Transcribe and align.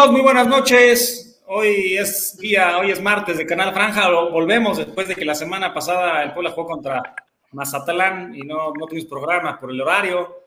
Amigos, 0.00 0.12
muy 0.12 0.22
buenas 0.22 0.46
noches. 0.46 1.42
Hoy 1.46 1.98
es 1.98 2.38
día, 2.38 2.78
hoy 2.78 2.90
es 2.90 3.02
martes 3.02 3.36
de 3.36 3.44
Canal 3.44 3.74
Franja. 3.74 4.08
Volvemos 4.08 4.78
después 4.78 5.06
de 5.08 5.14
que 5.14 5.26
la 5.26 5.34
semana 5.34 5.74
pasada 5.74 6.22
el 6.22 6.32
Puebla 6.32 6.52
jugó 6.52 6.68
contra 6.68 7.14
Mazatlán 7.52 8.34
y 8.34 8.40
no, 8.40 8.72
no 8.72 8.86
tuvimos 8.86 9.10
programa 9.10 9.60
por 9.60 9.70
el 9.70 9.78
horario. 9.78 10.38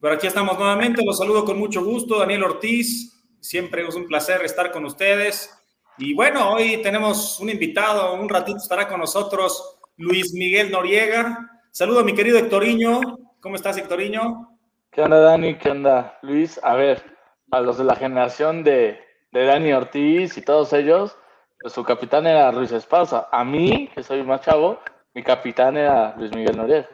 Pero 0.00 0.14
aquí 0.14 0.26
estamos 0.26 0.58
nuevamente. 0.58 1.04
Los 1.04 1.18
saludo 1.18 1.44
con 1.44 1.58
mucho 1.58 1.84
gusto. 1.84 2.20
Daniel 2.20 2.44
Ortiz. 2.44 3.22
Siempre 3.38 3.86
es 3.86 3.94
un 3.94 4.06
placer 4.06 4.42
estar 4.46 4.72
con 4.72 4.86
ustedes. 4.86 5.62
Y 5.98 6.14
bueno, 6.14 6.50
hoy 6.50 6.80
tenemos 6.80 7.38
un 7.38 7.50
invitado. 7.50 8.14
Un 8.14 8.30
ratito 8.30 8.56
estará 8.56 8.88
con 8.88 8.98
nosotros 8.98 9.78
Luis 9.98 10.32
Miguel 10.32 10.70
Noriega. 10.70 11.60
Saludo 11.70 12.00
a 12.00 12.04
mi 12.04 12.14
querido 12.14 12.38
Hectoriño. 12.38 13.18
¿Cómo 13.40 13.56
estás, 13.56 13.76
Hectoriño? 13.76 14.56
¿Qué 14.90 15.02
onda, 15.02 15.18
Dani? 15.18 15.58
¿Qué 15.58 15.68
onda, 15.68 16.18
Luis? 16.22 16.58
A 16.62 16.76
ver, 16.76 17.04
a 17.50 17.60
los 17.60 17.76
de 17.76 17.84
la 17.84 17.96
generación 17.96 18.64
de, 18.64 19.01
de 19.32 19.46
Dani 19.46 19.72
Ortiz 19.72 20.36
y 20.36 20.42
todos 20.42 20.72
ellos, 20.74 21.16
pues 21.60 21.72
su 21.72 21.82
capitán 21.82 22.26
era 22.26 22.52
Luis 22.52 22.70
Esparza. 22.70 23.28
A 23.32 23.44
mí, 23.44 23.88
que 23.94 24.02
soy 24.02 24.22
más 24.22 24.42
chavo, 24.42 24.78
mi 25.14 25.22
capitán 25.22 25.76
era 25.76 26.14
Luis 26.16 26.34
Miguel 26.34 26.56
Noriega. 26.56 26.88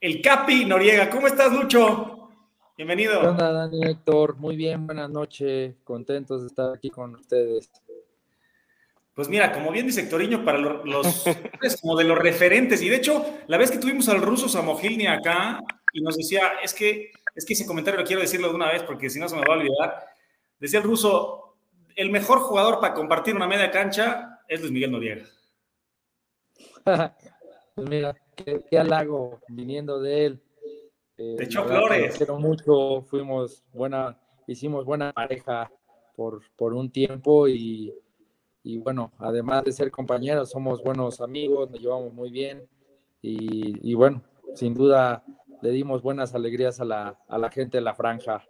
El 0.00 0.22
Capi 0.22 0.64
Noriega. 0.64 1.10
¿Cómo 1.10 1.26
estás, 1.26 1.52
Lucho? 1.52 2.30
Bienvenido. 2.76 3.20
¿Qué 3.20 3.26
onda, 3.26 3.52
Dani 3.52 3.84
Héctor? 3.84 4.36
Muy 4.36 4.56
bien, 4.56 4.86
buenas 4.86 5.10
noches. 5.10 5.76
Contentos 5.84 6.42
de 6.42 6.46
estar 6.46 6.72
aquí 6.74 6.90
con 6.90 7.14
ustedes. 7.14 7.70
Pues 9.14 9.28
mira, 9.28 9.52
como 9.52 9.70
bien 9.70 9.86
dice 9.86 10.02
Hectoriño, 10.02 10.44
para 10.44 10.58
los, 10.58 11.24
como 11.82 11.96
de 11.96 12.04
los 12.04 12.18
referentes, 12.18 12.80
y 12.82 12.88
de 12.88 12.96
hecho, 12.96 13.24
la 13.48 13.58
vez 13.58 13.70
que 13.70 13.78
tuvimos 13.78 14.08
al 14.08 14.22
ruso 14.22 14.48
Samogilni 14.48 15.06
acá, 15.06 15.60
y 15.92 16.00
nos 16.00 16.16
decía, 16.16 16.42
es 16.62 16.72
que 16.72 17.10
es 17.34 17.44
que 17.44 17.54
ese 17.54 17.66
comentario 17.66 18.00
lo 18.00 18.06
quiero 18.06 18.22
decirlo 18.22 18.48
de 18.48 18.54
una 18.54 18.70
vez 18.70 18.82
porque 18.82 19.10
si 19.10 19.18
no 19.18 19.28
se 19.28 19.36
me 19.36 19.42
va 19.42 19.54
a 19.54 19.58
olvidar. 19.58 20.06
Decía 20.58 20.80
el 20.80 20.84
ruso, 20.84 21.56
el 21.96 22.10
mejor 22.10 22.40
jugador 22.40 22.80
para 22.80 22.94
compartir 22.94 23.34
una 23.34 23.46
media 23.46 23.70
cancha 23.70 24.40
es 24.48 24.60
Luis 24.60 24.72
Miguel 24.72 24.92
Noriega. 24.92 25.24
pues 27.74 27.88
mira, 27.88 28.14
qué, 28.36 28.78
halago 28.78 29.40
viniendo 29.48 30.00
de 30.00 30.26
él. 30.26 30.42
Eh, 31.16 31.36
de 31.38 31.44
hecho, 31.44 31.64
flores. 31.64 32.16
Quiero 32.16 32.38
mucho, 32.38 33.02
fuimos 33.02 33.62
buena, 33.72 34.18
hicimos 34.46 34.84
buena 34.84 35.12
pareja 35.12 35.70
por, 36.16 36.42
por 36.56 36.74
un 36.74 36.90
tiempo 36.90 37.48
y, 37.48 37.94
y 38.62 38.78
bueno, 38.78 39.12
además 39.18 39.64
de 39.64 39.72
ser 39.72 39.90
compañeros, 39.90 40.50
somos 40.50 40.82
buenos 40.82 41.20
amigos, 41.20 41.70
nos 41.70 41.80
llevamos 41.80 42.12
muy 42.12 42.30
bien 42.30 42.66
y, 43.22 43.90
y 43.90 43.94
bueno, 43.94 44.22
sin 44.54 44.74
duda 44.74 45.24
le 45.62 45.70
dimos 45.70 46.02
buenas 46.02 46.34
alegrías 46.34 46.80
a 46.80 46.84
la, 46.84 47.18
a 47.28 47.38
la 47.38 47.50
gente 47.50 47.78
de 47.78 47.82
la 47.82 47.94
franja. 47.94 48.44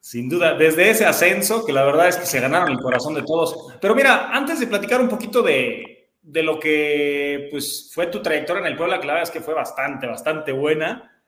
Sin 0.00 0.28
duda, 0.28 0.54
desde 0.54 0.90
ese 0.90 1.06
ascenso, 1.06 1.64
que 1.64 1.72
la 1.72 1.84
verdad 1.84 2.08
es 2.08 2.16
que 2.16 2.26
se 2.26 2.40
ganaron 2.40 2.70
el 2.70 2.78
corazón 2.78 3.14
de 3.14 3.22
todos. 3.22 3.74
Pero 3.80 3.94
mira, 3.94 4.30
antes 4.30 4.60
de 4.60 4.66
platicar 4.66 5.00
un 5.00 5.08
poquito 5.08 5.42
de, 5.42 6.10
de 6.22 6.42
lo 6.42 6.58
que 6.58 7.48
pues, 7.50 7.90
fue 7.92 8.06
tu 8.06 8.22
trayectoria 8.22 8.60
en 8.60 8.68
el 8.68 8.76
Puebla, 8.76 9.00
que 9.00 9.06
la 9.06 9.14
verdad 9.14 9.28
es 9.28 9.32
que 9.32 9.44
fue 9.44 9.54
bastante, 9.54 10.06
bastante 10.06 10.52
buena, 10.52 11.20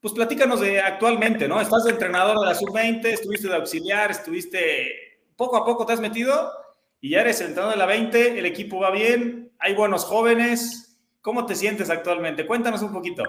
pues 0.00 0.12
platícanos 0.12 0.60
de 0.60 0.80
actualmente, 0.80 1.48
¿no? 1.48 1.60
Estás 1.60 1.84
de 1.84 1.92
entrenador 1.92 2.38
de 2.40 2.46
la 2.46 2.54
sub-20, 2.54 3.04
estuviste 3.06 3.48
de 3.48 3.54
auxiliar, 3.54 4.10
estuviste, 4.10 5.20
poco 5.36 5.56
a 5.56 5.64
poco 5.64 5.86
te 5.86 5.92
has 5.92 6.00
metido 6.00 6.50
y 7.02 7.10
ya 7.10 7.20
eres 7.22 7.40
entrenador 7.40 7.72
de 7.72 7.78
la 7.78 7.86
20, 7.86 8.38
el 8.38 8.46
equipo 8.46 8.78
va 8.78 8.92
bien, 8.92 9.50
hay 9.58 9.74
buenos 9.74 10.04
jóvenes. 10.04 10.96
¿Cómo 11.20 11.44
te 11.46 11.56
sientes 11.56 11.90
actualmente? 11.90 12.46
Cuéntanos 12.46 12.80
un 12.80 12.92
poquito. 12.92 13.24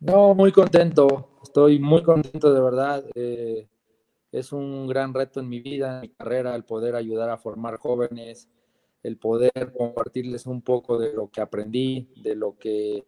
No, 0.00 0.34
muy 0.34 0.50
contento, 0.50 1.36
estoy 1.42 1.78
muy 1.78 2.02
contento 2.02 2.54
de 2.54 2.60
verdad. 2.60 3.04
Eh, 3.14 3.68
es 4.32 4.50
un 4.50 4.86
gran 4.86 5.12
reto 5.12 5.40
en 5.40 5.48
mi 5.48 5.60
vida, 5.60 5.96
en 5.96 6.00
mi 6.00 6.08
carrera, 6.08 6.56
el 6.56 6.64
poder 6.64 6.96
ayudar 6.96 7.28
a 7.28 7.36
formar 7.36 7.76
jóvenes, 7.76 8.48
el 9.02 9.18
poder 9.18 9.74
compartirles 9.76 10.46
un 10.46 10.62
poco 10.62 10.98
de 10.98 11.12
lo 11.12 11.28
que 11.28 11.42
aprendí, 11.42 12.08
de 12.16 12.34
lo 12.34 12.56
que, 12.56 13.04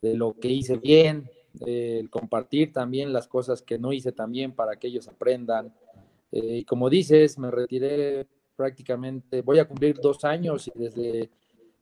de 0.00 0.14
lo 0.14 0.38
que 0.38 0.48
hice 0.48 0.76
bien, 0.76 1.28
el 1.66 2.08
compartir 2.08 2.72
también 2.72 3.12
las 3.12 3.26
cosas 3.26 3.62
que 3.62 3.80
no 3.80 3.92
hice 3.92 4.12
también 4.12 4.52
para 4.52 4.76
que 4.76 4.86
ellos 4.86 5.08
aprendan. 5.08 5.74
Eh, 6.30 6.58
y 6.58 6.64
como 6.64 6.88
dices, 6.88 7.36
me 7.36 7.50
retiré 7.50 8.28
prácticamente, 8.58 9.40
voy 9.40 9.60
a 9.60 9.64
cumplir 9.64 9.96
dos 10.02 10.24
años 10.24 10.68
y 10.68 10.72
desde, 10.74 11.30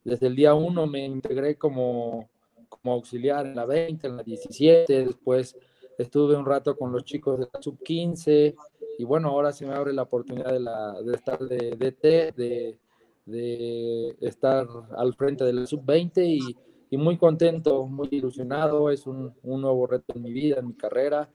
desde 0.05 0.27
el 0.27 0.37
día 0.37 0.55
uno 0.55 0.87
me 0.87 1.05
integré 1.07 1.57
como 1.57 2.29
como 2.69 2.95
auxiliar 2.95 3.47
en 3.47 3.57
la 3.57 3.65
20, 3.65 4.07
en 4.07 4.17
la 4.17 4.23
17, 4.23 5.07
después 5.07 5.57
estuve 5.99 6.37
un 6.37 6.47
rato 6.47 6.77
con 6.77 6.93
los 6.93 7.05
chicos 7.05 7.39
de 7.39 7.49
la 7.53 7.63
sub 7.63 7.83
15 7.83 8.55
y 8.99 9.05
bueno, 9.05 9.29
ahora 9.29 9.53
se 9.53 9.67
me 9.67 9.75
abre 9.75 9.93
la 9.93 10.03
oportunidad 10.03 10.53
de, 10.53 10.61
la, 10.61 11.01
de 11.03 11.15
estar 11.15 11.39
de 11.39 11.71
DT, 11.71 12.37
de, 12.37 12.79
de, 13.27 14.17
estar 14.21 14.67
al 14.97 15.15
frente 15.15 15.45
de 15.45 15.53
la 15.53 15.67
sub 15.67 15.85
20 15.85 16.25
y, 16.25 16.57
y, 16.91 16.97
muy 16.97 17.19
contento, 17.19 17.87
muy 17.87 18.09
ilusionado, 18.11 18.91
es 18.91 19.07
un, 19.07 19.35
un, 19.43 19.61
nuevo 19.61 19.87
reto 19.87 20.15
en 20.15 20.23
mi 20.23 20.33
vida, 20.33 20.61
en 20.61 20.69
mi 20.69 20.75
carrera, 20.75 21.29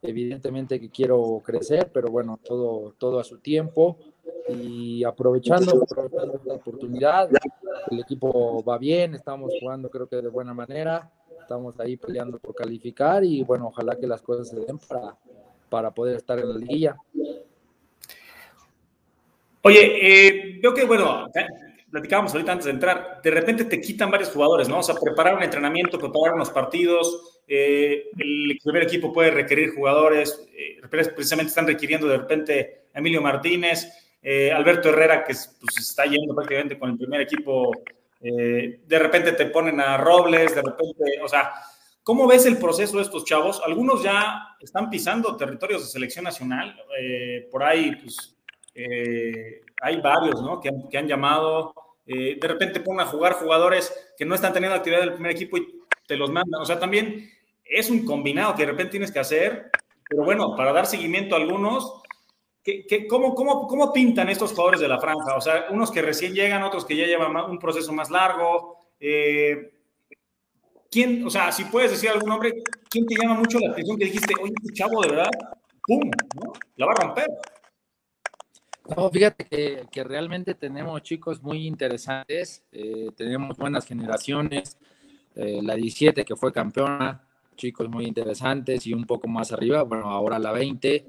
evidentemente 0.00 0.78
que 0.78 0.90
quiero 0.90 1.42
crecer, 1.44 1.90
pero 1.92 2.08
bueno, 2.08 2.38
todo, 2.44 2.94
todo 2.98 3.18
a 3.18 3.24
su 3.24 3.38
tiempo 3.38 3.98
y 4.48 5.04
aprovechando, 5.04 5.82
aprovechando 5.82 6.40
la 6.44 6.54
oportunidad, 6.54 7.28
el 7.90 8.00
equipo 8.00 8.62
va 8.64 8.78
bien, 8.78 9.14
estamos 9.14 9.52
jugando 9.60 9.90
creo 9.90 10.06
que 10.06 10.16
de 10.16 10.28
buena 10.28 10.54
manera, 10.54 11.10
estamos 11.40 11.78
ahí 11.80 11.96
peleando 11.96 12.38
por 12.38 12.54
calificar 12.54 13.24
y 13.24 13.42
bueno, 13.42 13.68
ojalá 13.68 13.96
que 13.96 14.06
las 14.06 14.22
cosas 14.22 14.48
se 14.48 14.60
den 14.60 14.78
para, 14.78 15.16
para 15.68 15.90
poder 15.90 16.16
estar 16.16 16.38
en 16.38 16.48
la 16.48 16.58
liguilla. 16.58 16.96
Oye, 19.62 19.98
eh, 20.00 20.58
veo 20.62 20.72
que, 20.72 20.84
bueno, 20.84 21.26
platicábamos 21.90 22.32
ahorita 22.32 22.52
antes 22.52 22.66
de 22.66 22.72
entrar, 22.72 23.20
de 23.22 23.30
repente 23.30 23.64
te 23.64 23.80
quitan 23.80 24.10
varios 24.10 24.30
jugadores, 24.30 24.68
¿no? 24.68 24.78
O 24.78 24.82
sea, 24.82 24.94
preparar 24.94 25.34
un 25.36 25.42
entrenamiento, 25.42 25.98
preparar 25.98 26.34
unos 26.34 26.50
partidos, 26.50 27.42
eh, 27.46 28.04
el 28.18 28.58
primer 28.62 28.84
equipo 28.84 29.12
puede 29.12 29.30
requerir 29.30 29.74
jugadores, 29.74 30.46
eh, 30.54 30.80
precisamente 30.88 31.48
están 31.48 31.66
requiriendo 31.66 32.06
de 32.06 32.18
repente 32.18 32.82
a 32.94 32.98
Emilio 32.98 33.20
Martínez, 33.20 34.07
eh, 34.22 34.50
Alberto 34.52 34.88
Herrera, 34.88 35.24
que 35.24 35.34
pues, 35.60 35.78
está 35.78 36.04
yendo 36.04 36.34
prácticamente 36.34 36.78
con 36.78 36.90
el 36.90 36.98
primer 36.98 37.20
equipo, 37.20 37.70
eh, 38.20 38.80
de 38.84 38.98
repente 38.98 39.32
te 39.32 39.46
ponen 39.46 39.80
a 39.80 39.96
Robles, 39.96 40.54
de 40.54 40.62
repente, 40.62 41.04
o 41.22 41.28
sea, 41.28 41.52
¿cómo 42.02 42.26
ves 42.26 42.46
el 42.46 42.58
proceso 42.58 42.96
de 42.96 43.04
estos 43.04 43.24
chavos? 43.24 43.62
Algunos 43.64 44.02
ya 44.02 44.56
están 44.60 44.90
pisando 44.90 45.36
territorios 45.36 45.82
de 45.82 45.88
selección 45.88 46.24
nacional, 46.24 46.76
eh, 47.00 47.48
por 47.50 47.62
ahí, 47.62 47.94
pues, 47.96 48.34
hay 49.82 50.00
varios, 50.00 50.40
¿no? 50.40 50.60
Que 50.60 50.70
que 50.88 50.98
han 50.98 51.08
llamado, 51.08 51.74
de 52.06 52.38
repente 52.40 52.78
ponen 52.78 53.00
a 53.00 53.06
jugar 53.06 53.32
jugadores 53.32 53.92
que 54.16 54.24
no 54.24 54.36
están 54.36 54.52
teniendo 54.52 54.76
actividad 54.76 55.00
del 55.00 55.14
primer 55.14 55.32
equipo 55.32 55.56
y 55.56 55.80
te 56.06 56.16
los 56.16 56.30
mandan, 56.30 56.60
o 56.60 56.64
sea, 56.64 56.78
también 56.78 57.28
es 57.64 57.90
un 57.90 58.04
combinado 58.04 58.54
que 58.54 58.62
de 58.62 58.70
repente 58.70 58.92
tienes 58.92 59.12
que 59.12 59.18
hacer, 59.18 59.70
pero 60.08 60.24
bueno, 60.24 60.56
para 60.56 60.72
dar 60.72 60.86
seguimiento 60.86 61.34
a 61.34 61.38
algunos, 61.38 62.02
cómo, 63.08 63.34
cómo, 63.34 63.66
cómo, 63.66 63.92
pintan 63.92 64.28
estos 64.28 64.50
jugadores 64.52 64.80
de 64.80 64.88
la 64.88 65.00
franja? 65.00 65.36
O 65.36 65.40
sea, 65.40 65.66
unos 65.70 65.90
que 65.90 66.02
recién 66.02 66.34
llegan, 66.34 66.62
otros 66.62 66.84
que 66.84 66.96
ya 66.96 67.06
llevan 67.06 67.36
un 67.50 67.58
proceso 67.58 67.92
más 67.92 68.10
largo. 68.10 68.78
Eh, 69.00 69.72
¿Quién, 70.90 71.26
o 71.26 71.30
sea, 71.30 71.52
si 71.52 71.64
puedes 71.64 71.90
decir 71.90 72.10
algún 72.10 72.30
nombre, 72.30 72.62
quién 72.88 73.06
te 73.06 73.14
llama 73.14 73.34
mucho 73.34 73.58
la 73.58 73.70
atención 73.72 73.98
que 73.98 74.04
dijiste, 74.06 74.34
oye, 74.40 74.54
este 74.62 74.74
chavo 74.74 75.02
de 75.02 75.08
verdad, 75.08 75.30
¡pum! 75.86 76.10
La 76.76 76.86
va 76.86 76.92
a 76.92 77.04
romper. 77.04 77.26
No, 78.96 79.10
fíjate 79.10 79.44
que, 79.44 79.84
que 79.92 80.02
realmente 80.02 80.54
tenemos 80.54 81.02
chicos 81.02 81.42
muy 81.42 81.66
interesantes, 81.66 82.64
eh, 82.72 83.10
tenemos 83.14 83.56
buenas 83.58 83.84
generaciones, 83.84 84.78
eh, 85.34 85.60
la 85.62 85.74
17 85.74 86.24
que 86.24 86.36
fue 86.36 86.52
campeona, 86.52 87.22
chicos 87.54 87.88
muy 87.88 88.06
interesantes 88.06 88.86
y 88.86 88.94
un 88.94 89.04
poco 89.04 89.28
más 89.28 89.52
arriba, 89.52 89.82
bueno, 89.82 90.10
ahora 90.10 90.38
la 90.38 90.52
20, 90.52 91.06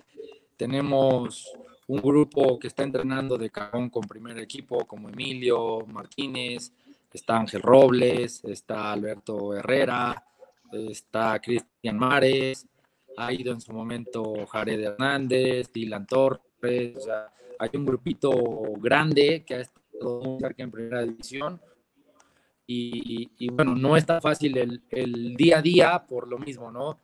tenemos 0.59 1.53
un 1.87 2.01
grupo 2.01 2.59
que 2.59 2.67
está 2.67 2.83
entrenando 2.83 3.37
de 3.37 3.49
cajón 3.49 3.89
con 3.89 4.05
primer 4.05 4.37
equipo, 4.39 4.85
como 4.85 5.07
Emilio 5.07 5.85
Martínez, 5.87 6.73
está 7.13 7.37
Ángel 7.37 7.61
Robles, 7.61 8.43
está 8.43 8.91
Alberto 8.91 9.53
Herrera, 9.55 10.21
está 10.73 11.39
Cristian 11.39 11.97
Mares, 11.97 12.67
ha 13.15 13.31
ido 13.31 13.53
en 13.53 13.61
su 13.61 13.71
momento 13.71 14.45
Jared 14.47 14.81
Hernández, 14.81 15.71
Dylan 15.71 16.05
Torres, 16.05 16.97
o 16.97 16.99
sea, 16.99 17.31
hay 17.57 17.69
un 17.75 17.85
grupito 17.85 18.33
grande 18.79 19.45
que 19.47 19.55
ha 19.55 19.61
estado 19.61 20.37
cerca 20.41 20.61
en 20.61 20.71
primera 20.71 21.03
división. 21.03 21.61
Y, 22.67 23.49
bueno, 23.49 23.73
no 23.73 23.97
está 23.97 24.21
fácil 24.21 24.81
el, 24.91 25.35
día 25.35 25.57
a 25.57 25.61
día 25.61 26.05
por 26.07 26.27
lo 26.27 26.37
mismo, 26.37 26.69
¿no? 26.69 26.99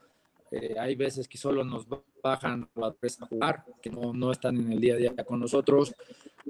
Eh, 0.55 0.75
hay 0.79 0.95
veces 0.95 1.27
que 1.27 1.37
solo 1.37 1.65
nos 1.65 1.85
bajan 2.23 2.69
a 2.77 3.25
jugar, 3.27 3.65
que 3.81 3.89
no, 3.89 4.13
no, 4.13 4.31
están 4.31 4.55
en 4.55 4.71
el 4.71 4.79
día 4.79 4.93
a 4.93 4.97
día 4.97 5.13
con 5.25 5.41
nosotros. 5.41 5.93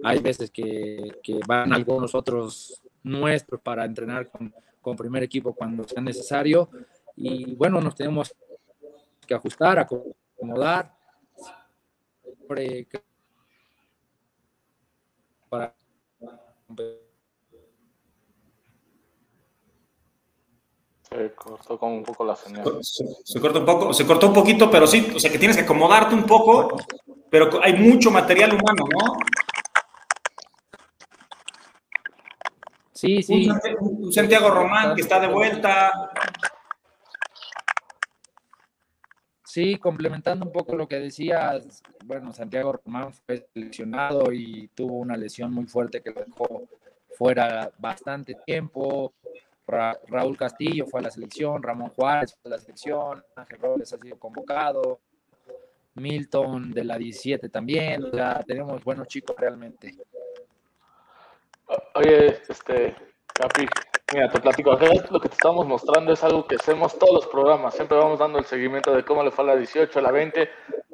Hay 0.03 0.19
veces 0.19 0.51
que, 0.51 1.19
que 1.23 1.39
van 1.47 1.73
algunos 1.73 2.13
otros 2.13 2.83
nuestros 3.01 3.61
para 3.61 3.83
entrenar 3.83 4.29
con, 4.29 4.53
con, 4.79 4.95
primer 4.95 5.23
equipo 5.23 5.55
cuando 5.55 5.87
sea 5.87 6.03
necesario. 6.03 6.69
Y 7.15 7.55
bueno, 7.55 7.81
nos 7.81 7.95
tenemos 7.95 8.35
que 9.25 9.33
ajustar, 9.33 9.79
acomodar. 9.79 10.95
siempre 12.21 12.87
para 15.49 15.75
se 21.15 21.33
cortó 21.33 21.79
como 21.79 21.95
un 21.95 22.03
poco 22.03 22.25
la 22.25 22.35
señal. 22.35 22.63
Se, 22.81 23.39
cortó 23.39 23.59
un 23.59 23.65
poco, 23.65 23.93
se 23.93 24.05
cortó 24.05 24.27
un 24.27 24.33
poquito, 24.33 24.69
pero 24.69 24.85
sí, 24.85 25.11
o 25.15 25.19
sea 25.19 25.31
que 25.31 25.39
tienes 25.39 25.57
que 25.57 25.63
acomodarte 25.63 26.13
un 26.15 26.23
poco, 26.23 26.77
pero 27.29 27.49
hay 27.61 27.73
mucho 27.73 28.11
material 28.11 28.53
humano, 28.53 28.85
¿no? 28.91 29.17
Sí, 32.91 33.21
sí. 33.21 33.47
Un, 33.79 34.11
Santiago 34.11 34.49
Román 34.49 34.95
que 34.95 35.01
está 35.01 35.19
de 35.19 35.27
vuelta. 35.27 35.91
Sí, 39.43 39.77
complementando 39.77 40.45
un 40.45 40.51
poco 40.51 40.75
lo 40.75 40.87
que 40.87 40.99
decías, 40.99 41.81
bueno, 42.03 42.33
Santiago 42.33 42.73
Román 42.73 43.13
fue 43.13 43.47
seleccionado 43.53 44.33
y 44.33 44.69
tuvo 44.75 44.95
una 44.95 45.15
lesión 45.15 45.53
muy 45.53 45.65
fuerte 45.65 46.01
que 46.01 46.11
lo 46.11 46.23
dejó 46.25 46.63
fuera 47.17 47.71
bastante 47.77 48.35
tiempo. 48.45 49.13
Raúl 49.67 50.37
Castillo 50.37 50.85
fue 50.85 50.99
a 50.99 51.03
la 51.03 51.11
selección, 51.11 51.61
Ramón 51.63 51.89
Juárez 51.89 52.37
fue 52.41 52.51
a 52.51 52.55
la 52.55 52.61
selección, 52.61 53.23
Ángel 53.35 53.59
Robles 53.59 53.93
ha 53.93 53.97
sido 53.97 54.17
convocado, 54.19 54.99
Milton 55.95 56.71
de 56.71 56.83
la 56.83 56.97
17 56.97 57.49
también, 57.49 58.11
ya 58.11 58.43
tenemos 58.45 58.83
buenos 58.83 59.07
chicos 59.07 59.35
realmente. 59.37 59.95
Oye, 61.95 62.41
este, 62.47 62.95
Capi, 63.33 63.65
mira, 64.13 64.29
te 64.29 64.39
platico, 64.39 64.77
lo 65.09 65.19
que 65.19 65.29
te 65.29 65.35
estamos 65.35 65.65
mostrando 65.65 66.13
es 66.13 66.23
algo 66.23 66.45
que 66.45 66.55
hacemos 66.55 66.99
todos 66.99 67.13
los 67.13 67.27
programas, 67.27 67.73
siempre 67.73 67.97
vamos 67.97 68.19
dando 68.19 68.37
el 68.37 68.45
seguimiento 68.45 68.93
de 68.93 69.03
cómo 69.03 69.23
le 69.23 69.31
fue 69.31 69.45
a 69.45 69.47
la 69.47 69.55
18, 69.55 69.97
a 69.97 70.01
la 70.01 70.11
20, 70.11 70.49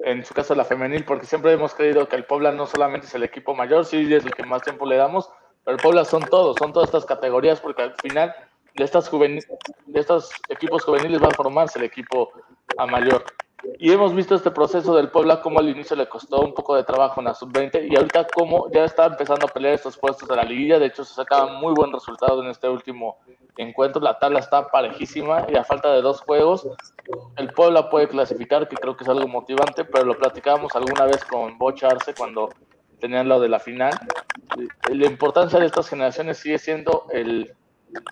en 0.06 0.24
su 0.24 0.34
caso 0.34 0.56
la 0.56 0.64
femenil, 0.64 1.04
porque 1.04 1.26
siempre 1.26 1.52
hemos 1.52 1.74
creído 1.74 2.08
que 2.08 2.16
el 2.16 2.26
Puebla 2.26 2.52
no 2.52 2.68
solamente 2.68 3.08
es 3.08 3.16
el 3.16 3.24
equipo 3.24 3.54
mayor, 3.54 3.86
sí 3.86 4.14
es 4.14 4.26
el 4.26 4.34
que 4.34 4.44
más 4.44 4.62
tiempo 4.62 4.86
le 4.86 4.96
damos, 4.96 5.30
pero 5.66 5.76
el 5.76 5.82
Puebla 5.82 6.06
son 6.06 6.24
todos, 6.24 6.56
son 6.58 6.72
todas 6.74 6.88
estas 6.88 7.06
categorías, 7.06 7.60
porque 7.60 7.82
al 7.82 7.96
final 8.02 8.34
de, 8.76 8.84
estas 8.84 9.10
juvenil, 9.10 9.44
de 9.86 10.00
estos 10.00 10.32
equipos 10.50 10.84
juveniles 10.84 11.22
va 11.22 11.28
a 11.28 11.36
formarse 11.36 11.80
el 11.80 11.86
equipo 11.86 12.32
a 12.78 12.86
mayor. 12.86 13.24
Y 13.78 13.92
hemos 13.92 14.16
visto 14.16 14.34
este 14.34 14.50
proceso 14.50 14.96
del 14.96 15.10
Puebla, 15.10 15.42
como 15.42 15.60
al 15.60 15.70
inicio 15.70 15.96
le 15.96 16.08
costó 16.08 16.42
un 16.42 16.54
poco 16.54 16.76
de 16.76 16.84
trabajo 16.84 17.22
en 17.22 17.26
la 17.26 17.36
sub-20 17.36 17.92
y 17.92 17.96
ahorita 17.96 18.28
como 18.34 18.72
ya 18.72 18.86
está 18.86 19.06
empezando 19.06 19.46
a 19.46 19.50
pelear 19.50 19.76
estos 19.76 19.98
puestos 19.98 20.28
de 20.28 20.36
la 20.36 20.44
liguilla. 20.44 20.80
De 20.80 20.88
hecho, 20.88 21.04
se 21.04 21.14
sacaba 21.14 21.54
muy 21.54 21.74
buen 21.74 21.92
resultado 21.92 22.42
en 22.44 22.50
este 22.50 22.68
último 22.68 23.20
encuentro. 23.58 24.02
La 24.02 24.18
tabla 24.18 24.40
está 24.40 24.68
parejísima 24.68 25.46
y 25.48 25.56
a 25.56 25.64
falta 25.64 25.94
de 25.94 26.02
dos 26.02 26.22
juegos, 26.22 26.68
el 27.38 27.54
Puebla 27.54 27.90
puede 27.90 28.08
clasificar, 28.08 28.68
que 28.68 28.76
creo 28.76 28.98
que 28.98 29.04
es 29.04 29.10
algo 29.10 29.28
motivante, 29.28 29.86
pero 29.86 30.06
lo 30.06 30.18
platicábamos 30.18 30.76
alguna 30.76 31.06
vez 31.06 31.24
con 31.26 31.58
Bocha 31.58 31.88
Arce 31.88 32.14
cuando 32.16 32.50
tenían 33.00 33.28
lo 33.28 33.40
de 33.40 33.50
la 33.50 33.60
final. 33.60 33.94
La 34.90 35.06
importancia 35.06 35.60
de 35.60 35.66
estas 35.66 35.90
generaciones 35.90 36.38
sigue 36.38 36.58
siendo 36.58 37.06
el 37.12 37.54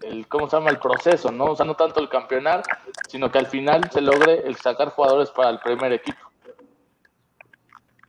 el, 0.03 0.27
¿cómo 0.27 0.49
se 0.49 0.57
llama? 0.57 0.69
El 0.69 0.79
proceso, 0.79 1.31
¿no? 1.31 1.45
O 1.45 1.55
sea, 1.55 1.65
no 1.65 1.75
tanto 1.75 1.99
el 1.99 2.09
campeonar, 2.09 2.63
sino 3.07 3.31
que 3.31 3.39
al 3.39 3.47
final 3.47 3.89
se 3.91 4.01
logre 4.01 4.47
el 4.47 4.55
sacar 4.55 4.89
jugadores 4.89 5.29
para 5.31 5.49
el 5.49 5.59
primer 5.59 5.93
equipo. 5.93 6.19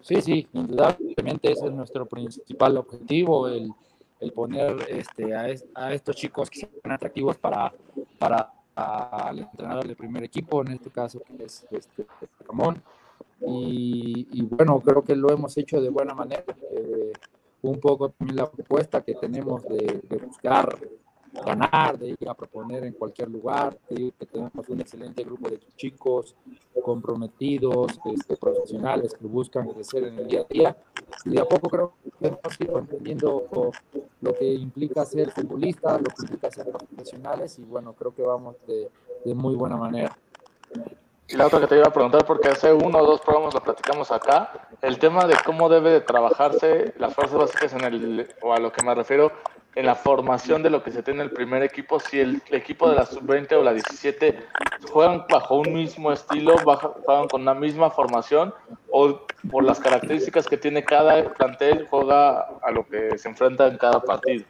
Sí, 0.00 0.20
sí, 0.22 0.48
indudablemente 0.52 1.52
ese 1.52 1.66
es 1.66 1.72
nuestro 1.72 2.06
principal 2.06 2.76
objetivo, 2.78 3.48
el, 3.48 3.72
el 4.18 4.32
poner 4.32 4.86
este, 4.88 5.34
a, 5.34 5.46
a, 5.74 5.92
estos 5.92 6.16
chicos 6.16 6.50
que 6.50 6.60
sean 6.60 6.92
atractivos 6.92 7.36
para, 7.36 7.72
para 8.18 8.50
el 9.30 9.40
entrenador 9.40 9.86
del 9.86 9.96
primer 9.96 10.24
equipo, 10.24 10.62
en 10.62 10.72
este 10.72 10.90
caso 10.90 11.20
que 11.20 11.44
es 11.44 11.66
este, 11.70 12.06
Ramón. 12.46 12.82
Y, 13.46 14.42
bueno, 14.42 14.80
creo 14.80 15.02
que 15.02 15.16
lo 15.16 15.30
hemos 15.32 15.56
hecho 15.56 15.80
de 15.80 15.88
buena 15.88 16.14
manera. 16.14 16.44
Eh, 16.72 17.12
un 17.62 17.78
poco 17.78 18.10
también 18.10 18.36
la 18.36 18.50
propuesta 18.50 19.02
que 19.02 19.14
tenemos 19.14 19.62
de 19.64 20.00
buscar 20.26 20.78
ganar, 21.44 21.98
de 21.98 22.10
ir 22.10 22.28
a 22.28 22.34
proponer 22.34 22.84
en 22.84 22.92
cualquier 22.92 23.28
lugar, 23.30 23.76
que 23.88 24.12
tenemos 24.26 24.68
un 24.68 24.80
excelente 24.80 25.24
grupo 25.24 25.48
de 25.48 25.58
chicos 25.76 26.34
comprometidos, 26.82 27.98
este, 28.04 28.36
profesionales 28.36 29.14
que 29.14 29.26
buscan 29.26 29.68
crecer 29.68 30.04
en 30.04 30.18
el 30.18 30.28
día 30.28 30.40
a 30.42 30.52
día. 30.52 30.76
Y 31.24 31.30
de 31.30 31.40
a 31.40 31.44
poco 31.44 31.68
creo 31.68 31.92
que 32.20 32.28
hemos 32.28 32.60
ido 32.60 32.78
entendiendo 32.78 33.72
lo 34.20 34.34
que 34.34 34.52
implica 34.54 35.04
ser 35.04 35.30
futbolista, 35.30 35.98
lo 35.98 36.04
que 36.04 36.22
implica 36.22 36.50
ser 36.50 36.70
profesionales 36.70 37.58
y 37.58 37.62
bueno, 37.62 37.92
creo 37.92 38.14
que 38.14 38.22
vamos 38.22 38.56
de, 38.66 38.90
de 39.24 39.34
muy 39.34 39.54
buena 39.54 39.76
manera. 39.76 40.16
Y 41.32 41.36
la 41.36 41.46
otra 41.46 41.60
que 41.60 41.68
te 41.68 41.76
iba 41.76 41.86
a 41.86 41.92
preguntar, 41.92 42.24
porque 42.26 42.48
hace 42.48 42.72
uno 42.72 42.98
o 42.98 43.06
dos 43.06 43.20
programas 43.20 43.54
lo 43.54 43.62
platicamos 43.62 44.10
acá, 44.10 44.68
el 44.82 44.98
tema 44.98 45.26
de 45.26 45.36
cómo 45.44 45.68
debe 45.68 45.90
de 45.90 46.00
trabajarse 46.00 46.92
las 46.98 47.14
fuerzas 47.14 47.38
básicas 47.38 47.72
en 47.74 47.84
el, 47.84 48.34
o 48.42 48.52
a 48.52 48.58
lo 48.58 48.72
que 48.72 48.84
me 48.84 48.92
refiero, 48.96 49.30
en 49.74 49.86
la 49.86 49.94
formación 49.94 50.62
de 50.62 50.70
lo 50.70 50.82
que 50.82 50.90
se 50.90 51.02
tiene 51.02 51.20
en 51.20 51.28
el 51.28 51.32
primer 51.32 51.62
equipo, 51.62 52.00
si 52.00 52.18
el, 52.18 52.42
equipo 52.50 52.88
de 52.88 52.96
la 52.96 53.06
sub-20 53.06 53.52
o 53.52 53.62
la 53.62 53.72
17 53.72 54.38
juegan 54.90 55.24
bajo 55.28 55.56
un 55.60 55.72
mismo 55.72 56.10
estilo, 56.12 56.56
juegan 56.58 57.28
con 57.28 57.44
la 57.44 57.54
misma 57.54 57.90
formación, 57.90 58.52
o 58.90 59.20
por 59.50 59.64
las 59.64 59.78
características 59.78 60.48
que 60.48 60.56
tiene 60.56 60.84
cada 60.84 61.32
plantel, 61.34 61.86
juega 61.88 62.40
a 62.62 62.70
lo 62.72 62.86
que 62.86 63.16
se 63.16 63.28
enfrenta 63.28 63.68
en 63.68 63.78
cada 63.78 64.00
partido. 64.00 64.44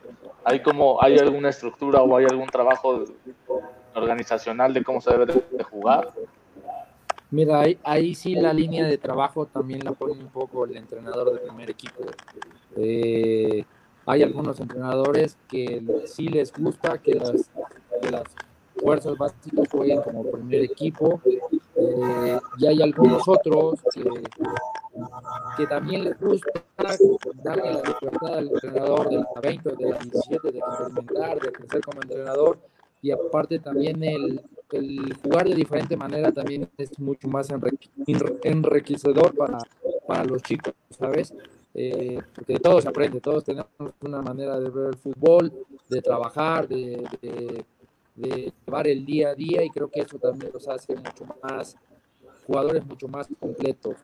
¿Hay, 0.44 0.62
como, 0.62 1.02
hay 1.02 1.19
alguna 1.19 1.50
estructura 1.50 2.00
o 2.03 2.17
hay 2.17 2.24
algún 2.24 2.48
trabajo 2.48 3.05
organizacional 3.94 4.72
de 4.72 4.82
cómo 4.82 5.03
se 5.03 5.10
debe 5.10 5.27
de, 5.27 5.62
jugar? 5.65 6.12
Mira, 7.31 7.60
ahí, 7.60 7.79
ahí, 7.84 8.15
sí 8.15 8.34
la 8.34 8.53
línea 8.53 8.86
de 8.86 8.96
trabajo 8.96 9.46
también 9.46 9.84
la 9.84 9.93
pone 9.93 10.15
un 10.15 10.31
poco 10.31 10.65
el 10.65 10.77
entrenador 10.77 11.31
del 11.31 11.41
primer 11.41 11.70
equipo. 11.70 12.03
Eh, 12.77 13.65
hay 14.10 14.24
algunos 14.24 14.58
entrenadores 14.58 15.38
que 15.48 15.82
sí 16.06 16.26
les 16.26 16.52
gusta 16.52 16.98
que 16.98 17.14
las, 17.14 17.32
fuerzas 18.74 19.17
básicas 19.17 19.69
jueguen 19.70 20.00
como 20.02 20.24
primer 20.24 20.62
equipo. 20.62 21.20
Eh, 21.76 22.38
y 22.58 22.67
hay 22.67 22.82
algunos 22.82 23.22
otros 23.29 23.79
que, 25.56 25.67
también 25.67 26.05
les 26.05 26.19
gusta 26.19 26.50
darle 27.44 27.74
la 27.74 27.82
libertad 27.82 28.34
al 28.34 28.48
entrenador 28.48 29.10
de 29.10 29.17
la 29.17 29.40
20 29.43 29.76
de 29.76 29.90
la 29.90 29.98
17 29.98 30.52
de 30.52 30.58
experimentar, 30.58 31.40
de 31.40 31.52
crecer 31.52 31.81
como 31.82 32.02
entrenador. 32.02 32.58
Y 33.02 33.12
aparte 33.12 33.58
también 33.60 34.02
el, 34.02 34.43
el 34.72 35.14
jugar 35.22 35.48
de 35.48 35.55
diferente 35.55 35.96
manera 35.96 36.32
también 36.32 36.69
es 36.79 36.98
mucho 36.98 37.29
más 37.29 37.48
enriquecedor 38.43 39.36
para, 39.36 39.58
para 40.06 40.24
los 40.24 40.43
chicos, 40.43 40.74
¿sabes? 40.90 41.32
Eh, 41.74 42.20
porque 42.34 42.58
todos 42.58 42.86
aprende, 42.86 43.20
todos 43.20 43.44
tenemos 43.44 43.69
una 44.00 44.20
manera 44.22 44.58
de 44.58 44.70
ver 44.70 44.86
el 44.89 44.96
fútbol, 44.96 45.53
de 45.89 46.03
trabajar, 46.03 46.67
de, 46.67 47.03
de, 47.22 47.65
llevar 48.67 48.86
el 48.86 49.06
día 49.06 49.31
a 49.31 49.34
día 49.34 49.65
y 49.65 49.70
creo 49.70 49.89
que 49.89 50.00
eso 50.00 50.19
también 50.19 50.50
los 50.53 50.69
hace 50.69 50.94
mucho 50.94 51.24
más, 51.43 51.77
jugadores 52.46 52.84
mucho 52.84 53.08
más 53.08 53.29
completos. 53.39 53.96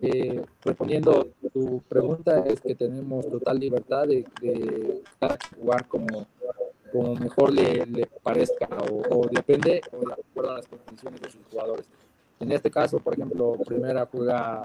Eh, 0.00 0.42
respondiendo 0.62 1.28
tu 1.52 1.82
pregunta, 1.88 2.44
es 2.46 2.60
que 2.60 2.74
tenemos 2.74 3.28
total 3.28 3.58
libertad 3.58 4.06
de, 4.06 4.24
jugar 5.58 5.86
como, 5.86 6.26
como 6.92 7.14
mejor 7.14 7.52
le, 7.52 7.86
le 7.86 8.06
parezca 8.22 8.68
o, 8.90 9.20
o, 9.20 9.28
depende 9.28 9.80
o 9.92 10.06
de 10.06 10.12
acuerdo 10.12 10.50
a 10.50 10.54
las 10.56 10.66
condiciones 10.66 11.20
de 11.20 11.30
sus 11.30 11.42
jugadores. 11.50 11.86
En 12.40 12.52
este 12.52 12.70
caso, 12.70 12.98
por 12.98 13.14
ejemplo, 13.14 13.56
Primera 13.64 14.06
juega 14.10 14.64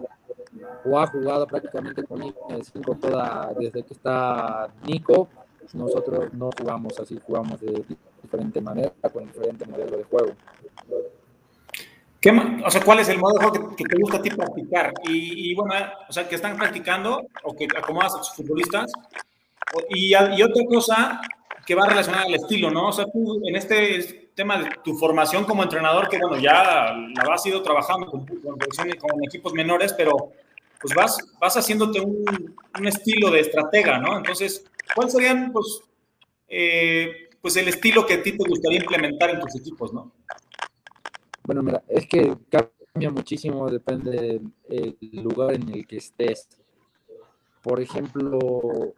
o 0.85 0.99
ha 0.99 1.07
jugado 1.07 1.45
prácticamente 1.47 2.03
con 2.03 2.21
el 2.21 2.63
5 2.63 2.95
toda 2.95 3.53
desde 3.57 3.83
que 3.83 3.93
está 3.93 4.69
Nico. 4.85 5.27
Nosotros 5.73 6.33
no 6.33 6.49
jugamos 6.57 6.99
así, 6.99 7.19
jugamos 7.25 7.61
de 7.61 7.85
diferente 8.23 8.59
manera, 8.59 8.91
con 9.13 9.25
diferente 9.25 9.65
modelo 9.65 9.97
de 9.97 10.03
juego. 10.03 10.33
¿Qué, 12.19 12.31
o 12.65 12.71
sea, 12.71 12.83
¿cuál 12.83 12.99
es 12.99 13.09
el 13.09 13.19
modelo 13.19 13.51
que, 13.51 13.75
que 13.77 13.83
te 13.85 13.97
gusta 13.97 14.17
a 14.17 14.21
ti 14.21 14.29
practicar? 14.31 14.93
Y, 15.03 15.51
y, 15.51 15.55
bueno, 15.55 15.73
o 16.09 16.11
sea, 16.11 16.27
que 16.27 16.35
están 16.35 16.57
practicando 16.57 17.21
o 17.43 17.55
que 17.55 17.65
acomodas 17.77 18.15
a 18.15 18.23
sus 18.23 18.35
futbolistas. 18.35 18.91
Y, 19.89 20.09
y 20.09 20.41
otra 20.41 20.65
cosa 20.67 21.21
que 21.65 21.75
va 21.75 21.85
relacionada 21.85 22.25
al 22.25 22.33
estilo, 22.33 22.71
¿no? 22.71 22.87
O 22.87 22.91
sea, 22.91 23.05
tú 23.05 23.39
en 23.45 23.55
este 23.55 24.28
tema 24.39 24.57
de 24.57 24.69
tu 24.85 24.95
formación 24.95 25.43
como 25.43 25.63
entrenador, 25.63 26.07
que 26.07 26.17
bueno, 26.17 26.37
ya 26.37 26.93
la 26.93 27.33
has 27.33 27.45
ido 27.45 27.61
trabajando 27.61 28.07
con, 28.07 28.25
con, 28.25 29.23
equipos 29.27 29.51
menores, 29.51 29.91
pero 29.91 30.31
pues 30.79 30.95
vas, 30.95 31.17
vas 31.41 31.57
haciéndote 31.57 31.99
un, 31.99 32.87
estilo 32.87 33.31
de 33.31 33.41
estratega, 33.41 33.97
¿no? 33.97 34.15
Entonces, 34.15 34.63
¿cuál 34.95 35.11
serían, 35.11 35.51
pues, 35.51 35.81
eh, 36.47 37.27
pues 37.41 37.57
el 37.57 37.67
estilo 37.67 38.05
que 38.05 38.13
a 38.13 38.23
ti 38.23 38.31
te 38.31 38.47
gustaría 38.47 38.79
implementar 38.79 39.31
en 39.31 39.41
tus 39.41 39.57
equipos, 39.57 39.91
¿no? 39.91 40.13
Bueno, 41.43 41.61
mira, 41.61 41.83
es 41.89 42.07
que 42.07 42.33
cambia 42.49 43.11
muchísimo, 43.11 43.69
depende 43.69 44.39
del 44.69 44.97
lugar 45.21 45.55
en 45.55 45.67
el 45.67 45.85
que 45.85 45.97
estés. 45.97 46.47
Por 47.61 47.81
ejemplo, 47.81 48.93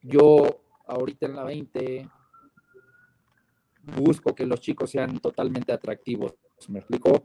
yo 0.00 0.62
ahorita 0.86 1.26
en 1.26 1.36
la 1.36 1.44
20 1.44 2.08
busco 3.96 4.34
que 4.34 4.46
los 4.46 4.60
chicos 4.60 4.90
sean 4.90 5.18
totalmente 5.18 5.72
atractivos, 5.72 6.34
¿me 6.68 6.80
explico? 6.80 7.22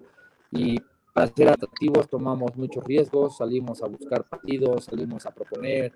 Y 0.52 0.78
para 1.14 1.28
ser 1.28 1.50
atractivos 1.50 2.08
tomamos 2.08 2.56
muchos 2.56 2.84
riesgos, 2.84 3.38
salimos 3.38 3.82
a 3.84 3.88
buscar 3.88 4.24
partidos, 4.24 4.86
salimos 4.86 5.26
a 5.26 5.32
proponer, 5.32 5.94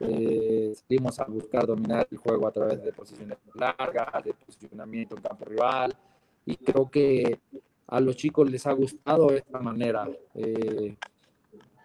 eh, 0.00 0.72
salimos 0.74 1.18
a 1.20 1.24
buscar 1.24 1.66
dominar 1.66 2.06
el 2.10 2.18
juego 2.18 2.46
a 2.46 2.52
través 2.52 2.82
de 2.82 2.92
posiciones 2.92 3.38
largas, 3.54 4.24
de 4.24 4.34
posicionamiento 4.34 5.16
en 5.16 5.22
campo 5.22 5.44
rival, 5.44 5.96
y 6.44 6.56
creo 6.56 6.90
que 6.90 7.40
a 7.86 8.00
los 8.00 8.16
chicos 8.16 8.50
les 8.50 8.66
ha 8.66 8.72
gustado 8.72 9.30
esta 9.30 9.60
manera. 9.60 10.08
Eh, 10.34 10.96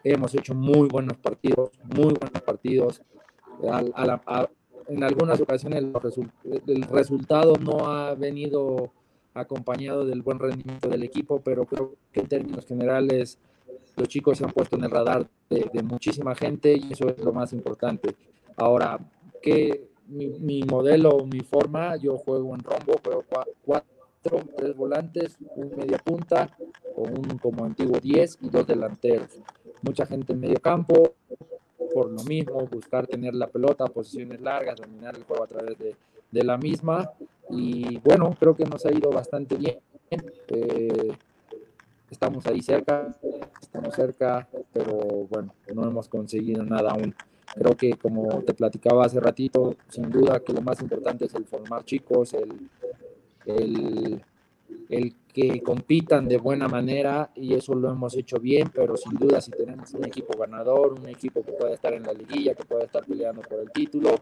hemos 0.02 0.34
hecho 0.34 0.54
muy 0.54 0.88
buenos 0.88 1.16
partidos, 1.18 1.70
muy 1.82 2.14
buenos 2.14 2.42
partidos. 2.44 3.02
En 4.88 5.02
algunas 5.02 5.40
ocasiones 5.40 5.84
el 6.66 6.82
resultado 6.84 7.54
no 7.56 7.86
ha 7.86 8.14
venido 8.14 8.92
acompañado 9.34 10.06
del 10.06 10.22
buen 10.22 10.38
rendimiento 10.38 10.88
del 10.88 11.02
equipo, 11.02 11.40
pero 11.40 11.66
creo 11.66 11.96
que 12.12 12.20
en 12.20 12.28
términos 12.28 12.66
generales 12.66 13.38
los 13.96 14.08
chicos 14.08 14.38
se 14.38 14.44
han 14.44 14.52
puesto 14.52 14.76
en 14.76 14.84
el 14.84 14.90
radar 14.90 15.26
de, 15.50 15.82
muchísima 15.82 16.34
gente 16.34 16.74
y 16.76 16.92
eso 16.92 17.08
es 17.08 17.18
lo 17.18 17.32
más 17.32 17.52
importante. 17.52 18.14
Ahora, 18.56 18.98
que 19.42 19.88
mi, 20.08 20.62
modelo, 20.62 21.24
mi 21.26 21.40
forma, 21.40 21.96
yo 21.96 22.16
juego 22.16 22.54
en 22.54 22.62
rombo, 22.62 23.00
juego 23.02 23.24
cuatro, 23.64 24.40
tres 24.56 24.76
volantes, 24.76 25.36
un 25.56 25.76
media 25.76 25.98
punta, 25.98 26.56
con 26.94 27.10
un 27.18 27.38
como 27.38 27.64
antiguo 27.64 27.98
10 27.98 28.38
y 28.42 28.48
dos 28.48 28.66
delanteros. 28.66 29.28
Mucha 29.82 30.06
gente 30.06 30.32
en 30.32 30.40
medio 30.40 30.60
campo, 30.60 31.14
por 31.94 32.10
lo 32.10 32.24
mismo, 32.24 32.66
buscar 32.66 33.06
tener 33.06 33.34
la 33.34 33.46
pelota, 33.46 33.86
posiciones 33.86 34.40
largas, 34.40 34.80
dominar 34.80 35.14
el 35.16 35.22
juego 35.22 35.44
a 35.44 35.46
través 35.46 35.78
de, 35.78 35.94
de 36.32 36.44
la 36.44 36.58
misma. 36.58 37.12
Y 37.50 37.98
bueno, 37.98 38.34
creo 38.38 38.56
que 38.56 38.64
nos 38.64 38.84
ha 38.84 38.92
ido 38.92 39.10
bastante 39.10 39.54
bien. 39.56 39.78
Eh, 40.48 41.12
estamos 42.10 42.46
ahí 42.46 42.60
cerca, 42.62 43.14
estamos 43.60 43.94
cerca, 43.94 44.48
pero 44.72 45.26
bueno, 45.30 45.54
no 45.72 45.84
hemos 45.84 46.08
conseguido 46.08 46.64
nada 46.64 46.90
aún. 46.90 47.14
Creo 47.54 47.76
que 47.76 47.92
como 47.94 48.42
te 48.42 48.54
platicaba 48.54 49.04
hace 49.04 49.20
ratito, 49.20 49.76
sin 49.88 50.10
duda 50.10 50.40
que 50.40 50.52
lo 50.52 50.62
más 50.62 50.80
importante 50.80 51.26
es 51.26 51.34
el 51.34 51.44
formar 51.44 51.84
chicos, 51.84 52.34
el, 52.34 52.68
el, 53.46 54.20
el 54.88 55.14
que 55.32 55.60
compitan 55.62 56.28
de 56.28 56.36
buena 56.36 56.68
manera 56.68 57.30
y 57.34 57.54
eso 57.54 57.74
lo 57.74 57.90
hemos 57.90 58.16
hecho 58.16 58.38
bien, 58.38 58.70
pero 58.72 58.96
sin 58.96 59.14
duda 59.14 59.40
si 59.40 59.50
tenemos 59.50 59.92
un 59.94 60.04
equipo 60.04 60.38
ganador, 60.38 60.92
un 60.92 61.08
equipo 61.08 61.42
que 61.42 61.52
pueda 61.52 61.74
estar 61.74 61.92
en 61.92 62.04
la 62.04 62.12
liguilla, 62.12 62.54
que 62.54 62.64
pueda 62.64 62.84
estar 62.84 63.04
peleando 63.04 63.42
por 63.42 63.60
el 63.60 63.70
título, 63.72 64.14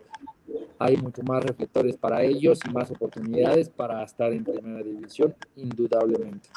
hay 0.79 0.97
mucho 0.97 1.23
más 1.23 1.45
reflectores 1.45 1.97
para 1.97 2.23
ellos 2.23 2.59
y 2.67 2.71
más 2.71 2.91
oportunidades 2.91 3.69
para 3.69 4.03
estar 4.03 4.33
en 4.33 4.45
primera 4.45 4.83
división, 4.83 5.35
indudablemente. 5.57 6.49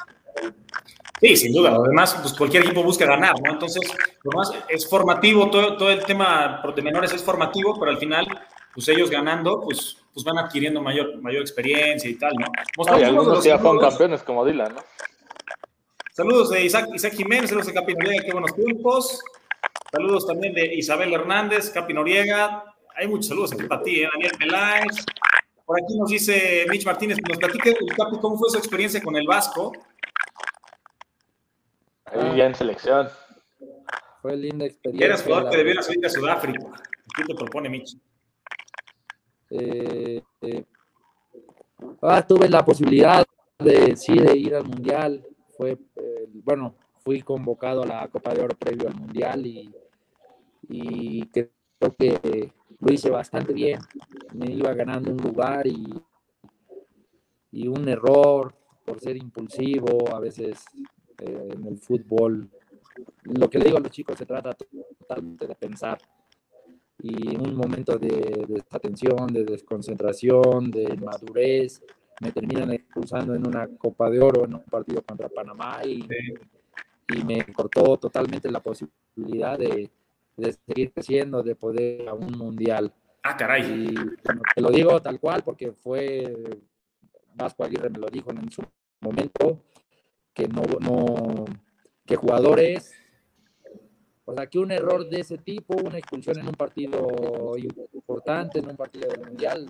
Sí, 1.20 1.36
sin 1.38 1.54
duda. 1.54 1.76
Además, 1.76 2.18
pues 2.22 2.34
cualquier 2.34 2.64
equipo 2.64 2.84
busca 2.84 3.06
ganar, 3.06 3.36
¿no? 3.42 3.54
Entonces, 3.54 3.82
lo 4.24 4.32
más 4.32 4.52
es 4.70 4.90
formativo, 4.90 5.50
todo, 5.50 5.78
todo 5.78 5.90
el 5.90 6.04
tema 6.06 6.62
de 6.76 6.82
menores 6.82 7.14
es 7.14 7.24
formativo, 7.24 7.78
pero 7.80 7.92
al 7.92 7.98
final, 7.98 8.28
pues 8.74 8.88
ellos 8.90 9.10
ganando, 9.10 9.62
pues, 9.62 9.98
pues 10.16 10.24
van 10.24 10.38
adquiriendo 10.38 10.82
mayor, 10.82 11.22
mayor 11.22 11.42
experiencia 11.42 12.10
y 12.10 12.16
tal, 12.16 12.34
¿no? 12.36 12.48
algunos 12.88 13.44
ya 13.44 13.60
fueron 13.60 13.82
campeones 13.82 14.24
como 14.24 14.46
Dylan, 14.46 14.74
¿no? 14.74 14.82
Saludos 16.14 16.52
de 16.52 16.64
Isaac, 16.64 16.88
Isaac 16.94 17.14
Jiménez, 17.16 17.50
saludos 17.50 17.68
de 17.68 17.74
Capi 17.74 17.94
Noriega, 17.94 18.24
qué 18.24 18.32
buenos 18.32 18.56
tiempos. 18.56 19.22
Saludos 19.92 20.26
también 20.26 20.54
de 20.54 20.74
Isabel 20.74 21.14
Hernández, 21.14 21.70
Capi 21.70 21.94
Noriega, 21.94 22.64
hay 22.96 23.10
muchos 23.10 23.28
saludos 23.28 23.52
aquí 23.52 23.64
para 23.64 23.84
ti, 23.84 24.04
¿eh? 24.04 24.10
Daniel 24.14 24.32
Peláez. 24.40 25.06
Por 25.66 25.82
aquí 25.82 25.98
nos 26.00 26.10
dice 26.10 26.66
Mitch 26.70 26.86
Martínez, 26.86 27.18
nos 27.28 27.38
platique, 27.38 27.76
Capi, 27.98 28.18
cómo 28.22 28.38
fue 28.38 28.50
su 28.52 28.58
experiencia 28.58 29.04
con 29.04 29.18
el 29.18 29.28
Vasco. 29.28 29.74
Ahí 32.06 32.38
ya 32.38 32.46
en 32.46 32.56
selección. 32.56 33.10
Fue 34.22 34.38
linda 34.38 34.66
experiencia. 34.66 35.08
Eras 35.08 35.24
jugador 35.24 35.52
que 35.52 35.58
debió 35.58 35.82
salir 35.82 36.06
a 36.06 36.10
Sudáfrica. 36.10 36.60
¿Qué 37.18 37.26
te 37.26 37.36
propone 37.36 37.68
Mitch? 37.68 37.98
Eh, 39.58 40.22
eh, 40.42 40.66
ah, 42.02 42.26
tuve 42.28 42.50
la 42.50 42.66
posibilidad 42.66 43.26
de, 43.60 43.96
ir 44.36 44.56
al 44.56 44.66
Mundial. 44.66 45.26
Fue, 45.58 45.72
eh, 45.96 46.28
bueno, 46.44 46.76
fui 47.04 47.22
convocado 47.22 47.84
a 47.84 47.86
la 47.86 48.08
Copa 48.10 48.34
de 48.34 48.42
Oro 48.42 48.56
previo 48.58 48.90
al 48.90 48.96
Mundial 48.96 49.46
y, 49.46 51.26
creo 51.28 51.50
que 51.98 52.52
lo 52.80 52.94
hice 52.94 53.10
bastante 53.10 53.54
bien. 53.54 53.80
Me 54.34 54.52
iba 54.52 54.74
ganando 54.74 55.12
un 55.12 55.18
lugar 55.18 55.68
y, 55.68 55.94
y 57.52 57.68
un 57.68 57.88
error 57.88 58.54
por 58.84 59.00
ser 59.00 59.16
impulsivo, 59.16 60.14
a 60.14 60.20
veces 60.20 60.66
en 61.20 61.66
el 61.66 61.78
fútbol. 61.78 62.50
Lo 63.24 63.50
que 63.50 63.58
le 63.58 63.66
digo 63.66 63.78
a 63.78 63.82
los 63.82 63.92
chicos 63.92 64.18
se 64.18 64.26
trata 64.26 64.54
totalmente 64.54 65.48
de 65.48 65.56
pensar. 65.56 65.98
Y 67.08 67.36
en 67.36 67.42
un 67.42 67.56
momento 67.56 68.00
de, 68.00 68.46
desatención, 68.48 69.28
de 69.28 69.44
desconcentración, 69.44 70.72
de 70.72 70.98
madurez, 70.98 71.84
me 72.20 72.32
terminan 72.32 72.72
expulsando 72.72 73.36
en 73.36 73.46
una 73.46 73.68
Copa 73.78 74.10
de 74.10 74.20
Oro, 74.20 74.46
en 74.46 74.56
un 74.56 74.64
partido 74.64 75.04
contra 75.04 75.30
Panamá 75.30 75.82
y, 75.86 76.04
y 77.10 77.24
me 77.24 77.46
cortó 77.54 77.98
totalmente 77.98 78.50
la 78.50 78.60
posibilidad 78.60 79.60
de, 79.60 79.92
de 80.36 80.54
seguir 80.66 80.94
creciendo, 80.94 81.44
de 81.44 81.54
poder 81.54 82.10
a 82.10 82.16
un 82.16 82.32
mundial. 82.32 82.92
Ah, 83.22 83.38
caray. 83.38 83.90
Y 83.92 83.94
te 84.56 84.62
lo 84.62 84.72
digo 84.72 85.00
tal 85.00 85.20
cual 85.20 85.44
porque 85.44 85.74
fue 85.74 86.34
Vasco 87.36 87.64
Aguirre 87.64 87.92
me 87.92 88.00
lo 88.00 88.08
dijo 88.08 88.32
en 88.32 88.50
su 88.50 88.64
momento 89.02 89.62
que 90.34 90.48
no, 90.48 90.64
no 90.80 91.46
que 92.04 92.16
jugadores 92.16 92.94
o 94.26 94.34
sea 94.34 94.48
que 94.48 94.58
un 94.58 94.72
error 94.72 95.08
de 95.08 95.20
ese 95.22 95.38
tipo, 95.38 95.76
una 95.76 96.00
expulsión 96.00 96.40
en 96.40 96.48
un 96.48 96.54
partido 96.54 97.56
importante, 97.94 98.60
en 98.60 98.70
un 98.70 98.76
partido 98.76 99.08
mundial, 99.24 99.68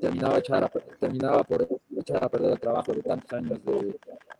terminaba, 0.00 0.38
echar 0.38 0.70
terminaba 1.00 1.42
por 1.42 1.68
echar 1.98 2.24
a 2.24 2.28
perder 2.28 2.52
el 2.52 2.60
trabajo 2.60 2.92
de 2.92 3.02
tantos 3.02 3.32
años 3.32 3.58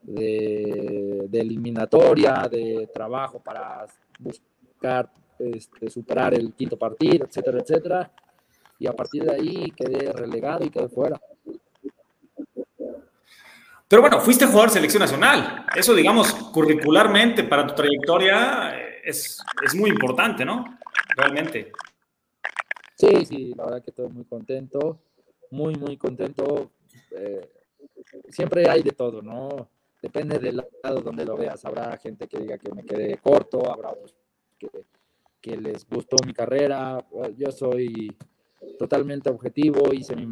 de, 0.03 1.27
de 1.29 1.41
eliminatoria, 1.41 2.49
de 2.51 2.89
trabajo 2.93 3.41
para 3.41 3.87
buscar 4.19 5.11
este, 5.39 5.91
superar 5.91 6.35
el 6.35 6.53
quinto 6.55 6.77
partido, 6.77 7.27
etcétera, 7.27 7.61
etcétera. 7.61 8.11
Y 8.79 8.87
a 8.87 8.93
partir 8.93 9.25
de 9.25 9.33
ahí 9.33 9.71
quedé 9.73 10.13
relegado 10.13 10.65
y 10.65 10.71
quedé 10.71 10.89
fuera. 10.89 11.21
Pero 13.89 14.03
bueno, 14.03 14.21
fuiste 14.21 14.47
jugador 14.47 14.69
de 14.71 14.75
selección 14.75 15.01
nacional. 15.01 15.67
Eso, 15.75 15.95
digamos, 15.95 16.33
curricularmente 16.33 17.45
para 17.45 17.67
tu 17.67 17.75
trayectoria 17.75 18.82
es, 19.03 19.39
es 19.65 19.75
muy 19.75 19.91
importante, 19.91 20.45
¿no? 20.45 20.79
Realmente. 21.17 21.73
Sí, 22.97 23.27
sí, 23.27 23.55
la 23.57 23.65
verdad 23.65 23.83
que 23.83 23.91
estoy 23.91 24.09
muy 24.09 24.25
contento, 24.25 25.01
muy, 25.51 25.75
muy 25.75 25.97
contento. 25.97 26.71
Eh, 27.11 27.49
siempre 28.29 28.69
hay 28.69 28.83
de 28.83 28.93
todo, 28.93 29.23
¿no? 29.23 29.69
Depende 30.01 30.39
del 30.39 30.65
lado 30.83 31.01
donde 31.01 31.25
lo 31.25 31.37
veas. 31.37 31.65
Habrá 31.65 31.97
gente 31.97 32.29
que 32.29 32.39
diga 32.39 32.59
que 32.59 32.73
me 32.73 32.85
quedé 32.85 33.19
corto, 33.19 33.71
habrá 33.71 33.91
otros 33.91 34.15
que 34.59 34.69
que 35.43 35.57
les 35.57 35.87
gustó 35.87 36.17
mi 36.25 36.33
carrera. 36.33 37.05
Yo 37.37 37.51
soy 37.51 38.17
totalmente 38.79 39.29
objetivo, 39.29 39.93
hice 39.93 40.15
mi, 40.15 40.27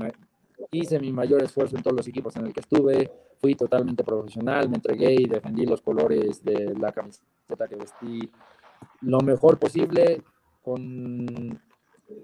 hice 0.71 1.01
mi 1.01 1.13
mayor 1.13 1.43
esfuerzo 1.43 1.77
en 1.77 1.83
todos 1.83 1.97
los 1.97 2.09
equipos 2.09 2.35
en 2.37 2.47
el 2.47 2.55
que 2.55 2.61
estuve, 2.61 3.11
fui 3.39 3.57
totalmente 3.57 4.05
profesional, 4.05 4.71
me 4.71 4.77
entregué 4.77 5.15
y 5.15 5.27
defendí 5.27 5.67
los 5.67 5.83
colores 5.83 6.43
de 6.45 6.75
la 6.79 6.93
camiseta 6.93 7.67
que 7.69 7.75
vestí 7.75 8.31
lo 9.03 9.21
mejor 9.21 9.59
posible, 9.59 10.23
con, 10.63 11.61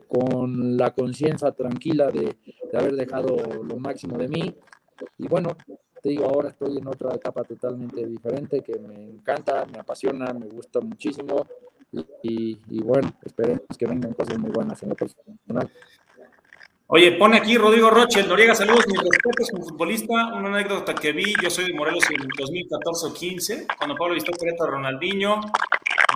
con 0.08 0.76
la 0.76 0.92
conciencia 0.92 1.52
tranquila 1.52 2.08
de, 2.08 2.36
de 2.70 2.78
haber 2.78 2.94
dejado 2.94 3.36
lo 3.62 3.76
máximo 3.78 4.18
de 4.18 4.28
mí. 4.28 4.54
Y 5.18 5.28
bueno, 5.28 5.56
te 6.02 6.10
digo, 6.10 6.26
ahora 6.26 6.50
estoy 6.50 6.78
en 6.78 6.86
otra 6.86 7.14
etapa 7.14 7.44
totalmente 7.44 8.06
diferente 8.06 8.60
que 8.60 8.78
me 8.78 8.94
encanta, 9.10 9.66
me 9.66 9.78
apasiona, 9.78 10.32
me 10.32 10.46
gusta 10.46 10.80
muchísimo 10.80 11.46
y, 12.22 12.82
bueno, 12.82 13.12
esperemos 13.24 13.62
que 13.78 13.86
vengan 13.86 14.12
cosas 14.12 14.38
muy 14.38 14.50
buenas 14.50 14.82
en 14.82 14.90
lo 14.90 14.94
personal. 14.94 15.70
Oye, 16.88 17.12
pone 17.12 17.38
aquí 17.38 17.58
Rodrigo 17.58 17.90
Roche, 17.90 18.20
el 18.20 18.28
Noriega, 18.28 18.54
saludos, 18.54 18.86
mis 18.86 19.00
respetos 19.00 19.50
como 19.50 19.64
futbolista. 19.64 20.12
Una 20.34 20.48
anécdota 20.50 20.94
que 20.94 21.10
vi, 21.10 21.34
yo 21.42 21.50
soy 21.50 21.66
de 21.66 21.74
Morelos 21.74 22.08
en 22.10 22.28
2014 22.28 23.06
o 23.06 23.12
15, 23.12 23.66
cuando 23.76 23.96
Pablo 23.96 24.14
vistó 24.14 24.30
a 24.32 24.66
Ronaldinho. 24.66 25.40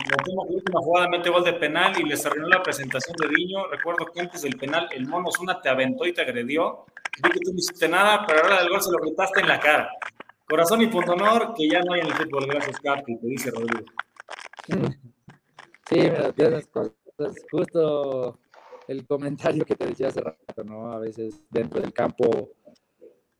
La 0.09 0.43
última 0.49 0.81
jugada 0.81 1.09
mete 1.09 1.29
gol 1.29 1.43
de 1.43 1.55
penal 1.55 1.93
y 1.99 2.05
les 2.05 2.25
arruinó 2.25 2.47
la 2.47 2.63
presentación 2.63 3.17
de 3.17 3.35
Diño. 3.35 3.67
Recuerdo 3.67 4.07
que 4.07 4.21
antes 4.21 4.43
del 4.43 4.57
penal 4.57 4.89
el 4.93 5.09
Mono 5.09 5.33
Zuna 5.33 5.61
te 5.61 5.69
aventó 5.69 6.07
y 6.07 6.15
te 6.15 6.23
agredió. 6.23 6.85
Vi 7.21 7.31
que 7.31 7.41
tú 7.41 7.53
no 7.53 7.59
hiciste 7.59 7.89
nada, 7.89 8.25
pero 8.25 8.45
ahora 8.45 8.61
del 8.61 8.71
gol 8.71 8.81
se 8.81 8.93
lo 8.93 8.99
gritaste 8.99 9.41
en 9.41 9.49
la 9.49 9.59
cara. 9.59 9.91
Corazón 10.49 10.83
y 10.83 10.87
punto 10.87 11.15
honor, 11.15 11.53
que 11.57 11.69
ya 11.69 11.81
no 11.81 11.95
hay 11.95 12.03
en 12.03 12.07
el 12.07 12.15
fútbol, 12.15 12.47
gracias 12.47 12.79
Capi, 12.79 13.19
te 13.19 13.27
dice 13.27 13.51
Rodrigo. 13.51 13.87
Sí, 15.91 16.09
justo 17.51 18.39
el 18.91 19.07
comentario 19.07 19.65
que 19.65 19.77
te 19.77 19.87
decía 19.87 20.09
hace 20.09 20.21
rato, 20.21 20.65
¿no? 20.65 20.93
A 20.93 20.99
veces 20.99 21.41
dentro 21.49 21.81
del 21.81 21.93
campo, 21.93 22.51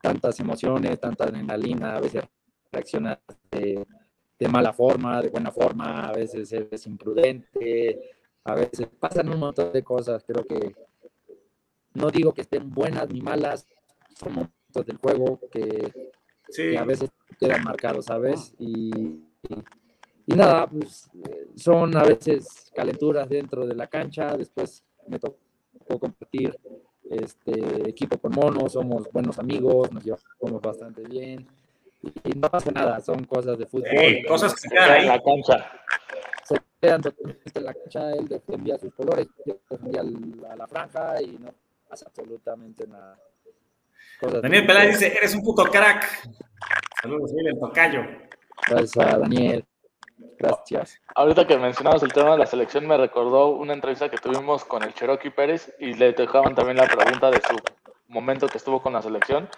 tantas 0.01 0.39
emociones, 0.39 1.01
tanta 1.01 1.25
adrenalina, 1.25 1.97
a 1.97 2.01
veces 2.01 2.23
reaccionas 2.71 3.19
de, 3.51 3.85
de 4.39 4.49
mala 4.49 4.73
forma, 4.73 5.21
de 5.21 5.29
buena 5.29 5.51
forma, 5.51 6.07
a 6.07 6.13
veces 6.13 6.53
eres 6.53 6.87
imprudente, 6.87 7.99
a 8.45 8.55
veces 8.55 8.87
pasan 9.01 9.29
un 9.29 9.41
montón 9.41 9.73
de 9.73 9.83
cosas. 9.83 10.23
Creo 10.25 10.47
que 10.47 10.73
no 11.95 12.13
digo 12.13 12.33
que 12.33 12.43
estén 12.43 12.71
buenas 12.71 13.09
ni 13.11 13.21
malas, 13.21 13.67
son 14.17 14.35
momentos 14.35 14.87
del 14.87 14.99
juego 14.99 15.41
que, 15.51 16.13
a 16.79 16.85
veces 16.85 17.11
quedan 17.41 17.65
marcados, 17.65 18.05
¿sabes? 18.05 18.55
Y, 18.61 19.25
y, 20.27 20.35
nada, 20.37 20.69
pues 20.69 21.11
son 21.57 21.97
a 21.97 22.05
veces 22.05 22.71
calenturas 22.73 23.29
dentro 23.29 23.67
de 23.67 23.75
la 23.75 23.89
cancha, 23.89 24.37
después 24.37 24.85
me 25.07 25.19
tocó 25.19 25.37
compartir 25.99 26.57
este 27.11 27.89
equipo 27.89 28.19
con 28.19 28.33
Mono, 28.33 28.69
somos 28.69 29.11
buenos 29.13 29.39
amigos, 29.39 29.91
nos 29.93 30.05
llevamos 30.05 30.63
bastante 30.63 31.03
bien 31.03 31.47
y 32.25 32.31
no 32.39 32.49
pasa 32.49 32.71
nada, 32.71 33.01
son 33.01 33.25
cosas 33.25 33.59
de 33.59 33.67
fútbol. 33.67 33.91
cosas 34.27 34.55
que 34.55 34.61
se 34.61 34.69
quedan 34.69 34.91
ahí. 34.91 35.03
En 35.03 35.09
la 35.09 35.23
cancha. 35.23 35.73
Se 36.45 36.57
quedan 36.81 37.03
totalmente 37.03 37.51
en 37.55 37.65
la 37.65 37.75
cancha, 37.75 38.13
él 38.13 38.29
defendía 38.29 38.79
sus 38.79 38.95
colores, 38.95 39.27
yo 39.45 39.59
defendía 39.69 40.01
a 40.51 40.57
la 40.57 40.67
franja 40.67 41.21
y 41.21 41.39
no 41.39 41.53
pasa 41.89 42.07
absolutamente 42.07 42.87
nada. 42.87 43.19
Daniel 44.43 44.67
Peláez 44.67 44.99
dice, 44.99 45.17
eres 45.17 45.35
un 45.35 45.43
puto 45.43 45.65
crack. 45.65 46.29
Saludos, 47.03 47.33
el 47.37 47.59
tocayo. 47.59 48.03
Gracias 48.69 48.97
a 48.99 49.19
Daniel. 49.19 49.65
Gracias. 50.39 51.01
Ahorita 51.15 51.47
que 51.47 51.57
mencionamos 51.59 52.03
el 52.03 52.13
tema 52.13 52.33
de 52.33 52.39
la 52.39 52.47
selección, 52.47 52.87
me 52.87 52.97
recordó 52.97 53.49
una 53.49 53.73
entrevista 53.73 54.09
que 54.09 54.17
tuvimos 54.17 54.65
con 54.65 54.83
el 54.83 54.95
Cherokee 54.95 55.31
Pérez 55.31 55.75
y 55.79 55.95
le 55.95 56.13
dejaban 56.13 56.55
también 56.55 56.77
la 56.77 56.87
pregunta 56.87 57.31
de 57.31 57.41
su 57.41 57.57
momento 58.09 58.49
que 58.49 58.59
estuvo 58.59 58.83
con 58.83 58.93
la 58.93 59.03
selección. 59.03 59.49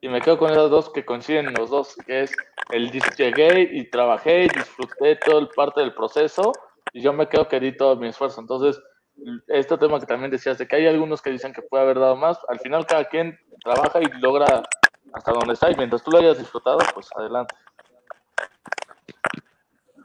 Y 0.00 0.08
me 0.08 0.20
quedo 0.20 0.38
con 0.38 0.50
esos 0.50 0.70
dos 0.70 0.90
que 0.90 1.04
coinciden 1.04 1.52
los 1.54 1.70
dos, 1.70 1.96
que 2.06 2.22
es 2.22 2.32
el 2.70 2.90
llegué 2.90 3.68
y 3.72 3.90
trabajé 3.90 4.44
y 4.44 4.48
disfruté 4.48 5.16
todo 5.16 5.38
el 5.38 5.48
parte 5.48 5.80
del 5.80 5.94
proceso 5.94 6.52
y 6.92 7.00
yo 7.00 7.12
me 7.12 7.28
quedo 7.28 7.48
que 7.48 7.60
di 7.60 7.76
todo 7.76 7.96
mi 7.96 8.08
esfuerzo. 8.08 8.40
Entonces, 8.40 8.80
este 9.48 9.76
tema 9.78 9.98
que 10.00 10.06
también 10.06 10.30
decías, 10.30 10.58
de 10.58 10.66
que 10.66 10.76
hay 10.76 10.86
algunos 10.86 11.22
que 11.22 11.30
dicen 11.30 11.52
que 11.52 11.62
puede 11.62 11.84
haber 11.84 11.98
dado 11.98 12.16
más, 12.16 12.38
al 12.48 12.58
final 12.60 12.86
cada 12.86 13.04
quien 13.04 13.38
trabaja 13.62 14.00
y 14.00 14.06
logra 14.20 14.62
hasta 15.12 15.32
donde 15.32 15.54
está 15.54 15.70
y 15.70 15.74
mientras 15.76 16.02
tú 16.02 16.10
lo 16.10 16.18
hayas 16.18 16.38
disfrutado, 16.38 16.78
pues 16.94 17.08
adelante. 17.16 17.54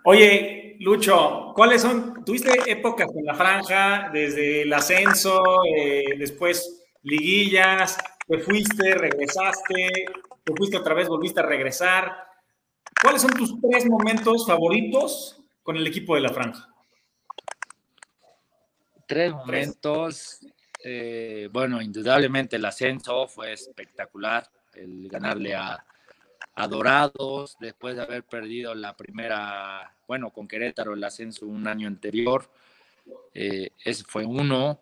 Oye, 0.03 0.77
Lucho, 0.79 1.53
¿cuáles 1.55 1.84
son? 1.84 2.25
¿Tuviste 2.25 2.51
épocas 2.65 3.08
en 3.15 3.24
la 3.24 3.36
franja, 3.36 4.10
desde 4.12 4.63
el 4.63 4.74
ascenso, 4.74 5.43
eh, 5.63 6.15
después 6.17 6.88
liguillas, 7.03 7.98
te 8.27 8.39
fuiste, 8.39 8.96
regresaste, 8.96 9.91
te 10.43 10.53
fuiste 10.55 10.77
otra 10.77 10.96
vez, 10.96 11.08
volviste 11.08 11.39
a 11.39 11.43
regresar? 11.43 12.25
¿Cuáles 13.00 13.22
son 13.22 13.31
tus 13.31 13.61
tres 13.61 13.87
momentos 13.87 14.48
favoritos 14.48 15.40
con 15.61 15.77
el 15.77 15.85
equipo 15.85 16.16
de 16.16 16.22
la 16.22 16.29
franja? 16.29 16.68
Tres 19.07 19.33
momentos. 19.33 20.40
Eh, 20.83 21.48
bueno, 21.51 21.79
indudablemente 21.79 22.55
el 22.55 22.66
ascenso 22.66 23.27
fue 23.27 23.53
espectacular, 23.53 24.50
el 24.74 25.07
ganarle 25.09 25.53
a, 25.53 25.85
a 26.55 26.68
Dorados, 26.68 27.57
después 27.59 27.96
de 27.96 28.03
haber 28.03 28.24
perdido 28.24 28.75
la 28.75 28.96
primera, 28.96 29.96
bueno, 30.07 30.31
con 30.31 30.48
Querétaro 30.48 30.94
el 30.94 31.03
ascenso 31.03 31.46
un 31.46 31.68
año 31.68 31.87
anterior. 31.87 32.50
Eh, 33.33 33.72
ese 33.83 34.03
fue 34.03 34.25
uno. 34.25 34.79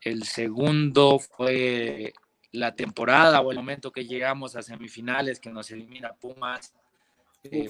El 0.00 0.24
segundo 0.24 1.18
fue 1.18 2.14
la 2.52 2.74
temporada 2.74 3.40
o 3.40 3.50
el 3.50 3.56
momento 3.56 3.90
que 3.90 4.04
llegamos 4.04 4.54
a 4.54 4.62
semifinales, 4.62 5.40
que 5.40 5.50
nos 5.50 5.70
elimina 5.70 6.12
Pumas. 6.12 6.72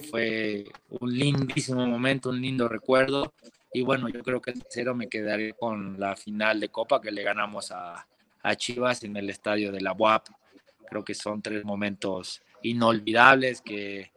Fue 0.09 0.65
un 0.89 1.11
lindísimo 1.11 1.85
momento, 1.85 2.29
un 2.29 2.41
lindo 2.41 2.67
recuerdo. 2.67 3.33
Y 3.73 3.81
bueno, 3.81 4.07
yo 4.07 4.23
creo 4.23 4.41
que 4.41 4.51
el 4.51 4.61
tercero 4.61 4.95
me 4.95 5.09
quedaré 5.09 5.53
con 5.53 5.99
la 5.99 6.15
final 6.15 6.59
de 6.59 6.69
Copa 6.69 7.01
que 7.01 7.11
le 7.11 7.23
ganamos 7.23 7.71
a, 7.71 8.07
a 8.41 8.55
Chivas 8.55 9.03
en 9.03 9.17
el 9.17 9.29
estadio 9.29 9.71
de 9.71 9.81
la 9.81 9.91
UAP. 9.91 10.27
Creo 10.87 11.03
que 11.03 11.13
son 11.13 11.41
tres 11.41 11.65
momentos 11.65 12.41
inolvidables 12.69 13.61
que, 13.61 14.11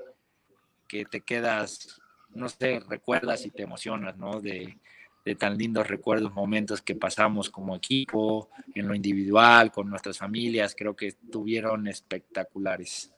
que 0.86 1.04
te 1.04 1.20
quedas, 1.20 2.00
no 2.30 2.48
sé, 2.48 2.80
recuerdas 2.88 3.44
y 3.46 3.50
te 3.50 3.62
emocionas, 3.62 4.16
¿no? 4.16 4.40
De, 4.40 4.78
de 5.24 5.34
tan 5.34 5.58
lindos 5.58 5.86
recuerdos, 5.86 6.32
momentos 6.32 6.80
que 6.80 6.94
pasamos 6.94 7.50
como 7.50 7.76
equipo, 7.76 8.48
en 8.74 8.88
lo 8.88 8.94
individual, 8.94 9.70
con 9.70 9.90
nuestras 9.90 10.16
familias, 10.18 10.74
creo 10.76 10.96
que 10.96 11.08
estuvieron 11.08 11.86
espectaculares. 11.86 13.12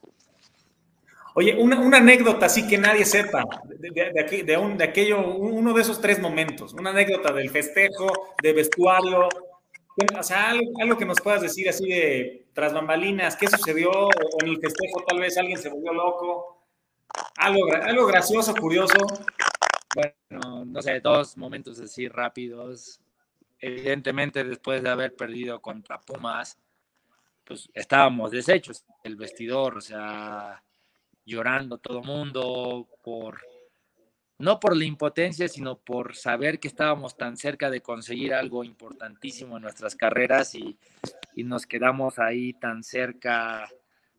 Oye, 1.37 1.55
una, 1.57 1.79
una 1.79 1.99
anécdota 1.99 2.47
así 2.47 2.67
que 2.67 2.77
nadie 2.77 3.05
sepa 3.05 3.45
de, 3.69 4.43
de, 4.43 4.57
un, 4.57 4.77
de 4.77 4.85
aquello, 4.85 5.25
uno 5.25 5.73
de 5.73 5.83
esos 5.83 6.01
tres 6.01 6.21
momentos, 6.21 6.73
una 6.75 6.91
anécdota 6.91 7.33
del 7.33 7.49
festejo, 7.51 8.35
de 8.43 8.53
vestuario, 8.53 9.29
o 10.19 10.23
sea, 10.23 10.51
algo, 10.51 10.97
que 10.97 11.05
nos 11.05 11.21
puedas 11.21 11.43
decir 11.43 11.69
así 11.69 11.89
de 11.89 12.47
tras 12.53 12.73
bambalinas, 12.73 13.37
¿qué 13.37 13.49
sucedió? 13.49 14.09
En 14.41 14.49
el 14.49 14.61
festejo 14.61 15.05
tal 15.07 15.19
vez 15.21 15.37
alguien 15.37 15.59
se 15.59 15.69
volvió 15.69 15.93
loco. 15.93 16.65
Algo, 17.37 17.73
algo 17.73 18.07
gracioso, 18.07 18.55
curioso. 18.55 18.97
Bueno, 19.95 20.65
no 20.65 20.83
sé, 20.83 21.01
dos 21.01 21.37
momentos 21.37 21.81
así 21.81 22.09
rápidos. 22.09 23.01
Evidentemente, 23.59 24.45
después 24.45 24.83
de 24.83 24.91
haber 24.91 25.15
perdido 25.17 25.61
contra 25.61 26.01
Pumas, 26.01 26.59
pues 27.45 27.69
estábamos 27.75 28.31
deshechos. 28.31 28.85
El 29.03 29.17
vestidor, 29.17 29.77
o 29.77 29.81
sea, 29.81 30.63
llorando 31.25 31.79
todo 31.79 32.03
mundo 32.03 32.89
por 33.03 33.41
no 34.41 34.59
por 34.59 34.75
la 34.75 34.87
impotencia, 34.87 35.49
sino 35.49 35.77
por 35.77 36.17
saber 36.17 36.59
que 36.59 36.69
estábamos 36.69 37.15
tan 37.15 37.37
cerca 37.37 37.69
de 37.69 37.83
conseguir 37.83 38.33
algo 38.33 38.65
importantísimo 38.65 39.57
en 39.57 39.63
nuestras 39.63 39.95
carreras 39.95 40.55
y, 40.55 40.77
nos 41.45 41.67
quedamos 41.67 42.19
ahí 42.19 42.53
tan 42.53 42.83
cerca 42.83 43.67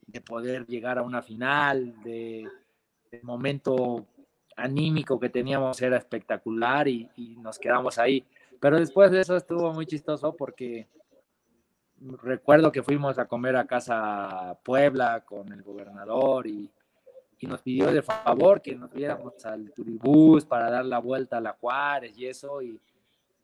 de 0.07 0.21
poder 0.21 0.65
llegar 0.65 0.97
a 0.97 1.03
una 1.03 1.21
final, 1.21 1.93
de, 2.03 2.47
momento 3.21 4.07
anímico 4.55 5.19
que 5.19 5.29
teníamos 5.29 5.81
era 5.81 5.97
espectacular 5.97 6.87
y, 6.87 7.09
nos 7.39 7.57
quedamos 7.57 7.97
ahí. 7.97 8.23
Pero 8.59 8.79
después 8.79 9.11
de 9.11 9.21
eso 9.21 9.35
estuvo 9.35 9.73
muy 9.73 9.87
chistoso 9.87 10.35
porque 10.35 10.87
recuerdo 12.21 12.71
que 12.71 12.83
fuimos 12.83 13.17
a 13.17 13.25
comer 13.25 13.55
a 13.55 13.65
casa 13.65 14.57
Puebla 14.63 15.21
con 15.21 15.51
el 15.51 15.63
gobernador 15.63 16.45
y, 16.45 16.71
y 17.41 17.47
nos 17.47 17.61
pidió 17.63 17.91
de 17.91 18.03
favor 18.03 18.61
que 18.61 18.75
nos 18.75 18.93
viéramos 18.93 19.43
al 19.45 19.71
turibús 19.73 20.45
para 20.45 20.69
dar 20.69 20.85
la 20.85 20.99
vuelta 20.99 21.37
a 21.37 21.41
la 21.41 21.53
Juárez 21.53 22.15
y 22.15 22.27
eso, 22.27 22.61
y, 22.61 22.79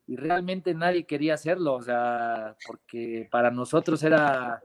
y, 0.06 0.14
realmente 0.14 0.72
nadie 0.72 1.04
quería 1.04 1.34
hacerlo, 1.34 1.74
o 1.74 1.82
sea, 1.82 2.56
porque 2.64 3.28
para 3.28 3.50
nosotros 3.50 4.00
era, 4.04 4.62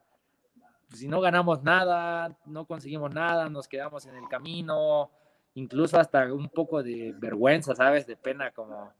pues, 0.87 0.99
si 0.99 1.07
no 1.07 1.19
ganamos 1.19 1.63
nada, 1.63 2.37
no 2.45 2.65
conseguimos 2.65 3.11
nada, 3.11 3.49
nos 3.49 3.67
quedamos 3.67 4.05
en 4.05 4.15
el 4.15 4.27
camino, 4.29 5.09
incluso 5.55 5.99
hasta 5.99 6.31
un 6.31 6.49
poco 6.49 6.83
de 6.83 7.15
vergüenza, 7.17 7.73
¿sabes? 7.73 8.05
De 8.05 8.15
pena, 8.15 8.51
como, 8.51 8.93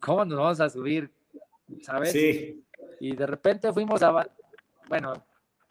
¿cómo 0.00 0.24
nos 0.24 0.36
vamos 0.36 0.60
a 0.60 0.68
subir? 0.68 1.12
¿Sabes? 1.82 2.10
Sí. 2.10 2.60
Y 2.98 3.14
de 3.14 3.26
repente 3.26 3.72
fuimos 3.72 4.02
a, 4.02 4.28
bueno, 4.88 5.12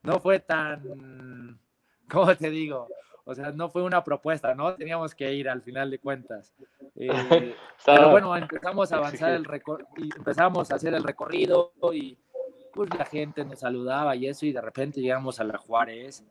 no 0.03 0.19
fue 0.21 0.39
tan, 0.39 1.59
¿cómo 2.09 2.33
te 2.33 2.49
digo? 2.49 2.87
O 3.25 3.33
sea, 3.33 3.51
no 3.51 3.69
fue 3.69 3.81
una 3.81 4.03
propuesta, 4.03 4.53
¿no? 4.53 4.75
Teníamos 4.75 5.15
que 5.15 5.33
ir 5.33 5.49
al 5.49 5.61
final 5.61 5.89
de 5.91 5.99
cuentas. 5.99 6.53
Eh, 6.97 7.53
pero 7.85 8.09
bueno, 8.09 8.33
empezamos 8.37 8.89
a 8.93 8.95
avanzar 8.95 9.33
el 9.33 9.45
y 9.97 10.09
empezamos 10.15 10.71
a 10.71 10.75
hacer 10.75 10.93
el 10.93 11.03
recorrido 11.03 11.73
y 11.91 12.17
pues 12.73 12.89
la 12.97 13.03
gente 13.03 13.43
nos 13.43 13.59
saludaba 13.59 14.15
y 14.15 14.27
eso 14.27 14.45
y 14.45 14.53
de 14.53 14.61
repente 14.61 15.01
llegamos 15.01 15.41
a 15.41 15.43
la 15.43 15.57
Juárez 15.57 16.23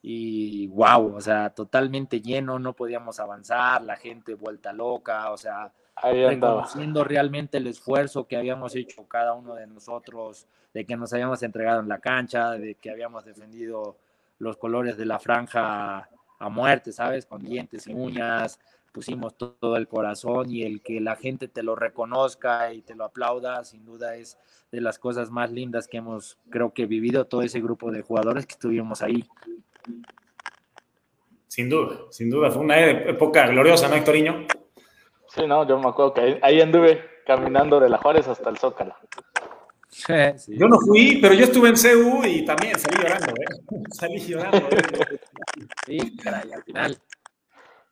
y 0.00 0.66
wow, 0.68 1.14
o 1.14 1.20
sea, 1.20 1.50
totalmente 1.50 2.22
lleno, 2.22 2.58
no 2.58 2.72
podíamos 2.72 3.20
avanzar, 3.20 3.82
la 3.82 3.96
gente 3.96 4.32
vuelta 4.32 4.72
loca, 4.72 5.30
o 5.30 5.36
sea, 5.36 5.70
reconociendo 6.02 7.04
realmente 7.04 7.58
el 7.58 7.66
esfuerzo 7.66 8.26
que 8.26 8.38
habíamos 8.38 8.74
hecho 8.76 9.06
cada 9.06 9.34
uno 9.34 9.54
de 9.56 9.66
nosotros, 9.66 10.46
de 10.72 10.86
que 10.86 10.96
nos 10.96 11.12
habíamos 11.12 11.42
entregado 11.42 11.80
en 11.80 11.88
la 11.88 11.98
cancha, 11.98 12.52
de 12.52 12.76
que 12.76 12.90
habíamos 12.90 13.26
defendido 13.26 13.96
los 14.38 14.56
colores 14.56 14.96
de 14.96 15.04
la 15.04 15.18
franja 15.18 16.08
a 16.38 16.48
muerte, 16.48 16.92
¿sabes? 16.92 17.26
Con 17.26 17.42
dientes 17.42 17.86
y 17.86 17.94
uñas, 17.94 18.58
pusimos 18.92 19.36
todo 19.36 19.76
el 19.76 19.88
corazón 19.88 20.50
y 20.50 20.62
el 20.62 20.82
que 20.82 21.00
la 21.00 21.16
gente 21.16 21.48
te 21.48 21.62
lo 21.62 21.76
reconozca 21.76 22.72
y 22.72 22.82
te 22.82 22.94
lo 22.94 23.04
aplauda, 23.04 23.64
sin 23.64 23.84
duda 23.84 24.16
es 24.16 24.38
de 24.72 24.80
las 24.80 24.98
cosas 24.98 25.30
más 25.30 25.50
lindas 25.50 25.88
que 25.88 25.98
hemos, 25.98 26.38
creo 26.50 26.72
que, 26.72 26.86
vivido 26.86 27.26
todo 27.26 27.42
ese 27.42 27.60
grupo 27.60 27.90
de 27.90 28.02
jugadores 28.02 28.46
que 28.46 28.52
estuvimos 28.52 29.02
ahí. 29.02 29.24
Sin 31.46 31.68
duda, 31.68 31.96
sin 32.10 32.30
duda, 32.30 32.50
fue 32.50 32.62
una 32.62 32.78
época 32.80 33.46
gloriosa, 33.46 33.88
¿no, 33.88 33.96
Hectoriño? 33.96 34.46
Sí, 35.28 35.46
no, 35.46 35.66
yo 35.66 35.78
me 35.78 35.88
acuerdo 35.88 36.14
que 36.14 36.38
ahí 36.42 36.60
anduve 36.60 37.02
caminando 37.26 37.80
de 37.80 37.88
la 37.88 37.98
Juárez 37.98 38.28
hasta 38.28 38.50
el 38.50 38.58
Zócalo. 38.58 38.94
Yo 40.48 40.68
no 40.68 40.78
fui, 40.80 41.18
pero 41.20 41.34
yo 41.34 41.44
estuve 41.44 41.70
en 41.70 41.74
CU 41.74 42.24
y 42.24 42.44
también 42.44 42.78
salí 42.78 42.96
llorando, 43.02 43.32
¿eh? 43.32 43.82
Salí 43.92 44.18
llorando. 44.20 44.68
¿eh? 44.70 45.18
Sí, 45.86 46.16
caray, 46.16 46.52
al 46.52 46.62
final. 46.62 46.98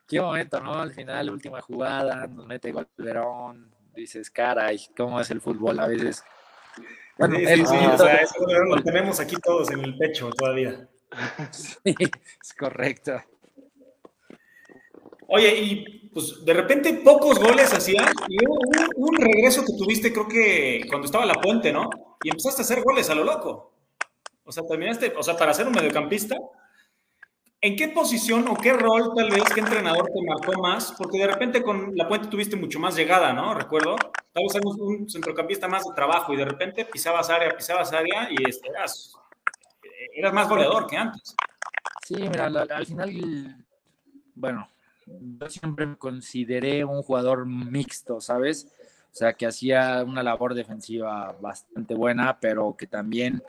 qué 0.06 0.20
momento, 0.20 0.60
¿no? 0.60 0.74
Al 0.74 0.92
final, 0.92 1.30
última 1.30 1.60
jugada, 1.62 2.26
nos 2.26 2.46
mete 2.46 2.70
gol 2.70 2.86
Verón, 2.96 3.74
dices, 3.94 4.30
caray, 4.30 4.78
¿cómo 4.96 5.20
es 5.20 5.30
el 5.30 5.40
fútbol 5.40 5.80
a 5.80 5.86
veces? 5.86 6.22
Bueno, 7.18 7.36
sí, 7.36 7.46
sí, 7.46 7.62
o 7.62 7.98
sea, 7.98 8.16
eso 8.16 8.34
lo 8.46 8.82
tenemos 8.82 9.18
aquí 9.20 9.36
todos 9.42 9.70
en 9.70 9.80
el 9.80 9.96
pecho 9.96 10.30
todavía. 10.30 10.88
Sí, 11.52 11.94
es 12.00 12.52
correcto. 12.58 13.22
Oye, 15.28 15.56
y 15.56 16.08
pues 16.08 16.44
de 16.44 16.54
repente 16.54 16.94
pocos 17.04 17.38
goles 17.38 17.72
hacían 17.72 18.06
y 18.28 18.44
hubo 18.46 18.54
un, 18.54 19.08
un, 19.08 19.16
regreso 19.16 19.62
que 19.64 19.72
tuviste, 19.76 20.12
creo 20.12 20.28
que 20.28 20.82
cuando 20.88 21.06
estaba 21.06 21.26
la 21.26 21.34
puente, 21.34 21.72
¿no? 21.72 21.90
Y 22.22 22.30
empezaste 22.30 22.62
a 22.62 22.64
hacer 22.64 22.82
goles 22.82 23.10
a 23.10 23.14
lo 23.14 23.24
loco. 23.24 23.72
O 24.44 24.52
sea, 24.52 24.64
terminaste, 24.66 25.12
o 25.16 25.22
sea, 25.22 25.36
para 25.36 25.52
ser 25.52 25.66
un 25.66 25.72
mediocampista, 25.72 26.36
¿En 27.60 27.74
qué 27.74 27.88
posición 27.88 28.46
o 28.48 28.54
qué 28.54 28.72
rol 28.74 29.12
tal 29.16 29.30
vez, 29.30 29.42
qué 29.52 29.60
entrenador 29.60 30.06
te 30.06 30.22
marcó 30.22 30.60
más? 30.60 30.92
Porque 30.96 31.18
de 31.18 31.26
repente 31.26 31.62
con 31.62 31.96
La 31.96 32.06
Puente 32.06 32.28
tuviste 32.28 32.54
mucho 32.54 32.78
más 32.78 32.94
llegada, 32.94 33.32
¿no? 33.32 33.54
Recuerdo. 33.54 33.96
Tal 34.32 34.44
vez 34.44 34.54
un 34.78 35.08
centrocampista 35.08 35.66
más 35.66 35.84
de 35.84 35.94
trabajo 35.94 36.32
y 36.32 36.36
de 36.36 36.44
repente 36.44 36.84
pisabas 36.84 37.30
área, 37.30 37.56
pisabas 37.56 37.92
área 37.92 38.28
y 38.30 38.48
este, 38.48 38.68
eras, 38.68 39.14
eras 40.14 40.32
más 40.34 40.48
goleador 40.48 40.86
que 40.86 40.96
antes. 40.96 41.34
Sí, 42.04 42.14
mira, 42.14 42.46
al 42.46 42.86
final, 42.86 43.64
bueno, 44.34 44.68
yo 45.06 45.48
siempre 45.48 45.86
me 45.86 45.96
consideré 45.96 46.84
un 46.84 47.02
jugador 47.02 47.46
mixto, 47.46 48.20
¿sabes? 48.20 48.68
O 49.12 49.14
sea, 49.16 49.32
que 49.32 49.46
hacía 49.46 50.04
una 50.04 50.22
labor 50.22 50.54
defensiva 50.54 51.34
bastante 51.40 51.94
buena, 51.94 52.38
pero 52.38 52.76
que 52.76 52.86
también 52.86 53.42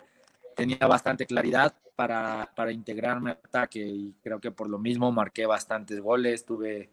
tenía 0.56 0.88
bastante 0.88 1.26
claridad 1.26 1.74
para, 1.96 2.50
para 2.56 2.72
integrarme 2.72 3.32
al 3.32 3.40
ataque 3.44 3.86
y 3.86 4.16
creo 4.22 4.40
que 4.40 4.52
por 4.52 4.70
lo 4.70 4.80
mismo 4.80 5.12
marqué 5.12 5.46
bastantes 5.46 6.00
goles, 6.00 6.46
tuve 6.46 6.90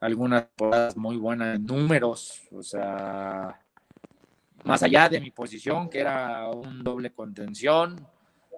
algunas 0.00 0.46
temporadas 0.48 0.96
muy 0.96 1.16
buenas 1.16 1.56
en 1.56 1.66
números, 1.66 2.42
o 2.50 2.62
sea, 2.62 3.60
más 4.64 4.82
allá 4.82 5.08
de 5.08 5.20
mi 5.20 5.30
posición, 5.30 5.88
que 5.90 6.00
era 6.00 6.48
un 6.48 6.82
doble 6.82 7.12
contención, 7.12 7.96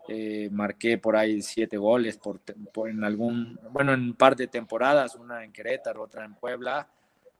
eh, 0.08 0.48
marqué 0.50 0.98
por 0.98 1.16
ahí 1.16 1.42
siete 1.42 1.76
goles 1.76 2.18
por, 2.18 2.40
por, 2.72 2.88
en 2.88 3.04
algún, 3.04 3.58
bueno, 3.70 3.92
en 3.92 4.00
un 4.00 4.14
par 4.14 4.36
de 4.36 4.46
temporadas, 4.46 5.14
una 5.14 5.44
en 5.44 5.52
Querétaro, 5.52 6.02
otra 6.02 6.24
en 6.24 6.34
Puebla, 6.34 6.88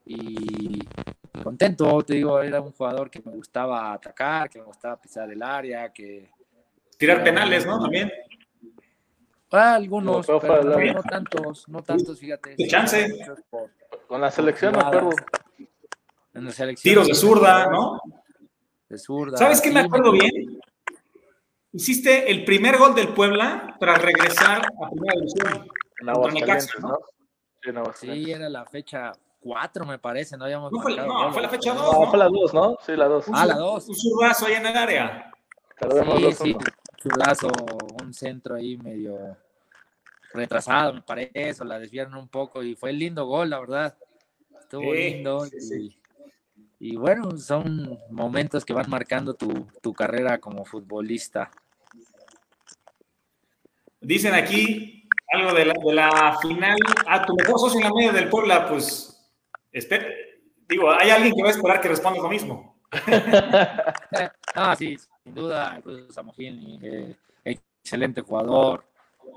y 0.07 0.79
contento, 1.43 2.03
te 2.03 2.15
digo, 2.15 2.41
era 2.41 2.61
un 2.61 2.73
jugador 2.73 3.11
que 3.11 3.23
me 3.25 3.33
gustaba 3.33 3.93
atacar, 3.93 4.49
que 4.51 4.59
me 4.59 4.65
gustaba 4.65 5.01
pisar 5.01 5.31
el 5.31 5.43
área, 5.43 5.93
que 5.93 6.31
Tirar 6.97 7.25
penales, 7.25 7.67
¿no? 7.67 7.81
También. 7.81 8.13
Ah, 9.51 9.75
algunos, 9.75 10.27
pero 10.27 10.65
no, 10.65 11.03
tantos, 11.03 11.69
no 11.69 11.83
tantos, 11.83 12.19
fíjate. 12.19 12.57
chance. 12.67 13.09
Con 14.09 14.21
la 14.21 14.31
selección, 14.31 14.75
me 14.75 14.81
acuerdo. 14.81 15.11
En 16.35 16.45
la 16.45 16.51
selección. 16.51 16.91
Tiros 16.91 17.07
de 17.07 17.15
zurda, 17.15 17.71
¿no? 17.71 18.01
De 18.89 18.99
zurda. 18.99 19.39
¿Sabes 19.39 19.61
qué 19.61 19.71
me 19.71 19.81
acuerdo 19.81 20.13
bien? 20.13 20.44
Hiciste 21.75 22.31
el 22.31 22.45
primer 22.45 22.79
gol 22.79 22.95
del 22.95 23.09
Puebla 23.09 23.77
tras 23.81 24.01
regresar 24.01 24.65
a 24.65 24.91
Primera 24.91 25.15
División. 25.17 25.69
En 26.01 26.07
¿no? 26.07 26.99
Sí, 27.61 27.73
no, 27.73 27.93
sí, 27.93 28.31
era 28.31 28.49
la 28.49 28.65
fecha 28.65 29.11
4, 29.41 29.85
me 29.85 29.99
parece, 29.99 30.37
no 30.37 30.45
habíamos 30.45 30.71
No, 30.71 30.81
fue, 30.81 30.95
no, 30.97 31.33
fue 31.33 31.43
la 31.43 31.49
fecha 31.49 31.75
2. 31.75 31.83
No, 31.83 32.05
¿no? 32.05 32.11
fue 32.11 32.19
la 32.19 32.29
2, 32.29 32.55
¿no? 32.55 32.77
Sí, 32.87 32.93
la 32.95 33.09
2. 33.09 33.25
Ah, 33.33 33.47
la 33.47 33.57
2. 33.57 33.89
Un 33.89 33.97
zurdazo 33.97 34.47
ahí 34.47 34.55
en 34.55 34.67
el 34.67 34.77
área. 34.77 35.33
Sí, 35.81 36.33
sí, 36.33 36.57
chulazo, 36.97 37.49
un 38.01 38.15
centro 38.15 38.55
ahí 38.55 38.77
medio 38.77 39.37
retrasado, 40.33 40.93
me 40.93 41.03
parece, 41.03 41.61
o 41.61 41.65
la 41.65 41.81
desviaron 41.81 42.15
un 42.15 42.29
poco 42.29 42.63
y 42.63 42.77
fue 42.77 42.93
lindo 42.93 43.27
gol, 43.27 43.51
la 43.51 43.59
verdad. 43.59 43.99
Estuvo 44.61 44.95
lindo. 44.95 45.45
Y, 45.47 45.99
y, 46.79 46.97
bueno, 46.97 47.37
son 47.37 47.99
momentos 48.11 48.65
que 48.65 48.73
van 48.73 48.89
marcando 48.89 49.35
tu, 49.35 49.67
tu 49.83 49.93
carrera 49.93 50.39
como 50.39 50.65
futbolista. 50.65 51.51
Dicen 54.05 54.35
aquí 54.35 55.09
algo 55.33 55.55
de 55.55 55.65
la, 55.95 56.39
final. 56.41 56.77
Ah, 57.07 57.25
tu 57.25 57.35
mejor 57.35 57.59
socio 57.59 57.79
en 57.79 57.85
la 57.85 57.95
media 57.95 58.13
del 58.13 58.29
Puebla, 58.29 58.69
pues, 58.69 59.19
espera, 59.73 60.07
digo, 60.69 60.91
hay 60.93 61.11
alguien 61.11 61.35
que 61.35 61.43
va 61.43 61.49
a 61.49 61.53
esperar 61.53 61.81
que 61.81 61.89
responda 61.89 62.21
lo 62.21 62.29
mismo. 62.29 62.77
ah, 64.55 64.77
sí, 64.77 64.97
sin 65.25 65.35
duda, 65.35 65.83
Samojín, 66.11 66.79
eh, 66.83 67.17
excelente 67.45 68.21
jugador, 68.21 68.85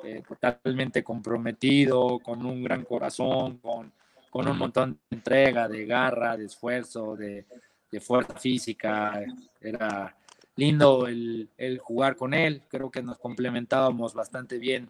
eh, 0.03 0.21
totalmente 0.27 1.03
comprometido, 1.03 2.19
con 2.19 2.45
un 2.45 2.63
gran 2.63 2.84
corazón, 2.84 3.58
con, 3.58 3.91
con, 4.30 4.47
un 4.47 4.58
montón 4.58 4.99
de 5.10 5.17
entrega, 5.17 5.67
de 5.67 5.86
garra, 5.86 6.38
de 6.38 6.45
esfuerzo, 6.45 7.15
de, 7.15 7.45
de 7.89 7.99
fuerza 7.99 8.36
física. 8.36 9.23
Era 9.60 10.15
lindo 10.58 11.08
el, 11.08 11.50
el, 11.58 11.80
jugar 11.80 12.17
con 12.17 12.34
él, 12.34 12.63
creo 12.67 12.91
que 12.91 13.02
nos 13.02 13.17
complementábamos 13.17 14.13
bastante 14.13 14.58
bien 14.58 14.89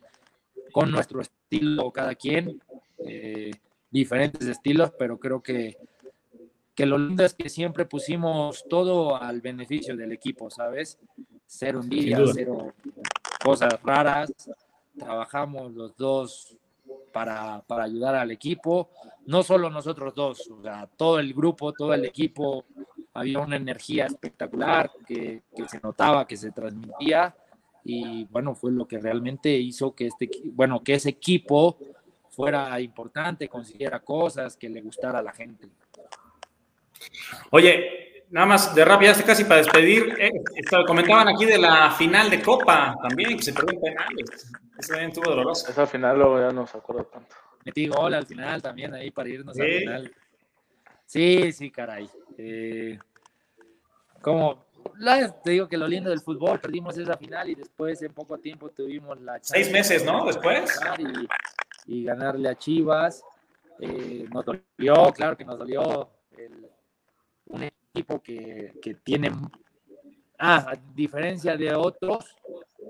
con 0.71 0.89
nuestro 0.91 1.21
estilo 1.21 1.91
cada 1.91 2.15
quien, 2.15 2.61
eh, 2.99 3.51
diferentes 3.91 4.47
estilos, 4.47 4.91
pero 4.97 5.19
creo 5.19 5.41
que 5.43 5.77
que 6.77 6.85
lo 6.85 6.99
lindo 6.99 7.25
es 7.25 7.33
que 7.33 7.49
siempre 7.49 7.85
pusimos 7.85 8.63
todo 8.69 9.19
al 9.19 9.41
beneficio 9.41 9.97
del 9.97 10.11
equipo, 10.11 10.51
¿sabes? 10.51 10.99
Cero 11.47 11.79
envidia, 11.81 12.19
cero 12.31 12.71
cosas 13.43 13.81
raras. 13.81 14.31
Trabajamos 14.95 15.73
los 15.73 15.97
dos 15.97 16.55
para, 17.11 17.63
para, 17.65 17.85
ayudar 17.85 18.13
al 18.13 18.29
equipo, 18.29 18.91
no 19.25 19.41
solo 19.41 19.71
nosotros 19.71 20.13
dos, 20.13 20.47
o 20.51 20.61
sea, 20.61 20.87
todo 20.95 21.17
el 21.17 21.33
grupo, 21.33 21.73
todo 21.73 21.95
el 21.95 22.05
equipo, 22.05 22.63
había 23.17 23.39
una 23.39 23.55
energía 23.55 24.05
espectacular 24.05 24.91
que, 25.05 25.43
que 25.55 25.67
se 25.67 25.79
notaba, 25.81 26.27
que 26.27 26.37
se 26.37 26.51
transmitía 26.51 27.35
y 27.83 28.25
bueno, 28.25 28.53
fue 28.53 28.71
lo 28.71 28.85
que 28.85 28.99
realmente 28.99 29.49
hizo 29.49 29.95
que 29.95 30.07
este, 30.07 30.29
bueno, 30.51 30.83
que 30.83 30.95
ese 30.95 31.09
equipo 31.09 31.77
fuera 32.29 32.79
importante, 32.81 33.47
consiguiera 33.47 34.01
cosas, 34.01 34.57
que 34.57 34.67
le 34.69 34.81
gustara 34.81 35.19
a 35.19 35.21
la 35.21 35.31
gente. 35.31 35.69
Oye, 37.51 38.25
nada 38.29 38.45
más 38.45 38.75
de 38.75 38.83
rápido, 38.83 39.13
ya 39.13 39.23
casi 39.23 39.45
para 39.45 39.61
despedir. 39.61 40.15
Eh, 40.19 40.31
comentaban 40.85 41.29
aquí 41.29 41.45
de 41.45 41.57
la 41.57 41.89
final 41.91 42.29
de 42.29 42.41
Copa 42.41 42.95
también, 43.01 43.37
que 43.37 43.43
se 43.43 43.53
perdió 43.53 43.75
en 43.75 43.81
penales. 43.81 44.51
Ese 44.77 44.89
también 44.89 45.09
estuvo 45.09 45.29
doloroso. 45.29 45.71
Esa 45.71 45.87
final 45.87 46.17
luego 46.17 46.39
ya 46.41 46.51
no 46.51 46.67
se 46.67 46.77
acuerdo 46.77 47.05
tanto. 47.05 47.35
Metí 47.65 47.87
gol 47.87 48.13
al 48.13 48.25
final 48.25 48.61
también 48.61 48.93
ahí 48.93 49.11
para 49.11 49.29
irnos 49.29 49.55
¿Sí? 49.55 49.61
al 49.61 49.79
final. 49.79 50.15
Sí, 51.07 51.53
sí, 51.53 51.71
caray. 51.71 52.07
Eh, 52.37 52.99
como 54.21 54.65
la, 54.97 55.31
te 55.41 55.51
digo 55.51 55.67
que 55.67 55.77
lo 55.77 55.87
lindo 55.87 56.09
del 56.09 56.19
fútbol, 56.19 56.59
perdimos 56.59 56.97
esa 56.97 57.17
final 57.17 57.49
y 57.49 57.55
después 57.55 58.01
en 58.01 58.13
poco 58.13 58.37
tiempo 58.37 58.69
tuvimos 58.69 59.19
la 59.21 59.39
Seis 59.41 59.71
meses, 59.71 60.03
¿no? 60.05 60.25
Después. 60.25 60.79
Y, 61.85 61.99
y 61.99 62.03
ganarle 62.03 62.49
a 62.49 62.55
Chivas. 62.55 63.23
Eh, 63.79 64.27
nos 64.33 64.43
dolió, 64.43 65.13
claro 65.13 65.37
que 65.37 65.45
nos 65.45 65.57
dolió 65.57 66.09
el, 66.37 66.67
un 67.45 67.63
equipo 67.63 68.21
que, 68.21 68.73
que 68.81 68.95
tiene, 68.95 69.31
ah, 70.39 70.71
a 70.71 70.75
diferencia 70.93 71.55
de 71.55 71.73
otros 71.73 72.35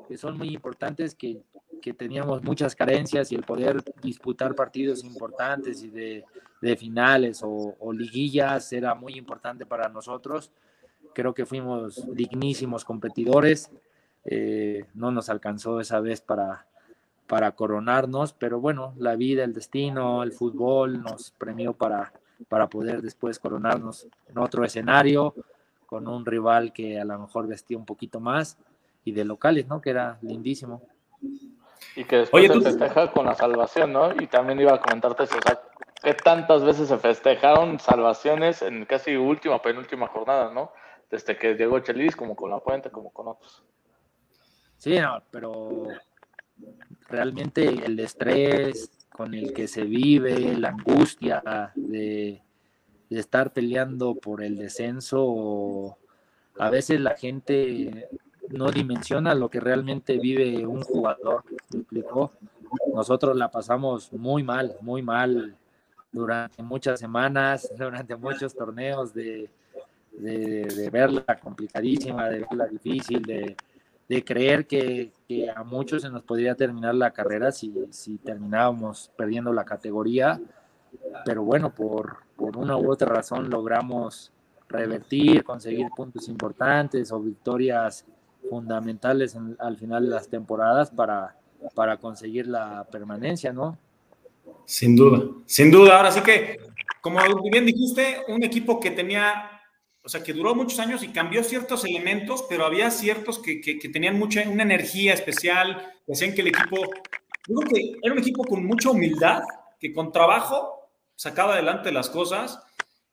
que 0.07 0.17
son 0.17 0.37
muy 0.37 0.53
importantes, 0.53 1.13
que, 1.13 1.41
que 1.81 1.93
teníamos 1.93 2.41
muchas 2.41 2.73
carencias 2.73 3.31
y 3.31 3.35
el 3.35 3.43
poder 3.43 3.83
disputar 4.01 4.55
partidos 4.55 5.03
importantes 5.03 5.83
y 5.83 5.89
de, 5.89 6.25
de 6.61 6.75
finales 6.75 7.41
o, 7.43 7.75
o, 7.79 7.93
liguillas 7.93 8.71
era 8.73 8.95
muy 8.95 9.13
importante 9.13 9.65
para 9.65 9.89
nosotros. 9.89 10.51
Creo 11.13 11.33
que 11.33 11.45
fuimos 11.45 12.03
dignísimos 12.15 12.85
competidores. 12.85 13.71
Eh, 14.25 14.85
no 14.93 15.11
nos 15.11 15.29
alcanzó 15.29 15.79
esa 15.79 15.99
vez 15.99 16.21
para, 16.21 16.65
para 17.27 17.51
coronarnos, 17.51 18.33
pero 18.33 18.59
bueno, 18.59 18.93
la 18.97 19.15
vida, 19.15 19.43
el 19.43 19.53
destino, 19.53 20.23
el 20.23 20.31
fútbol 20.31 21.01
nos 21.01 21.31
premió 21.31 21.73
para, 21.73 22.11
para 22.49 22.67
poder 22.67 23.01
después 23.01 23.39
coronarnos 23.39 24.07
en 24.27 24.37
otro 24.37 24.63
escenario 24.63 25.33
con 25.85 26.07
un 26.07 26.25
rival 26.25 26.73
que 26.73 26.99
a 26.99 27.05
lo 27.05 27.17
mejor 27.17 27.47
vestía 27.47 27.77
un 27.77 27.85
poquito 27.85 28.19
más 28.19 28.57
y 29.05 29.13
de 29.13 29.23
locales, 29.23 29.67
¿no? 29.67 29.81
Que 29.81 29.91
era 29.91 30.17
lindísimo. 30.21 30.81
Y 31.95 32.03
que 32.03 32.17
después 32.17 32.49
Oye, 32.49 32.53
se 32.53 32.61
festeja 32.61 33.11
con 33.11 33.25
la 33.25 33.33
salvación, 33.35 33.93
¿no? 33.93 34.11
Y 34.21 34.27
también 34.27 34.59
iba 34.59 34.73
a 34.73 34.81
comentarte 34.81 35.23
eso, 35.23 35.37
o 35.37 35.41
sea, 35.41 35.61
que 36.01 36.13
tantas 36.13 36.63
veces 36.63 36.87
se 36.87 36.97
festejaron 36.97 37.79
salvaciones 37.79 38.61
en 38.61 38.85
casi 38.85 39.15
última, 39.15 39.61
penúltima 39.61 40.07
jornada, 40.07 40.53
¿no? 40.53 40.71
Desde 41.09 41.37
que 41.37 41.55
llegó 41.55 41.79
Chelis, 41.79 42.15
como 42.15 42.35
con 42.35 42.51
la 42.51 42.59
Puente, 42.59 42.91
como 42.91 43.11
con 43.11 43.27
otros. 43.29 43.63
Sí, 44.77 44.97
pero 45.31 45.87
realmente 47.09 47.67
el 47.67 47.99
estrés, 47.99 48.91
con 49.11 49.33
el 49.33 49.53
que 49.53 49.67
se 49.67 49.83
vive, 49.83 50.55
la 50.57 50.69
angustia 50.69 51.71
de, 51.75 52.43
estar 53.09 53.53
peleando 53.53 54.15
por 54.15 54.43
el 54.43 54.57
descenso, 54.57 55.97
a 56.59 56.69
veces 56.69 56.99
la 56.99 57.15
gente 57.15 58.09
no 58.49 58.69
dimensiona 58.69 59.33
lo 59.33 59.49
que 59.49 59.59
realmente 59.59 60.17
vive 60.17 60.65
un 60.67 60.81
jugador, 60.81 61.43
nosotros 62.93 63.35
la 63.35 63.49
pasamos 63.49 64.11
muy 64.13 64.43
mal, 64.43 64.75
muy 64.81 65.01
mal 65.01 65.57
durante 66.17 66.61
muchas 66.63 66.99
semanas, 66.99 67.71
durante 67.77 68.15
muchos 68.15 68.53
torneos 68.53 69.13
de, 69.13 69.49
de, 70.11 70.89
verla 70.91 71.23
complicadísima, 71.41 72.29
de 72.29 72.39
verla 72.39 72.67
difícil, 72.67 73.21
de, 73.21 73.55
de 74.09 74.23
creer 74.23 74.65
que, 74.67 75.11
que, 75.27 75.49
a 75.49 75.63
muchos 75.63 76.01
se 76.01 76.09
nos 76.09 76.23
podría 76.23 76.55
terminar 76.55 76.95
la 76.95 77.11
carrera 77.11 77.51
si, 77.51 77.73
si 77.91 78.17
terminábamos 78.17 79.11
perdiendo 79.15 79.53
la 79.53 79.65
categoría. 79.65 80.39
Pero 81.25 81.43
bueno, 81.43 81.73
por, 81.73 82.17
por 82.35 82.57
una 82.57 82.77
u 82.77 82.91
otra 82.91 83.07
razón 83.07 83.49
logramos 83.49 84.31
revertir, 84.69 85.43
conseguir 85.43 85.87
puntos 85.95 86.27
importantes 86.27 87.11
o 87.11 87.19
victorias 87.19 88.05
fundamentales 88.49 89.37
al 89.59 89.77
final 89.77 90.05
de 90.05 90.09
las 90.09 90.27
temporadas 90.27 90.91
para, 90.91 91.35
para 91.75 91.97
conseguir 91.97 92.47
la 92.47 92.85
permanencia, 92.89 93.51
¿no? 93.51 93.77
Sin 94.65 94.95
duda, 94.95 95.23
sin 95.45 95.71
duda. 95.71 95.97
Ahora 95.97 96.11
sí 96.11 96.21
que, 96.21 96.57
como 97.01 97.19
bien 97.49 97.65
dijiste, 97.65 98.17
un 98.27 98.43
equipo 98.43 98.79
que 98.79 98.91
tenía, 98.91 99.49
o 100.03 100.09
sea, 100.09 100.21
que 100.21 100.33
duró 100.33 100.55
muchos 100.55 100.79
años 100.79 101.03
y 101.03 101.09
cambió 101.09 101.43
ciertos 101.43 101.85
elementos, 101.85 102.45
pero 102.49 102.65
había 102.65 102.91
ciertos 102.91 103.39
que, 103.39 103.61
que, 103.61 103.89
tenían 103.89 104.19
mucha, 104.19 104.47
una 104.49 104.63
energía 104.63 105.13
especial, 105.13 105.93
que 106.05 106.13
hacían 106.13 106.33
que 106.33 106.41
el 106.41 106.47
equipo, 106.47 106.77
digo 107.47 107.61
que 107.61 107.95
era 108.03 108.13
un 108.13 108.19
equipo 108.19 108.43
con 108.43 108.65
mucha 108.65 108.89
humildad, 108.89 109.41
que 109.79 109.93
con 109.93 110.11
trabajo 110.11 110.91
sacaba 111.15 111.53
adelante 111.53 111.91
las 111.91 112.09
cosas. 112.09 112.59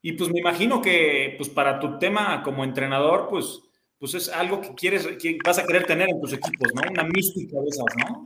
Y 0.02 0.12
pues 0.12 0.30
me 0.30 0.40
imagino 0.40 0.82
que, 0.82 1.34
pues 1.38 1.48
para 1.48 1.80
tu 1.80 1.98
tema 1.98 2.42
como 2.42 2.62
entrenador, 2.62 3.26
pues, 3.30 3.62
pues 3.98 4.14
es 4.14 4.28
algo 4.28 4.60
que 4.60 4.74
quieres, 4.74 5.06
que 5.20 5.38
vas 5.42 5.58
a 5.58 5.66
querer 5.66 5.86
tener 5.86 6.10
en 6.10 6.20
tus 6.20 6.32
equipos, 6.32 6.68
¿no? 6.74 6.82
Una 6.90 7.04
mística 7.04 7.58
de 7.60 7.68
esas, 7.68 7.86
¿no? 7.96 8.24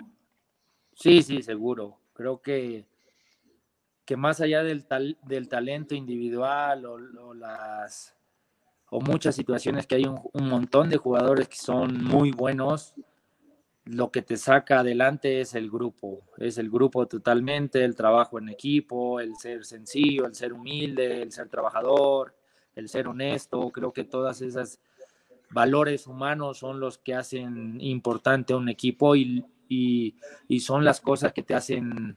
Sí, 0.94 1.22
sí, 1.22 1.42
seguro. 1.42 2.00
Creo 2.12 2.42
que, 2.42 2.84
que 4.08 4.16
más 4.16 4.40
allá 4.40 4.62
del, 4.62 4.86
del 5.22 5.48
talento 5.48 5.94
individual 5.94 6.86
o, 6.86 7.34
las 7.34 8.16
o 8.88 9.02
muchas 9.02 9.34
situaciones 9.34 9.86
que 9.86 9.96
hay 9.96 10.06
un, 10.06 10.48
montón 10.48 10.88
de 10.88 10.96
jugadores 10.96 11.46
que 11.46 11.58
son 11.58 12.02
muy 12.04 12.30
buenos, 12.30 12.94
lo 13.84 14.10
que 14.10 14.22
te 14.22 14.38
saca 14.38 14.80
adelante 14.80 15.42
es 15.42 15.54
el 15.54 15.70
grupo, 15.70 16.22
es 16.38 16.56
el 16.56 16.70
grupo 16.70 17.06
totalmente, 17.06 17.84
el 17.84 17.94
trabajo 17.94 18.38
en 18.38 18.48
equipo, 18.48 19.20
el 19.20 19.36
ser 19.36 19.66
sencillo, 19.66 20.24
el 20.24 20.34
ser 20.34 20.54
humilde, 20.54 21.20
el 21.20 21.30
ser 21.30 21.50
trabajador, 21.50 22.34
el 22.76 22.88
ser 22.88 23.08
honesto. 23.08 23.68
Creo 23.68 23.92
que 23.92 24.04
todas 24.04 24.40
esas 24.40 24.80
valores 25.50 26.06
humanos 26.06 26.56
son 26.56 26.80
los 26.80 26.96
que 26.96 27.14
hacen 27.14 27.78
importante 27.82 28.54
a 28.54 28.56
un 28.56 28.70
equipo 28.70 29.16
y, 29.16 29.44
y, 29.68 30.60
son 30.60 30.82
las 30.82 31.02
cosas 31.02 31.34
que 31.34 31.42
te 31.42 31.54
hacen 31.54 32.16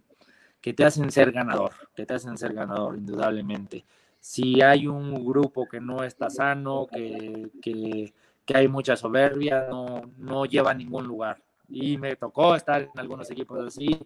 que 0.62 0.74
te 0.74 0.86
hacen 0.86 1.12
ser 1.12 1.32
ganador, 1.32 1.72
que 1.96 2.06
te 2.06 2.14
hacen 2.14 2.38
ser 2.38 2.54
ganador, 2.54 2.98
indudablemente. 2.98 3.84
Si 4.20 4.62
hay 4.62 4.88
un 4.88 5.26
grupo 5.26 5.68
que 5.68 5.82
no 5.82 6.04
está 6.04 6.30
sano, 6.30 6.88
que, 6.88 7.50
que, 7.62 8.14
hay 8.54 8.68
mucha 8.68 8.98
soberbia, 8.98 9.68
no, 9.70 10.02
no 10.18 10.46
lleva 10.46 10.72
a 10.72 10.76
ningún 10.76 11.08
lugar. 11.08 11.38
Y 11.70 11.98
me 11.98 12.16
tocó 12.18 12.54
estar 12.54 12.82
en 12.82 13.00
algunos 13.00 13.32
equipos 13.32 13.66
así 13.66 13.98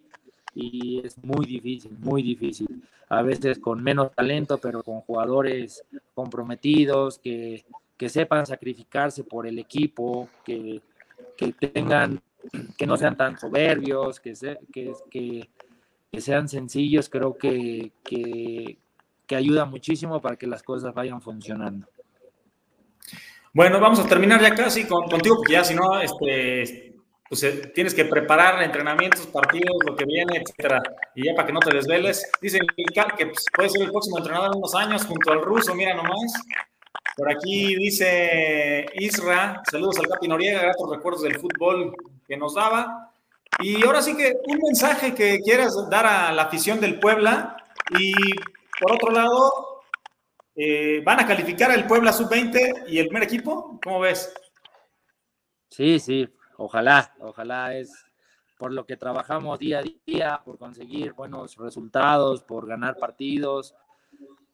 y 0.54 1.02
es 1.04 1.22
muy 1.22 1.44
difícil, 1.44 1.92
muy 1.98 2.22
difícil. 2.22 2.82
A 3.08 3.22
veces 3.22 3.58
con 3.58 3.82
menos 3.82 4.12
talento, 4.12 4.58
pero 4.58 4.82
con 4.82 5.00
jugadores 5.00 5.84
comprometidos, 6.14 7.18
que, 7.18 7.64
que 7.96 8.08
sepan 8.08 8.46
sacrificarse 8.46 9.24
por 9.24 9.46
el 9.46 9.58
equipo, 9.58 10.28
que, 10.44 10.80
que 11.36 11.52
tengan 11.52 12.22
que 12.76 12.86
no 12.86 12.96
sean 12.96 13.16
tan 13.16 13.38
soberbios, 13.38 14.20
que, 14.20 14.34
que, 14.72 14.92
que, 15.10 15.48
sean 16.20 16.48
sencillos, 16.48 17.08
creo 17.08 17.36
que, 17.36 17.92
que, 18.04 18.76
ayuda 19.34 19.64
muchísimo 19.64 20.20
para 20.20 20.36
que 20.36 20.46
las 20.46 20.62
cosas 20.62 20.94
vayan 20.94 21.20
funcionando. 21.20 21.86
Bueno, 23.52 23.80
vamos 23.80 23.98
a 23.98 24.06
terminar 24.06 24.40
ya 24.40 24.54
casi 24.54 24.86
contigo, 24.86 25.36
porque 25.36 25.54
ya 25.54 25.64
si 25.64 25.74
no, 25.74 26.00
este, 26.00 26.94
pues 27.28 27.42
eh, 27.42 27.72
tienes 27.74 27.94
que 27.94 28.04
preparar 28.04 28.62
entrenamientos, 28.62 29.26
partidos, 29.26 29.76
lo 29.84 29.96
que 29.96 30.04
viene, 30.04 30.38
etcétera. 30.38 30.82
Y 31.14 31.26
ya 31.26 31.34
para 31.34 31.46
que 31.46 31.52
no 31.52 31.60
te 31.60 31.74
desveles, 31.74 32.30
dice 32.40 32.60
que 32.76 33.26
pues, 33.26 33.44
puede 33.52 33.68
ser 33.68 33.82
el 33.82 33.90
próximo 33.90 34.18
entrenador 34.18 34.52
en 34.52 34.58
unos 34.58 34.74
años 34.74 35.04
junto 35.04 35.32
al 35.32 35.42
ruso, 35.42 35.74
mira 35.74 35.94
nomás. 35.94 36.32
Por 37.16 37.30
aquí 37.30 37.74
dice 37.76 38.86
Isra, 38.94 39.62
saludos 39.70 39.98
al 39.98 40.08
Capi 40.08 40.28
Noriega, 40.28 40.60
gratos 40.60 40.90
recuerdos 40.90 41.22
del 41.22 41.38
fútbol 41.38 41.94
que 42.28 42.36
nos 42.36 42.54
daba. 42.54 43.10
Y 43.60 43.84
ahora 43.84 44.02
sí 44.02 44.16
que 44.16 44.34
un 44.46 44.58
mensaje 44.58 45.14
que 45.14 45.40
quieras 45.40 45.74
dar 45.88 46.06
a 46.06 46.32
la 46.32 46.42
afición 46.42 46.80
del 46.80 47.00
Puebla. 47.00 47.56
Y 47.98 48.12
por 48.80 48.92
otro 48.92 49.10
lado, 49.10 49.82
eh, 50.54 51.02
¿van 51.04 51.20
a 51.20 51.26
calificar 51.26 51.70
al 51.70 51.86
Puebla 51.86 52.12
sub-20 52.12 52.84
y 52.88 52.98
el 52.98 53.06
primer 53.06 53.22
equipo? 53.22 53.80
¿Cómo 53.82 54.00
ves? 54.00 54.32
Sí, 55.70 55.98
sí, 55.98 56.28
ojalá, 56.56 57.14
ojalá 57.20 57.74
es 57.76 58.06
por 58.58 58.72
lo 58.72 58.86
que 58.86 58.96
trabajamos 58.96 59.58
día 59.58 59.80
a 59.80 59.84
día, 60.06 60.40
por 60.44 60.58
conseguir 60.58 61.12
buenos 61.12 61.56
resultados, 61.56 62.42
por 62.42 62.66
ganar 62.66 62.96
partidos, 62.96 63.74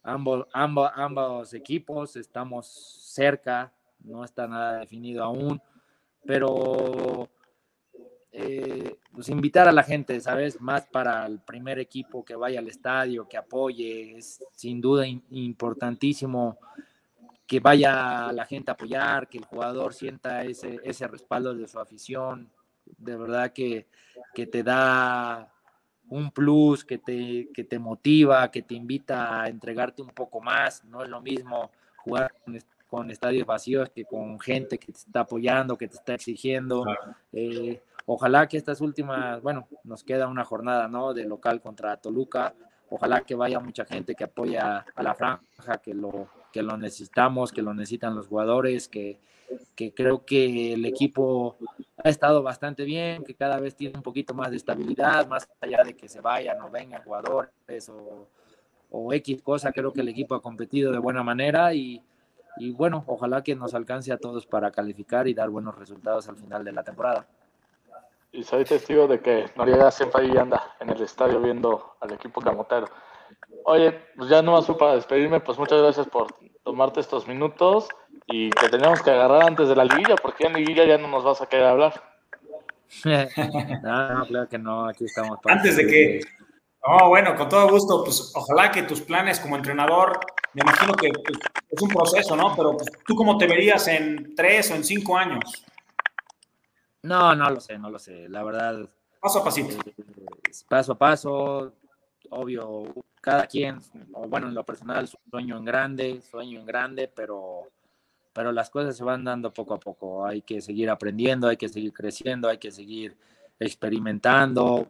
ambos, 0.03 0.47
ambos, 0.53 0.91
ambos 0.95 1.55
equipos 1.55 2.17
estamos 2.17 2.67
cerca, 2.67 3.73
no 4.01 4.25
está 4.25 4.49
nada 4.49 4.79
definido 4.79 5.23
aún, 5.23 5.63
pero 6.25 7.29
eh, 8.33 8.97
pues 9.13 9.29
invitar 9.29 9.69
a 9.69 9.73
la 9.73 9.83
gente, 9.83 10.19
¿sabes? 10.21 10.61
Más 10.61 10.87
para 10.87 11.27
el 11.27 11.41
primer 11.41 11.79
equipo 11.79 12.25
que 12.25 12.35
vaya 12.35 12.61
al 12.61 12.69
estadio, 12.69 13.29
que 13.29 13.37
apoye, 13.37 14.17
es 14.17 14.43
sin 14.55 14.81
duda 14.81 15.07
importantísimo 15.07 16.59
que 17.47 17.61
vaya 17.61 18.33
la 18.33 18.47
gente 18.47 18.71
a 18.71 18.75
apoyar, 18.75 19.29
que 19.29 19.37
el 19.37 19.45
jugador 19.45 19.93
sienta 19.93 20.45
ese, 20.45 20.81
ese 20.85 21.07
respaldo 21.07 21.55
de 21.55 21.69
su 21.69 21.79
afición, 21.79 22.51
de 22.97 23.17
verdad 23.17 23.53
que, 23.53 23.87
que 24.35 24.47
te 24.47 24.63
da 24.63 25.53
un 26.09 26.31
plus 26.31 26.85
que 26.85 26.99
te, 26.99 27.49
que 27.53 27.65
te 27.65 27.79
motiva, 27.79 28.51
que 28.51 28.63
te 28.63 28.75
invita 28.75 29.43
a 29.43 29.49
entregarte 29.49 30.03
un 30.03 30.11
poco 30.11 30.41
más. 30.41 30.85
No 30.85 31.03
es 31.03 31.09
lo 31.09 31.21
mismo 31.21 31.71
jugar 31.97 32.35
con, 32.45 32.59
estadios 33.11 33.47
vacíos 33.47 33.89
que 33.91 34.05
con 34.05 34.39
gente 34.39 34.79
que 34.79 34.93
te 34.93 34.99
está 34.99 35.21
apoyando, 35.21 35.79
que 35.79 35.89
te 35.89 35.97
está 35.97 36.15
exigiendo. 36.15 36.85
Eh, 37.33 37.81
ojalá 38.07 38.47
que 38.49 38.59
estas 38.59 38.81
últimas, 38.81 39.41
bueno, 39.43 39.67
nos 39.85 40.05
queda 40.05 40.29
una 40.29 40.45
jornada, 40.45 40.89
¿no? 40.89 41.15
De 41.15 41.25
local 41.25 41.61
contra 41.61 41.97
Toluca. 41.97 42.55
Ojalá 42.91 43.23
que 43.23 43.35
vaya 43.35 43.59
mucha 43.61 43.87
gente 43.87 44.15
que 44.15 44.25
apoya 44.25 44.85
a 44.95 45.03
la 45.03 45.15
franja, 45.15 45.79
que 45.83 45.95
lo, 45.95 46.29
que 46.53 46.63
lo 46.63 46.77
necesitamos, 46.77 47.51
que 47.51 47.63
lo 47.63 47.73
necesitan 47.73 48.15
los 48.15 48.27
jugadores, 48.27 48.89
que, 48.89 49.19
que 49.75 49.95
creo 49.95 50.27
que 50.27 50.75
el 50.75 50.85
equipo 50.85 51.57
ha 51.97 52.11
estado 52.11 52.43
bastante 52.43 52.85
bien, 52.85 53.25
que 53.25 53.35
cada 53.35 53.59
vez 53.59 53.75
tiene 53.75 53.97
un 53.97 54.03
poquito 54.03 54.35
más 54.35 54.51
de 54.51 54.59
estabilidad, 54.59 55.27
más 55.27 55.49
allá 55.63 55.83
de 55.83 55.97
que 55.97 56.09
se 56.09 56.21
vayan 56.21 56.61
o 56.61 56.71
vengan 56.71 57.03
jugadores 57.03 57.89
o, 57.89 58.29
o 58.91 59.13
X 59.15 59.41
cosa, 59.41 59.73
creo 59.73 59.95
que 59.95 60.03
el 60.03 60.09
equipo 60.09 60.35
ha 60.35 60.43
competido 60.43 60.93
de 60.93 60.99
buena 60.99 61.23
manera 61.23 61.73
y, 61.73 62.03
y 62.57 62.73
bueno, 62.73 63.05
ojalá 63.07 63.43
que 63.43 63.55
nos 63.55 63.75
alcance 63.75 64.13
a 64.13 64.19
todos 64.19 64.47
para 64.47 64.71
calificar 64.71 65.27
y 65.29 65.35
dar 65.35 65.51
buenos 65.51 65.79
resultados 65.79 66.29
al 66.29 66.37
final 66.37 66.65
de 66.65 66.73
la 66.73 66.83
temporada. 66.83 67.27
Y 68.31 68.45
soy 68.45 68.65
testigo 68.65 69.07
de 69.07 69.21
que 69.21 69.47
Noriega 69.57 69.91
siempre 69.91 70.23
ahí 70.23 70.37
anda 70.37 70.75
en 70.81 70.91
el 70.91 71.03
estadio 71.03 71.41
viendo 71.41 71.97
al 72.01 72.13
equipo 72.13 72.41
camotero. 72.41 72.87
Oye, 73.65 73.93
pues 74.17 74.31
ya 74.31 74.43
no 74.43 74.53
más 74.53 74.67
para 74.67 74.95
despedirme, 74.95 75.41
pues 75.41 75.59
muchas 75.59 75.81
gracias 75.81 76.07
por 76.09 76.35
tomarte 76.65 77.01
estos 77.01 77.29
minutos 77.29 77.89
y 78.27 78.51
que 78.51 78.69
teníamos 78.69 79.03
que 79.03 79.11
agarrar 79.11 79.45
antes 79.45 79.69
de 79.69 79.77
la 79.77 79.85
liguilla, 79.85 80.17
porque 80.17 80.47
en 80.47 80.55
liguilla 80.55 80.85
ya 80.85 80.99
no 80.99 81.09
nos 81.09 81.25
vas 81.25 81.43
a 81.43 81.47
querer 81.47 81.67
hablar. 81.67 82.03
no, 83.05 84.15
no, 84.15 84.27
claro 84.27 84.49
que 84.49 84.59
no, 84.59 84.89
aquí 84.89 85.05
estamos. 85.05 85.39
antes 85.45 85.77
de 85.77 85.87
que... 85.87 86.21
No, 86.87 87.09
bueno, 87.09 87.37
con 87.37 87.49
todo 87.49 87.69
gusto, 87.69 88.03
pues 88.03 88.33
ojalá 88.35 88.71
que 88.71 88.83
tus 88.83 89.03
planes 89.03 89.39
como 89.39 89.57
entrenador, 89.57 90.19
me 90.55 90.63
imagino 90.63 90.95
que 90.95 91.11
pues, 91.11 91.39
es 91.71 91.83
un 91.83 91.89
proceso, 91.89 92.37
¿no? 92.37 92.55
Pero 92.55 92.77
pues, 92.77 92.91
tú 93.07 93.15
cómo 93.15 93.39
te 93.39 93.47
verías 93.47 93.87
en 93.89 94.35
tres 94.35 94.71
o 94.71 94.75
en 94.75 94.85
cinco 94.85 95.17
años. 95.17 95.65
No, 97.03 97.35
no 97.35 97.51
lo 97.51 97.61
sé, 97.61 97.79
no 97.79 97.91
lo 97.91 97.99
sé. 97.99 98.29
La 98.29 98.43
verdad. 98.43 98.89
Paso 99.21 99.41
a 99.41 99.45
pasito. 99.45 99.77
Eh, 99.87 99.95
paso 100.69 100.93
a 100.93 100.99
paso. 100.99 101.73
Obvio, 102.31 102.95
cada 103.21 103.47
quien, 103.47 103.79
o 104.15 104.27
bueno, 104.27 104.49
en 104.49 104.55
lo 104.55 104.65
personal, 104.65 105.09
sueño 105.31 105.57
en 105.57 105.65
grande, 105.65 106.23
sueño 106.23 106.61
en 106.61 106.67
grande, 106.67 107.09
pero, 107.15 107.71
pero 108.33 108.53
las 108.53 108.71
cosas 108.71 108.97
se 108.97 109.05
van 109.05 109.23
dando 109.25 109.53
poco 109.53 109.75
a 109.75 109.81
poco. 109.81 110.25
Hay 110.27 110.43
que 110.43 110.61
seguir 110.61 110.89
aprendiendo, 110.89 111.49
hay 111.49 111.57
que 111.57 111.69
seguir 111.69 111.93
creciendo, 111.93 112.49
hay 112.49 112.59
que 112.59 112.71
seguir 112.71 113.17
experimentando. 113.61 114.89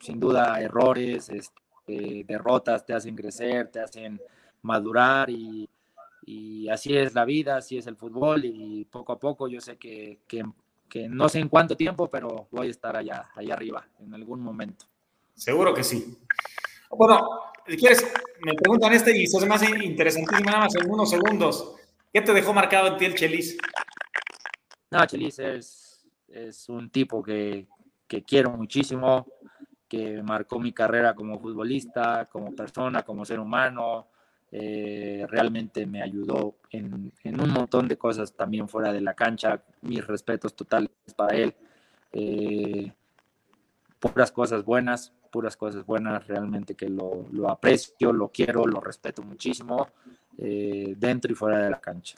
Sin 0.00 0.18
duda, 0.18 0.60
errores, 0.60 1.28
este, 1.28 2.24
derrotas 2.24 2.86
te 2.86 2.94
hacen 2.94 3.14
crecer, 3.14 3.68
te 3.68 3.80
hacen 3.80 4.20
madurar 4.62 5.30
y, 5.30 5.68
y, 6.26 6.68
así 6.68 6.96
es 6.96 7.14
la 7.14 7.24
vida, 7.24 7.56
así 7.56 7.78
es 7.78 7.86
el 7.86 7.96
fútbol 7.96 8.44
y 8.44 8.84
poco 8.84 9.12
a 9.12 9.18
poco 9.18 9.48
yo 9.48 9.60
sé 9.60 9.76
que, 9.76 10.20
que, 10.26 10.44
que 10.88 11.08
no 11.08 11.28
sé 11.28 11.38
en 11.38 11.48
cuánto 11.48 11.76
tiempo, 11.76 12.08
pero 12.08 12.48
voy 12.50 12.68
a 12.68 12.70
estar 12.70 12.96
allá, 12.96 13.30
allá 13.34 13.54
arriba 13.54 13.86
en 14.00 14.14
algún 14.14 14.40
momento. 14.40 14.86
Seguro 15.34 15.72
que 15.72 15.84
sí. 15.84 16.18
Bueno, 16.90 17.20
si 17.66 17.76
quieres, 17.76 18.04
me 18.44 18.54
preguntan 18.54 18.92
este 18.92 19.16
y 19.16 19.26
se 19.26 19.38
hace 19.38 19.46
más 19.46 19.62
interesantísimo 19.62 20.50
nada 20.50 20.64
más 20.64 20.74
en 20.74 20.90
unos 20.90 21.08
segundos. 21.08 21.76
¿Qué 22.12 22.20
te 22.20 22.34
dejó 22.34 22.52
marcado 22.52 22.88
en 22.88 22.96
ti 22.96 23.04
el 23.04 23.14
Chelis? 23.14 23.56
No, 24.90 25.06
Chelis 25.06 25.38
es, 25.38 26.04
es 26.28 26.68
un 26.68 26.90
tipo 26.90 27.22
que, 27.22 27.68
que 28.08 28.24
quiero 28.24 28.50
muchísimo, 28.50 29.26
que 29.88 30.20
marcó 30.22 30.58
mi 30.58 30.72
carrera 30.72 31.14
como 31.14 31.38
futbolista, 31.38 32.26
como 32.26 32.54
persona, 32.54 33.02
como 33.04 33.24
ser 33.24 33.38
humano. 33.38 34.08
Eh, 34.52 35.26
realmente 35.28 35.86
me 35.86 36.02
ayudó 36.02 36.56
en, 36.70 37.12
en, 37.22 37.40
un 37.40 37.50
montón 37.50 37.86
de 37.86 37.96
cosas 37.96 38.32
también 38.32 38.68
fuera 38.68 38.92
de 38.92 39.00
la 39.00 39.14
cancha. 39.14 39.62
Mis 39.82 40.06
respetos 40.06 40.54
totales 40.54 40.90
para 41.16 41.36
él. 41.36 41.54
Eh, 42.12 42.92
puras 44.00 44.32
cosas 44.32 44.64
buenas, 44.64 45.12
puras 45.30 45.56
cosas 45.56 45.86
buenas, 45.86 46.26
realmente 46.26 46.74
que 46.74 46.88
lo, 46.88 47.26
lo 47.30 47.50
aprecio, 47.50 48.12
lo 48.12 48.28
quiero, 48.28 48.66
lo 48.66 48.80
respeto 48.80 49.22
muchísimo, 49.22 49.88
eh, 50.38 50.94
dentro 50.96 51.30
y 51.30 51.34
fuera 51.34 51.58
de 51.58 51.70
la 51.70 51.80
cancha. 51.80 52.16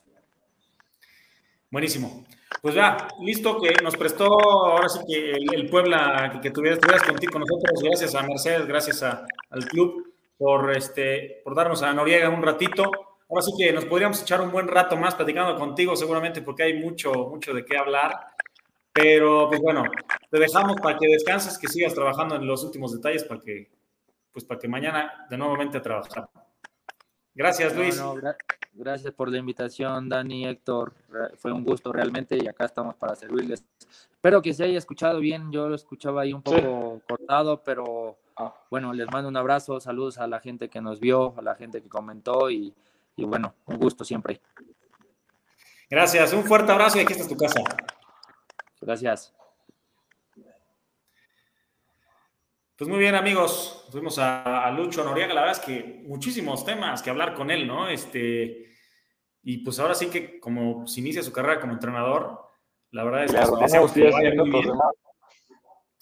Buenísimo. 1.71 2.25
Pues 2.61 2.75
ya, 2.75 3.09
listo, 3.21 3.61
que 3.61 3.75
nos 3.83 3.97
prestó 3.97 4.27
ahora 4.27 4.88
sí 4.88 5.01
que 5.07 5.33
el, 5.33 5.68
Puebla, 5.68 6.38
que, 6.40 6.51
tuvieras, 6.51 6.79
estuvieras 6.79 7.03
contigo 7.07 7.33
con 7.33 7.40
nosotros, 7.40 7.83
gracias 7.83 8.14
a 8.14 8.23
Mercedes, 8.23 8.66
gracias 8.66 9.03
al 9.03 9.64
club 9.66 10.12
por, 10.43 10.77
este, 10.77 11.41
por 11.45 11.55
darnos 11.55 11.85
a 11.85 11.93
Noriega 11.93 12.29
un 12.29 12.43
ratito. 12.43 12.91
Ahora 13.31 13.43
sí 13.43 13.53
que 13.57 13.73
nos 13.73 13.85
podríamos 13.85 14.21
echar 14.21 14.41
un 14.41 14.51
buen 14.51 14.67
rato 14.67 14.97
más 14.97 15.15
platicando 15.15 15.57
contigo, 15.57 15.95
seguramente, 15.95 16.43
porque 16.43 16.65
hay 16.65 16.81
mucho, 16.81 17.13
mucho 17.13 17.55
de 17.55 17.65
qué 17.65 17.79
hablar. 17.79 18.13
Pero, 18.93 19.47
pues 19.49 19.61
bueno, 19.61 19.85
te 20.29 20.39
dejamos 20.41 20.81
para 20.83 20.99
que 20.99 21.07
descanses, 21.07 21.57
que 21.57 21.69
sigas 21.69 21.95
trabajando 21.95 22.35
en 22.35 22.45
los 22.45 22.65
últimos 22.65 22.93
detalles 22.93 23.23
para 23.23 23.41
que, 23.41 23.71
pues 24.33 24.45
para 24.45 24.59
que 24.59 24.67
mañana 24.67 25.27
de 25.31 25.39
nuevamente 25.39 25.79
a 25.79 25.83
trabajar. 25.83 26.29
Gracias, 27.35 27.75
Luis. 27.77 28.03
gracias 28.73 29.15
por 29.15 29.31
la 29.31 29.39
invitación, 29.39 30.09
Dani, 30.09 30.47
Héctor. 30.47 30.93
Fue 31.37 31.53
un 31.53 31.65
gusto 31.65 31.93
realmente 31.93 32.37
y 32.37 32.49
acá 32.49 32.65
estamos 32.65 32.97
para 32.97 33.15
servirles. 33.15 33.65
Espero 34.11 34.43
que 34.43 34.53
se 34.53 34.65
haya 34.65 34.79
escuchado 34.79 35.21
bien. 35.21 35.53
Yo 35.53 35.69
lo 35.69 35.77
escuchaba 35.77 36.23
ahí 36.23 36.33
un 36.33 36.43
poco 36.43 37.01
cortado, 37.09 37.63
pero. 37.63 38.19
Bueno, 38.71 38.93
les 38.93 39.11
mando 39.11 39.29
un 39.29 39.37
abrazo. 39.37 39.81
Saludos 39.81 40.19
a 40.19 40.27
la 40.27 40.41
gente 40.41 40.69
que 40.69 40.81
nos 40.81 41.01
vio, 41.01 41.35
a 41.37 41.43
la 41.43 41.55
gente 41.55 41.83
que 41.83 41.89
comentó 41.89 42.51
y, 42.51 42.75
y 43.17 43.25
bueno, 43.25 43.55
un 43.67 43.79
gusto 43.79 44.05
siempre. 44.05 44.41
Gracias, 45.91 46.33
un 46.33 46.45
fuerte 46.45 46.73
abrazo 46.73 46.99
y 46.99 47.03
aquí 47.03 47.13
está 47.13 47.29
tu 47.29 47.37
casa. 47.37 47.61
Gracias. 48.81 49.35
Pues 52.83 52.89
muy 52.91 52.99
bien, 52.99 53.15
amigos. 53.15 53.87
Fuimos 53.93 54.19
a, 54.19 54.69
Lucho 54.77 55.05
Noriega. 55.05 55.35
La 55.35 55.43
verdad 55.43 55.59
es 55.61 55.65
que 55.65 56.03
muchísimos 56.05 56.65
temas 56.65 57.01
que 57.01 57.11
hablar 57.11 57.35
con 57.35 57.51
él, 57.51 57.67
¿no? 57.67 57.89
Este, 57.89 58.73
y 59.43 59.59
pues 59.59 59.79
ahora 59.79 59.95
sí 59.95 60.07
que, 60.07 60.41
como 60.41 60.87
se 60.89 61.01
inicia 61.01 61.23
su 61.23 61.33
carrera 61.33 61.61
como 61.61 61.75
entrenador, 61.75 62.41
la 62.91 63.05
verdad 63.05 63.25
es 63.25 63.33
que, 63.33 63.39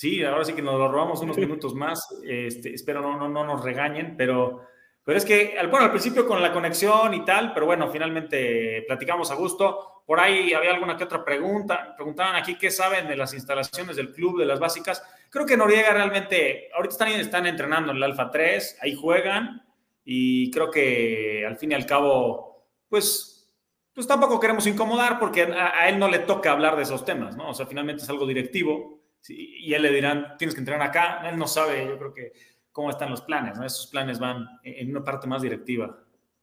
Sí, 0.00 0.24
ahora 0.24 0.46
sí 0.46 0.54
que 0.54 0.62
nos 0.62 0.78
lo 0.78 0.90
robamos 0.90 1.20
unos 1.20 1.36
minutos 1.44 1.74
más. 1.74 2.08
Este, 2.26 2.72
espero 2.72 3.02
no, 3.02 3.18
no, 3.18 3.28
no 3.28 3.44
nos 3.44 3.62
regañen, 3.62 4.16
pero 4.16 4.62
pero 5.04 5.18
es 5.18 5.26
que, 5.26 5.56
bueno, 5.70 5.84
al 5.84 5.90
principio 5.90 6.26
con 6.26 6.40
la 6.40 6.54
conexión 6.54 7.12
y 7.12 7.22
tal, 7.22 7.52
pero 7.52 7.66
bueno, 7.66 7.90
finalmente 7.90 8.82
platicamos 8.86 9.30
a 9.30 9.34
gusto. 9.34 10.02
Por 10.06 10.18
ahí 10.18 10.54
había 10.54 10.70
alguna 10.70 10.96
que 10.96 11.04
otra 11.04 11.22
pregunta. 11.22 11.94
Preguntaban 11.96 12.34
aquí 12.34 12.56
qué 12.56 12.70
saben 12.70 13.08
de 13.08 13.16
las 13.16 13.34
instalaciones 13.34 13.96
del 13.96 14.14
club, 14.14 14.38
de 14.38 14.46
las 14.46 14.58
básicas. 14.58 15.02
Creo 15.28 15.44
que 15.44 15.56
Noriega 15.56 15.92
realmente, 15.92 16.70
ahorita 16.74 16.92
están, 16.92 17.08
están 17.08 17.46
entrenando 17.46 17.90
en 17.90 17.98
el 17.98 18.02
Alfa 18.02 18.30
3, 18.30 18.78
ahí 18.80 18.94
juegan 18.94 19.62
y 20.02 20.50
creo 20.50 20.70
que 20.70 21.44
al 21.46 21.58
fin 21.58 21.72
y 21.72 21.74
al 21.74 21.84
cabo, 21.84 22.68
pues, 22.88 23.52
pues 23.92 24.06
tampoco 24.06 24.40
queremos 24.40 24.66
incomodar 24.66 25.18
porque 25.18 25.42
a, 25.42 25.90
él 25.90 25.98
no 25.98 26.08
le 26.08 26.20
toca 26.20 26.52
hablar 26.52 26.76
de 26.76 26.84
esos 26.84 27.04
temas, 27.04 27.36
¿no? 27.36 27.50
O 27.50 27.54
sea, 27.54 27.66
finalmente 27.66 28.02
es 28.02 28.08
algo 28.08 28.26
directivo 28.26 28.99
y 29.28 29.74
él 29.74 29.82
le 29.82 29.92
dirán, 29.92 30.36
tienes 30.38 30.54
que 30.54 30.60
entrenar 30.60 30.88
acá. 30.88 31.28
Él 31.28 31.36
no 31.36 31.46
sabe, 31.46 31.86
yo 31.86 31.98
creo 31.98 32.14
que 32.14 32.32
cómo 32.72 32.90
están 32.90 33.10
los 33.10 33.22
planes, 33.22 33.58
¿no? 33.58 33.64
Esos 33.64 33.86
planes 33.88 34.18
van 34.18 34.46
en 34.62 34.90
una 34.90 35.04
parte 35.04 35.26
más 35.26 35.42
directiva, 35.42 35.98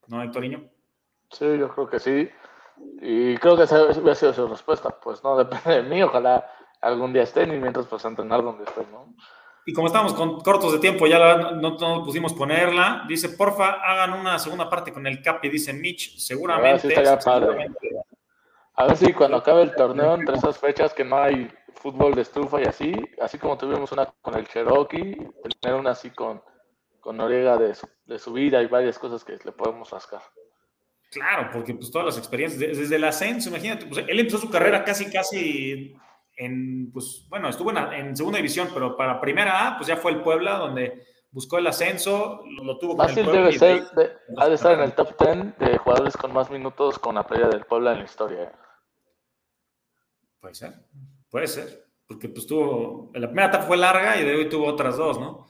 ¿no, 0.07 0.21
Héctoriño? 0.21 0.69
Sí, 1.31 1.57
yo 1.57 1.69
creo 1.73 1.89
que 1.89 1.99
sí. 1.99 2.29
Y 3.01 3.35
creo 3.37 3.57
que 3.57 3.63
esa 3.63 3.89
ha 3.89 4.15
sido 4.15 4.33
su 4.33 4.47
respuesta. 4.47 4.89
Pues 4.89 5.23
no 5.23 5.37
depende 5.43 5.81
de 5.81 5.89
mí, 5.89 6.01
ojalá 6.03 6.45
algún 6.81 7.11
día 7.11 7.23
estén 7.23 7.53
y 7.53 7.57
mientras 7.57 7.87
pues 7.87 8.05
entrenar 8.05 8.43
donde 8.43 8.63
estén, 8.63 8.91
¿no? 8.91 9.15
Y 9.65 9.73
como 9.73 9.87
estamos 9.87 10.13
con 10.13 10.39
cortos 10.39 10.71
de 10.71 10.79
tiempo, 10.79 11.07
ya 11.07 11.35
no, 11.35 11.77
no, 11.77 12.03
pusimos 12.05 12.33
ponerla. 12.33 13.03
Dice, 13.05 13.29
porfa, 13.29 13.81
hagan 13.83 14.13
una 14.13 14.39
segunda 14.39 14.69
parte 14.69 14.93
con 14.93 15.05
el 15.05 15.21
Capi, 15.21 15.49
dice 15.49 15.73
Mitch. 15.73 16.17
Seguramente. 16.17 16.95
A 18.75 18.85
ver 18.85 18.95
si 18.95 19.11
cuando 19.11 19.37
acabe 19.37 19.63
el 19.63 19.75
torneo, 19.75 20.15
entre 20.15 20.37
esas 20.37 20.57
fechas 20.57 20.93
que 20.93 21.03
no 21.03 21.17
hay 21.17 21.51
fútbol 21.77 22.15
de 22.15 22.21
estufa 22.21 22.61
y 22.61 22.65
así, 22.65 22.93
así 23.21 23.37
como 23.37 23.57
tuvimos 23.57 23.91
una 23.91 24.05
con 24.21 24.35
el 24.35 24.47
Cherokee, 24.47 25.15
tener 25.61 25.79
una 25.79 25.91
así 25.91 26.09
con, 26.09 26.41
con 26.99 27.17
Noriega 27.17 27.57
de 27.57 27.75
su, 27.75 27.87
de 28.05 28.19
su 28.19 28.33
vida 28.33 28.61
y 28.61 28.67
varias 28.67 28.99
cosas 28.99 29.23
que 29.23 29.37
le 29.43 29.51
podemos 29.51 29.89
rascar. 29.91 30.21
Claro, 31.09 31.49
porque 31.53 31.73
pues 31.73 31.89
todas 31.89 32.05
las 32.05 32.17
experiencias, 32.17 32.77
desde 32.77 32.95
el 32.95 33.03
ascenso, 33.03 33.49
imagínate, 33.49 33.85
pues 33.85 34.05
él 34.05 34.19
empezó 34.19 34.37
su 34.39 34.49
carrera 34.49 34.83
casi, 34.83 35.09
casi 35.09 35.95
en, 36.35 36.91
pues 36.91 37.25
bueno, 37.29 37.47
estuvo 37.47 37.71
en, 37.71 38.15
segunda 38.15 38.37
división, 38.37 38.69
pero 38.73 38.97
para 38.97 39.21
primera 39.21 39.67
A, 39.67 39.77
pues 39.77 39.87
ya 39.87 39.95
fue 39.95 40.11
el 40.11 40.21
Puebla, 40.21 40.57
donde 40.57 41.05
buscó 41.31 41.59
el 41.59 41.67
ascenso, 41.67 42.43
lo, 42.61 42.77
tuvo 42.77 42.97
con 42.97 43.09
el 43.09 43.15
Puebla. 43.15 43.31
debe 43.31 43.53
ser, 43.53 43.83
ha 44.37 44.49
de 44.49 44.55
estar 44.55 44.73
en 44.73 44.81
el 44.81 44.93
top 44.93 45.15
10 45.17 45.57
de 45.59 45.77
jugadores 45.77 46.17
con 46.17 46.33
más 46.33 46.51
minutos 46.51 46.99
con 46.99 47.15
la 47.15 47.23
playa 47.23 47.47
del 47.47 47.65
Puebla 47.65 47.93
en 47.93 47.99
la 47.99 48.05
historia. 48.05 48.43
¿eh? 48.43 48.51
Puede 50.41 50.55
ser. 50.55 50.73
Puede 51.29 51.47
ser, 51.47 51.85
porque 52.07 52.29
pues 52.29 52.47
tuvo, 52.47 53.11
la 53.13 53.27
primera 53.27 53.49
etapa 53.49 53.65
fue 53.65 53.77
larga 53.77 54.19
y 54.19 54.23
de 54.23 54.35
hoy 54.35 54.49
tuvo 54.49 54.65
otras 54.65 54.97
dos, 54.97 55.19
¿no? 55.19 55.47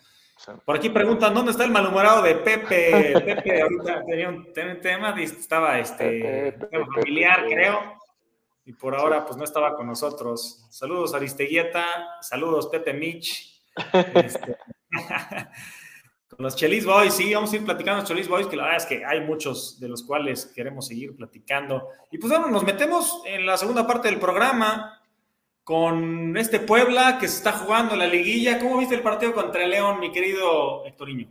Por 0.66 0.76
aquí 0.76 0.90
preguntan, 0.90 1.34
¿dónde 1.34 1.52
está 1.52 1.63
el 1.63 1.72
malhumorado 1.72 2.22
de 2.22 2.36
Pepe? 2.36 3.13
Pepe 3.26 3.62
ahorita 3.62 4.06
tenía 4.06 4.30
un, 4.30 4.54
tema, 4.54 5.20
estaba 5.20 5.80
este, 5.80 6.58
familiar, 6.94 7.46
creo, 7.48 7.98
y 8.63 8.74
por 8.74 8.96
ahora 8.96 9.26
pues 9.26 9.36
no 9.38 9.44
estaba 9.44 9.76
con 9.76 9.88
nosotros. 9.88 10.68
Saludos 10.70 11.13
Aristeguieta, 11.13 11.86
saludos 12.22 12.68
Pepe 12.68 12.94
Mitch. 12.94 13.54
Este, 14.16 14.58
con 16.30 16.44
los 16.44 16.56
Chelis 16.56 16.86
Boys, 16.86 17.13
sí, 17.13 17.34
vamos 17.34 17.54
a 17.54 17.56
ir 17.56 17.66
platicando 17.66 18.02
los 18.02 18.10
Chelis 18.10 18.28
Boys, 18.28 18.48
que 18.48 18.56
la 18.56 18.63
verdad 18.63 18.78
es 18.78 18.86
que 18.86 19.06
hay 19.06 19.22
muchos 19.22 19.80
de 19.80 19.88
los 19.88 20.04
cuales 20.04 20.47
queremos 20.47 20.88
seguir 20.88 21.16
platicando. 21.16 21.89
Y 22.12 22.18
pues 22.18 22.32
bueno, 22.32 22.47
nos 22.47 22.64
metemos 22.64 23.22
en 23.26 23.45
la 23.45 23.58
segunda 23.58 23.86
parte 23.86 24.08
del 24.10 24.20
programa 24.20 24.97
con 25.68 26.38
este 26.38 26.61
Puebla 26.61 27.18
que 27.20 27.28
se 27.28 27.39
está 27.39 27.51
jugando 27.51 27.97
la 27.97 28.07
liguilla. 28.07 28.57
¿Cómo 28.57 28.78
viste 28.78 28.95
el 28.95 29.03
partido 29.03 29.34
contra 29.34 29.65
el 29.65 29.72
León, 29.72 29.99
mi 29.99 30.13
querido 30.13 30.86
Hectorinho? 30.86 31.28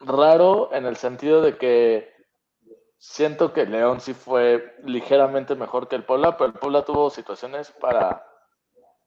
Raro 0.00 0.72
en 0.72 0.86
el 0.86 0.96
sentido 0.96 1.42
de 1.42 1.58
que 1.58 2.10
siento 2.96 3.52
que 3.52 3.66
León 3.66 4.00
sí 4.00 4.14
fue 4.14 4.76
ligeramente 4.82 5.54
mejor 5.56 5.88
que 5.88 5.96
el 5.96 6.06
Puebla, 6.06 6.38
pero 6.38 6.46
el 6.46 6.58
Puebla 6.58 6.86
tuvo 6.86 7.10
situaciones 7.10 7.70
para 7.70 8.26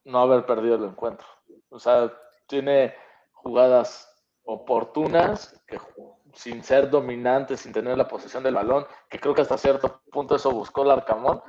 no 0.04 0.20
haber 0.20 0.46
perdido 0.46 0.76
el 0.76 0.84
encuentro. 0.84 1.26
O 1.70 1.80
sea, 1.80 2.14
tiene 2.46 2.94
jugadas 3.34 4.08
oportunas 4.44 5.60
que 5.66 5.80
sin 6.34 6.64
ser 6.64 6.92
dominante, 6.92 7.58
sin 7.58 7.74
tener 7.74 7.98
la 7.98 8.08
posesión 8.08 8.44
del 8.44 8.54
balón, 8.54 8.86
que 9.10 9.20
creo 9.20 9.34
que 9.34 9.42
hasta 9.42 9.58
cierto 9.58 10.04
punto 10.12 10.36
eso 10.36 10.52
buscó 10.52 10.84
el 10.84 10.92
Arcamón, 10.92 11.42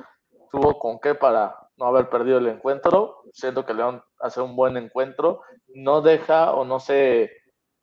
tuvo 0.51 0.79
con 0.79 0.99
qué 1.01 1.15
para 1.15 1.62
no 1.83 1.89
haber 1.89 2.09
perdido 2.09 2.39
el 2.39 2.47
encuentro. 2.47 3.25
Siento 3.33 3.67
que 3.67 3.75
León 3.75 4.03
hace 4.21 4.41
un 4.41 4.55
buen 4.55 4.77
encuentro. 4.77 5.43
No 5.75 6.01
deja 6.01 6.53
o 6.53 6.65
no 6.65 6.79
se 6.79 7.33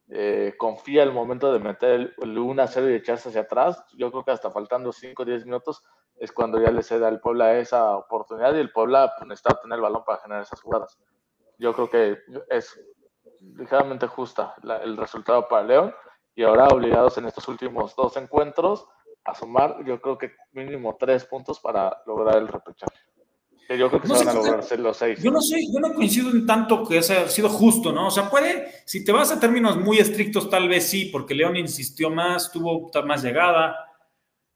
eh, 0.08 0.56
confía 0.58 1.04
el 1.04 1.12
momento 1.12 1.52
de 1.52 1.60
meter 1.60 2.14
el 2.18 2.38
1 2.38 2.62
a 2.62 2.68
0 2.68 2.90
y 2.90 2.94
echarse 2.94 3.28
hacia 3.28 3.42
atrás. 3.42 3.84
Yo 3.98 4.10
creo 4.10 4.24
que 4.24 4.32
hasta 4.32 4.52
faltando 4.52 4.94
5 4.94 5.22
o 5.22 5.26
10 5.26 5.46
minutos 5.46 5.84
es 6.16 6.32
cuando 6.32 6.62
ya 6.62 6.72
le 6.72 6.82
cede 6.82 7.06
al 7.06 7.20
Puebla 7.20 7.58
esa 7.60 7.98
oportunidad 7.98 8.56
y 8.56 8.60
el 8.60 8.72
Puebla 8.72 9.14
pues, 9.18 9.28
necesita 9.28 9.60
tener 9.60 9.76
el 9.76 9.84
balón 9.84 10.04
para 10.06 10.22
generar 10.22 10.44
esas 10.44 10.62
jugadas. 10.62 10.98
Yo 11.58 11.74
creo 11.74 11.90
que 11.90 12.18
es 12.50 12.80
ligeramente 13.58 14.08
justa 14.08 14.56
el 14.82 14.96
resultado 14.96 15.48
para 15.50 15.66
León 15.66 15.94
y 16.36 16.44
ahora 16.44 16.70
obligados 16.70 17.18
en 17.18 17.26
estos 17.26 17.48
últimos 17.50 17.96
dos 17.98 18.16
encuentros 18.16 18.88
a 19.26 19.36
sumar, 19.36 19.84
yo 19.84 20.00
creo 20.00 20.18
que 20.18 20.32
mínimo 20.54 20.96
tres 20.98 21.26
puntos 21.26 21.60
para 21.60 22.02
lograr 22.06 22.38
el 22.38 22.48
repechaje 22.48 23.09
yo 23.78 23.90
creo 23.90 24.02
que 24.02 24.08
no 24.08 24.16
se 24.16 24.26
van 24.26 24.38
a 24.38 24.40
lograr 24.40 24.80
los 24.80 24.98
seis. 24.98 25.22
Yo 25.22 25.32
no 25.32 25.42
sé, 25.42 25.58
yo 25.72 25.80
no 25.80 25.94
coincido 25.94 26.32
en 26.32 26.46
tanto 26.46 26.88
que 26.88 26.98
haya 26.98 27.28
sido 27.28 27.50
justo, 27.50 27.92
¿no? 27.92 28.08
O 28.08 28.12
sea, 28.12 28.30
puede, 28.30 28.68
si 28.86 29.04
te 29.04 29.12
vas 29.12 29.32
a 29.32 29.40
términos 29.40 29.78
muy 29.78 29.98
estrictos, 29.98 30.50
tal 30.50 30.68
vez 30.68 30.88
sí, 30.88 31.06
porque 31.06 31.36
León 31.36 31.56
insistió 31.56 32.10
más, 32.10 32.52
tuvo 32.52 32.90
más 33.06 33.24
llegada, 33.24 33.76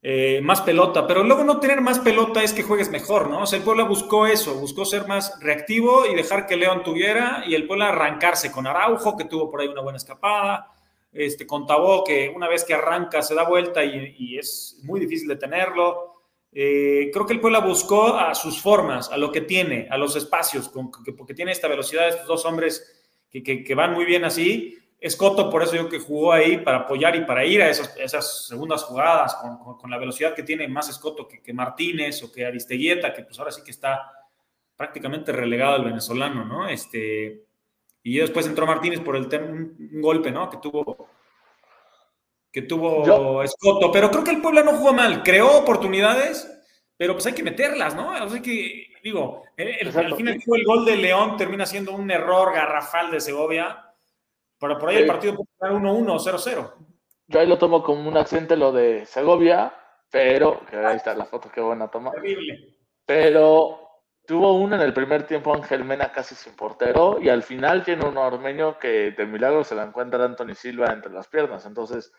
eh, 0.01 0.41
más 0.41 0.59
pelota, 0.59 1.07
pero 1.07 1.23
luego 1.23 1.45
no 1.45 1.61
tener 1.61 1.79
más 1.79 1.99
pelota 1.99 2.43
es 2.43 2.51
que 2.51 2.63
juegues 2.63 2.89
mejor, 2.89 3.29
¿no? 3.29 3.43
O 3.43 3.45
sea, 3.45 3.57
el 3.57 3.63
Puebla 3.63 3.85
buscó 3.85 4.27
eso, 4.27 4.55
buscó 4.55 4.83
ser 4.83 5.07
más 5.07 5.39
reactivo 5.39 6.05
y 6.05 6.13
dejar 6.13 6.45
que 6.45 6.57
León 6.57 6.83
tuviera 6.83 7.43
y 7.47 7.55
el 7.55 7.67
Puebla 7.67 7.87
arrancarse 7.87 8.51
con 8.51 8.67
Araujo, 8.67 9.15
que 9.15 9.23
tuvo 9.23 9.49
por 9.49 9.61
ahí 9.61 9.69
una 9.69 9.81
buena 9.81 9.97
escapada, 9.97 10.73
este, 11.13 11.47
con 11.47 11.65
Tabó, 11.65 12.03
que 12.03 12.33
una 12.35 12.49
vez 12.49 12.65
que 12.65 12.73
arranca 12.73 13.21
se 13.21 13.35
da 13.35 13.47
vuelta 13.47 13.83
y, 13.83 14.37
es 14.37 14.77
muy 14.83 14.99
difícil 14.99 15.29
de 15.29 15.35
tenerlo. 15.35 16.12
Eh, 16.53 17.09
creo 17.11 17.25
que 17.25 17.33
el 17.33 17.39
Puebla 17.39 17.59
buscó 17.59 18.15
a 18.15 18.35
sus 18.35 18.61
formas, 18.61 19.11
a 19.11 19.17
lo 19.17 19.31
que 19.31 19.41
tiene, 19.41 19.87
a 19.89 19.97
los 19.97 20.15
espacios, 20.15 20.71
porque 21.17 21.33
tiene 21.33 21.51
esta 21.51 21.67
velocidad, 21.67 22.07
estos 22.07 22.27
dos 22.27 22.45
hombres 22.45 23.01
que, 23.29 23.41
que 23.41 23.75
van 23.75 23.93
muy 23.93 24.05
bien 24.05 24.23
así, 24.25 24.77
Escoto, 25.03 25.49
por 25.49 25.61
eso 25.61 25.75
yo 25.75 25.89
que 25.89 25.99
jugó 25.99 26.31
ahí 26.31 26.59
para 26.59 26.77
apoyar 26.77 27.13
y 27.17 27.25
para 27.25 27.43
ir 27.43 27.61
a 27.61 27.69
esas, 27.69 27.93
esas 27.97 28.47
segundas 28.47 28.85
jugadas 28.85 29.35
con, 29.35 29.91
la 29.91 29.97
velocidad 29.97 30.33
que 30.33 30.43
tiene 30.43 30.65
más 30.69 30.87
Escoto 30.87 31.27
que, 31.27 31.53
Martínez 31.53 32.23
o 32.23 32.31
que 32.31 32.45
Aristeguieta, 32.45 33.13
que 33.13 33.23
pues 33.23 33.37
ahora 33.37 33.51
sí 33.51 33.61
que 33.65 33.71
está 33.71 34.13
prácticamente 34.77 35.33
relegado 35.33 35.75
el 35.75 35.83
venezolano, 35.83 36.45
¿no? 36.45 36.69
Este, 36.69 37.43
y 38.01 38.17
después 38.17 38.47
entró 38.47 38.65
Martínez 38.65 39.01
por 39.01 39.17
el 39.17 39.25
un, 39.25 40.01
golpe, 40.01 40.31
¿no? 40.31 40.49
Que 40.49 40.55
tuvo 40.55 41.09
que 42.53 42.61
tuvo 42.61 43.41
Escoto, 43.41 43.91
pero 43.91 44.11
creo 44.11 44.23
que 44.23 44.29
el 44.29 44.41
Puebla 44.41 44.61
no 44.61 44.73
jugó 44.73 44.93
mal, 44.93 45.23
creó 45.23 45.57
oportunidades, 45.57 46.47
pero 46.95 47.13
pues 47.13 47.25
hay 47.25 47.33
que 47.33 47.41
meterlas, 47.41 47.95
¿no? 47.95 48.23
O 48.23 48.29
sea 48.29 48.41
que, 48.43 48.89
digo, 49.03 49.41
el, 49.57 49.87
al 49.87 50.15
final 50.15 50.39
el 50.45 50.63
gol 50.63 50.85
de 50.85 50.95
León 50.95 51.35
termina 51.35 51.65
siendo 51.65 51.93
un 51.93 52.11
error 52.11 52.53
garrafal 52.53 53.09
de 53.09 53.19
Segovia, 53.19 53.91
pero 54.59 54.77
por 54.77 54.89
ahí 54.89 54.97
el 54.97 55.07
partido 55.07 55.35
puede 55.35 55.49
estar 55.51 55.71
1-1 55.71 56.19
0-0. 56.19 56.73
Yo 57.25 57.39
ahí 57.39 57.47
lo 57.47 57.57
tomo 57.57 57.81
como 57.81 58.07
un 58.07 58.17
accidente 58.17 58.55
lo 58.55 58.71
de 58.71 59.07
Segovia, 59.07 59.73
pero, 60.11 60.63
que 60.69 60.77
ahí 60.77 60.97
está 60.97 61.15
la 61.15 61.25
foto, 61.25 61.49
qué 61.51 61.59
buena 61.59 61.89
toma. 61.89 62.11
Terrible. 62.11 62.77
Pero 63.03 63.79
tuvo 64.27 64.53
uno 64.53 64.75
en 64.75 64.81
el 64.83 64.93
primer 64.93 65.23
tiempo 65.23 65.55
Ángel 65.55 65.83
Mena 65.83 66.11
casi 66.11 66.35
sin 66.35 66.55
portero 66.55 67.17
y 67.19 67.29
al 67.29 67.41
final 67.41 67.83
tiene 67.83 68.05
un 68.05 68.17
ormeño 68.17 68.77
que 68.77 69.11
de 69.11 69.25
milagro 69.25 69.63
se 69.63 69.73
la 69.73 69.83
encuentra 69.83 70.23
Anthony 70.23 70.53
Silva 70.53 70.93
entre 70.93 71.11
las 71.11 71.27
piernas. 71.27 71.65
Entonces, 71.65 72.13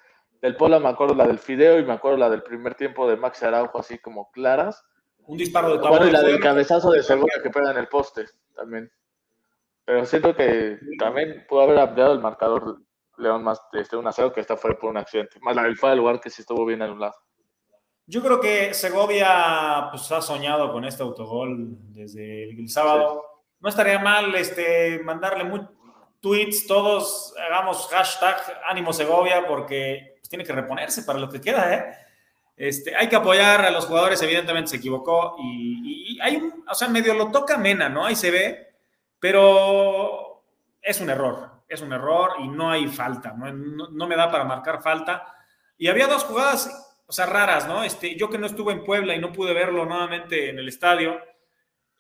del 0.45 0.57
Pola 0.57 0.79
me 0.79 0.91
acuerdo 0.91 1.15
la 1.15 1.27
del 1.27 1.39
Fideo 1.39 1.79
y 1.79 1.85
me 1.87 1.95
acuerdo 1.95 2.19
la 2.19 2.29
del 2.29 2.43
primer 2.43 2.75
tiempo 2.75 3.09
de 3.09 3.17
Max 3.17 3.43
Araujo 3.43 3.79
así 3.79 3.99
como 3.99 4.31
claras. 4.31 4.85
Un 5.27 5.39
disparo 5.39 5.73
de 5.73 5.79
Bueno, 5.79 6.07
y 6.07 6.11
la 6.11 6.21
del 6.21 6.39
cabezazo 6.39 6.91
de 6.91 7.03
Segovia 7.03 7.41
que 7.43 7.49
pega 7.49 7.71
en 7.71 7.79
el 7.79 7.89
poste 7.89 8.27
también. 8.55 8.93
Pero 9.87 10.05
siento 10.05 10.37
que 10.37 10.79
también 10.99 11.47
pudo 11.49 11.63
haber 11.63 11.79
ampliado 11.79 12.13
el 12.13 12.21
marcador 12.21 12.79
León 13.17 13.43
más 13.43 13.59
de 13.73 13.81
este 13.81 13.97
1-0 13.97 14.35
que 14.35 14.41
esta 14.43 14.59
fue 14.59 14.79
por 14.79 14.91
un 14.91 14.99
accidente. 14.99 15.39
Más 15.41 15.57
la 15.57 15.63
del 15.63 15.77
del 15.77 15.97
lugar 15.97 16.21
que 16.21 16.29
sí 16.29 16.43
estuvo 16.43 16.67
bien 16.67 16.81
lado. 16.81 17.15
Yo 18.05 18.23
creo 18.23 18.39
que 18.39 18.75
Segovia 18.75 19.89
pues, 19.91 20.13
ha 20.13 20.21
soñado 20.21 20.71
con 20.73 20.85
este 20.85 21.03
autogol 21.03 21.69
desde 21.95 22.51
el, 22.51 22.69
sábado. 22.69 23.25
No 23.61 23.71
estaría 23.71 23.99
mal 23.99 24.35
este, 24.35 25.01
mandarle 25.05 25.45
muy, 25.45 25.63
tweets, 26.21 26.67
todos 26.67 27.35
hagamos 27.39 27.89
hashtag 27.89 28.37
ánimo 28.69 28.93
Segovia 28.93 29.47
porque 29.49 30.14
tiene 30.35 30.45
que 30.45 30.53
reponerse 30.53 31.03
para 31.03 31.19
lo 31.19 31.29
que 31.29 31.41
queda. 31.41 31.75
¿eh? 31.75 31.85
Este, 32.57 32.95
hay 32.95 33.09
que 33.09 33.17
apoyar 33.17 33.65
a 33.65 33.71
los 33.71 33.87
jugadores, 33.87 34.23
evidentemente 34.23 34.71
se 34.71 34.77
equivocó 34.77 35.37
y, 35.39 36.17
y 36.17 36.21
hay 36.21 36.37
un, 36.37 36.65
o 36.69 36.75
sea, 36.75 36.89
medio 36.89 37.15
lo 37.15 37.31
toca 37.31 37.57
Mena, 37.57 37.89
¿no? 37.89 38.05
Ahí 38.05 38.17
se 38.17 38.31
ve 38.31 38.75
pero 39.25 40.45
es 40.83 41.01
un 41.01 41.09
error, 41.09 41.63
es 41.67 41.81
un 41.81 41.95
error 41.95 42.33
y 42.41 42.49
no 42.49 42.71
hay 42.71 42.89
falta, 42.89 43.33
no, 43.33 44.07
me 44.07 44.17
da 44.17 44.31
para 44.31 44.45
marcar 44.45 44.83
falta. 44.83 45.35
Y 45.79 45.89
había 45.89 46.09
dos 46.09 46.25
jugadas, 46.25 47.01
o 47.07 47.11
sea, 47.11 47.25
raras, 47.25 47.67
¿no? 47.67 47.85
Este, 47.85 48.17
yo 48.17 48.29
que 48.29 48.37
no 48.37 48.45
estuve 48.45 48.75
en 48.75 48.85
Puebla 48.85 49.15
y 49.15 49.19
no 49.19 49.33
pude 49.33 49.55
verlo 49.55 49.87
nuevamente 49.87 50.51
en 50.51 50.59
el 50.59 50.69
estadio, 50.69 51.19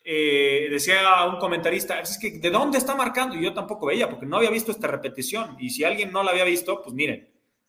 eh, 0.04 0.68
decía 0.70 1.24
un 1.24 1.38
comentarista, 1.38 1.98
es 1.98 2.18
que 2.18 2.32
¿de 2.32 2.50
dónde 2.50 2.76
está 2.76 2.94
marcando? 2.94 3.36
Y 3.36 3.42
yo 3.42 3.54
tampoco 3.54 3.86
veía, 3.86 4.10
porque 4.10 4.26
no 4.26 4.36
había 4.36 4.50
visto 4.50 4.70
esta 4.70 4.88
repetición. 4.88 5.56
Y 5.58 5.70
si 5.70 5.82
alguien 5.82 6.12
no 6.12 6.22
la 6.22 6.32
había 6.32 6.44
visto, 6.44 6.82
pues 6.82 6.94
miren, 6.94 7.26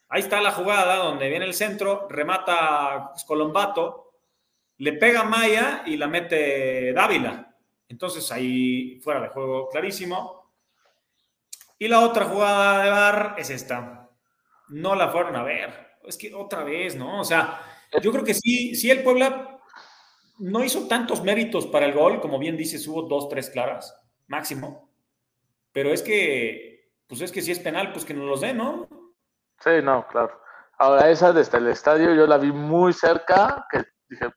ahí 0.10 0.22
está 0.22 0.42
la 0.42 0.52
jugada 0.52 0.98
donde 0.98 1.30
viene 1.30 1.46
el 1.46 1.54
centro, 1.54 2.08
remata 2.10 3.12
Colombato, 3.26 4.14
le 4.78 4.94
pega 4.94 5.24
Maya 5.24 5.84
y 5.86 5.98
la 5.98 6.08
mete 6.08 6.94
Dávila. 6.94 7.56
Entonces 7.88 8.32
ahí 8.32 9.00
fuera 9.02 9.22
de 9.22 9.30
juego 9.30 9.70
clarísimo. 9.70 10.52
Y 11.78 11.88
la 11.88 12.02
otra 12.02 12.26
jugada 12.26 12.84
de 12.84 12.90
bar 12.90 13.36
es 13.38 13.50
esta. 13.50 14.10
No 14.70 14.96
la 14.96 15.10
fueron 15.10 15.36
a 15.36 15.44
ver. 15.44 15.98
Es 16.04 16.18
que 16.18 16.34
otra 16.34 16.64
vez, 16.64 16.96
¿no? 16.96 17.22
O 17.22 17.24
sea, 17.24 17.62
yo 18.02 18.12
creo 18.12 18.24
que 18.24 18.34
sí, 18.34 18.76
sí 18.76 18.90
el 18.90 19.04
Puebla 19.04 19.60
no 20.40 20.64
hizo 20.64 20.88
tantos 20.88 21.24
méritos 21.24 21.66
para 21.68 21.86
el 21.86 21.94
gol, 21.94 22.20
como 22.20 22.40
bien 22.40 22.58
dices, 22.58 22.88
hubo 22.88 23.04
dos, 23.04 23.30
tres 23.30 23.50
claras, 23.50 23.96
máximo. 24.28 24.90
Pero 25.72 25.92
es 25.92 26.02
que, 26.02 26.92
pues 27.08 27.22
es 27.22 27.32
que 27.32 27.42
si 27.42 27.52
es 27.52 27.60
penal, 27.60 27.92
pues 27.92 28.06
que 28.06 28.14
nos 28.14 28.28
los 28.28 28.42
den, 28.42 28.58
¿no? 28.58 28.88
Sí, 29.60 29.82
no, 29.84 30.06
claro. 30.08 30.40
Ahora 30.78 31.10
esa 31.10 31.32
desde 31.34 31.58
el 31.58 31.68
estadio 31.68 32.14
yo 32.14 32.28
la 32.28 32.38
vi 32.38 32.52
muy 32.52 32.94
cerca, 32.94 33.66
que 33.72 33.84
dije, 34.10 34.30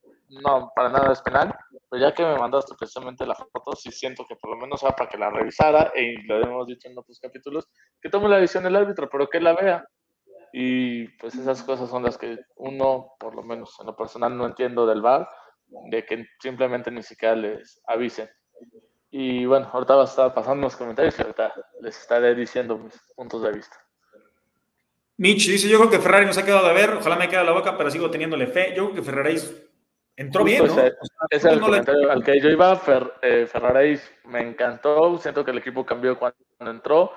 no, 0.43 0.71
para 0.75 0.89
nada 0.89 1.13
es 1.13 1.21
penal. 1.23 1.55
Pero 1.91 2.03
ya 2.03 2.15
que 2.15 2.25
me 2.25 2.39
mandaste 2.39 2.75
precisamente 2.79 3.27
la 3.27 3.35
foto, 3.35 3.75
sí 3.75 3.91
siento 3.91 4.25
que 4.29 4.37
por 4.37 4.51
lo 4.51 4.57
menos 4.57 4.81
sea 4.81 4.91
para 4.93 5.09
que 5.09 5.19
la 5.19 5.31
revisara, 5.31 5.91
y 5.97 6.23
lo 6.27 6.41
hemos 6.43 6.67
dicho 6.67 6.89
en 6.89 6.99
otros 6.99 7.19
capítulos, 7.21 7.67
que 8.01 8.11
tome 8.11 8.29
la 8.29 8.39
visión 8.39 8.65
del 8.65 8.77
árbitro, 8.77 9.09
pero 9.11 9.29
que 9.29 9.41
la 9.41 9.55
vea. 9.55 9.85
Y 10.53 11.09
pues 11.19 11.35
esas 11.35 11.63
cosas 11.63 11.91
son 11.91 12.03
las 12.05 12.19
que 12.19 12.39
uno, 12.57 13.13
por 13.19 13.35
lo 13.35 13.43
menos 13.43 13.75
en 13.81 13.87
lo 13.87 13.97
personal, 13.97 14.37
no 14.37 14.47
entiendo 14.47 14.87
del 14.87 15.03
VAR, 15.03 15.29
de 15.91 16.05
que 16.05 16.27
simplemente 16.41 16.91
ni 16.91 17.03
siquiera 17.03 17.35
les 17.35 17.81
avisen. 17.87 18.29
Y 19.11 19.47
bueno, 19.47 19.71
ahorita 19.73 19.97
va 19.97 20.03
a 20.03 20.05
estar 20.05 20.35
pasando 20.35 20.65
los 20.65 20.77
comentarios 20.77 21.19
y 21.19 21.23
ahorita 21.23 21.55
les 21.81 21.99
estaré 21.99 22.35
diciendo 22.35 22.79
mis 22.79 22.95
puntos 23.17 23.43
de 23.43 23.53
vista. 23.53 23.88
Mitch 25.19 25.49
dice, 25.49 25.69
yo 25.69 25.79
creo 25.79 25.91
que 25.91 25.99
Ferrari 25.99 26.27
nos 26.27 26.39
ha 26.39 26.45
quedado 26.45 26.67
de 26.69 26.75
ver, 26.75 26.91
ojalá 26.95 27.17
me 27.17 27.29
quede 27.29 27.45
la 27.45 27.53
boca, 27.53 27.77
pero 27.77 27.91
sigo 27.91 28.11
teniéndole 28.11 28.47
fe. 28.47 28.73
Yo 28.75 28.87
creo 28.87 28.95
que 28.95 29.03
Ferrari 29.03 29.39
Entró 30.19 30.43
bien, 30.43 30.67
¿no? 30.67 30.73
Ese, 30.73 30.97
es 31.31 31.45
el 31.45 31.61
comentario 31.61 32.11
al 32.11 32.25
que 32.25 32.41
yo 32.41 32.49
iba. 32.49 32.75
Fer, 32.75 33.09
eh, 33.23 33.47
Ferrari 33.47 34.01
me 34.25 34.41
encantó. 34.41 35.17
Siento 35.19 35.45
que 35.45 35.53
el 35.53 35.59
equipo 35.59 35.87
cambió 35.87 36.19
cuando 36.19 36.37
entró. 36.61 37.13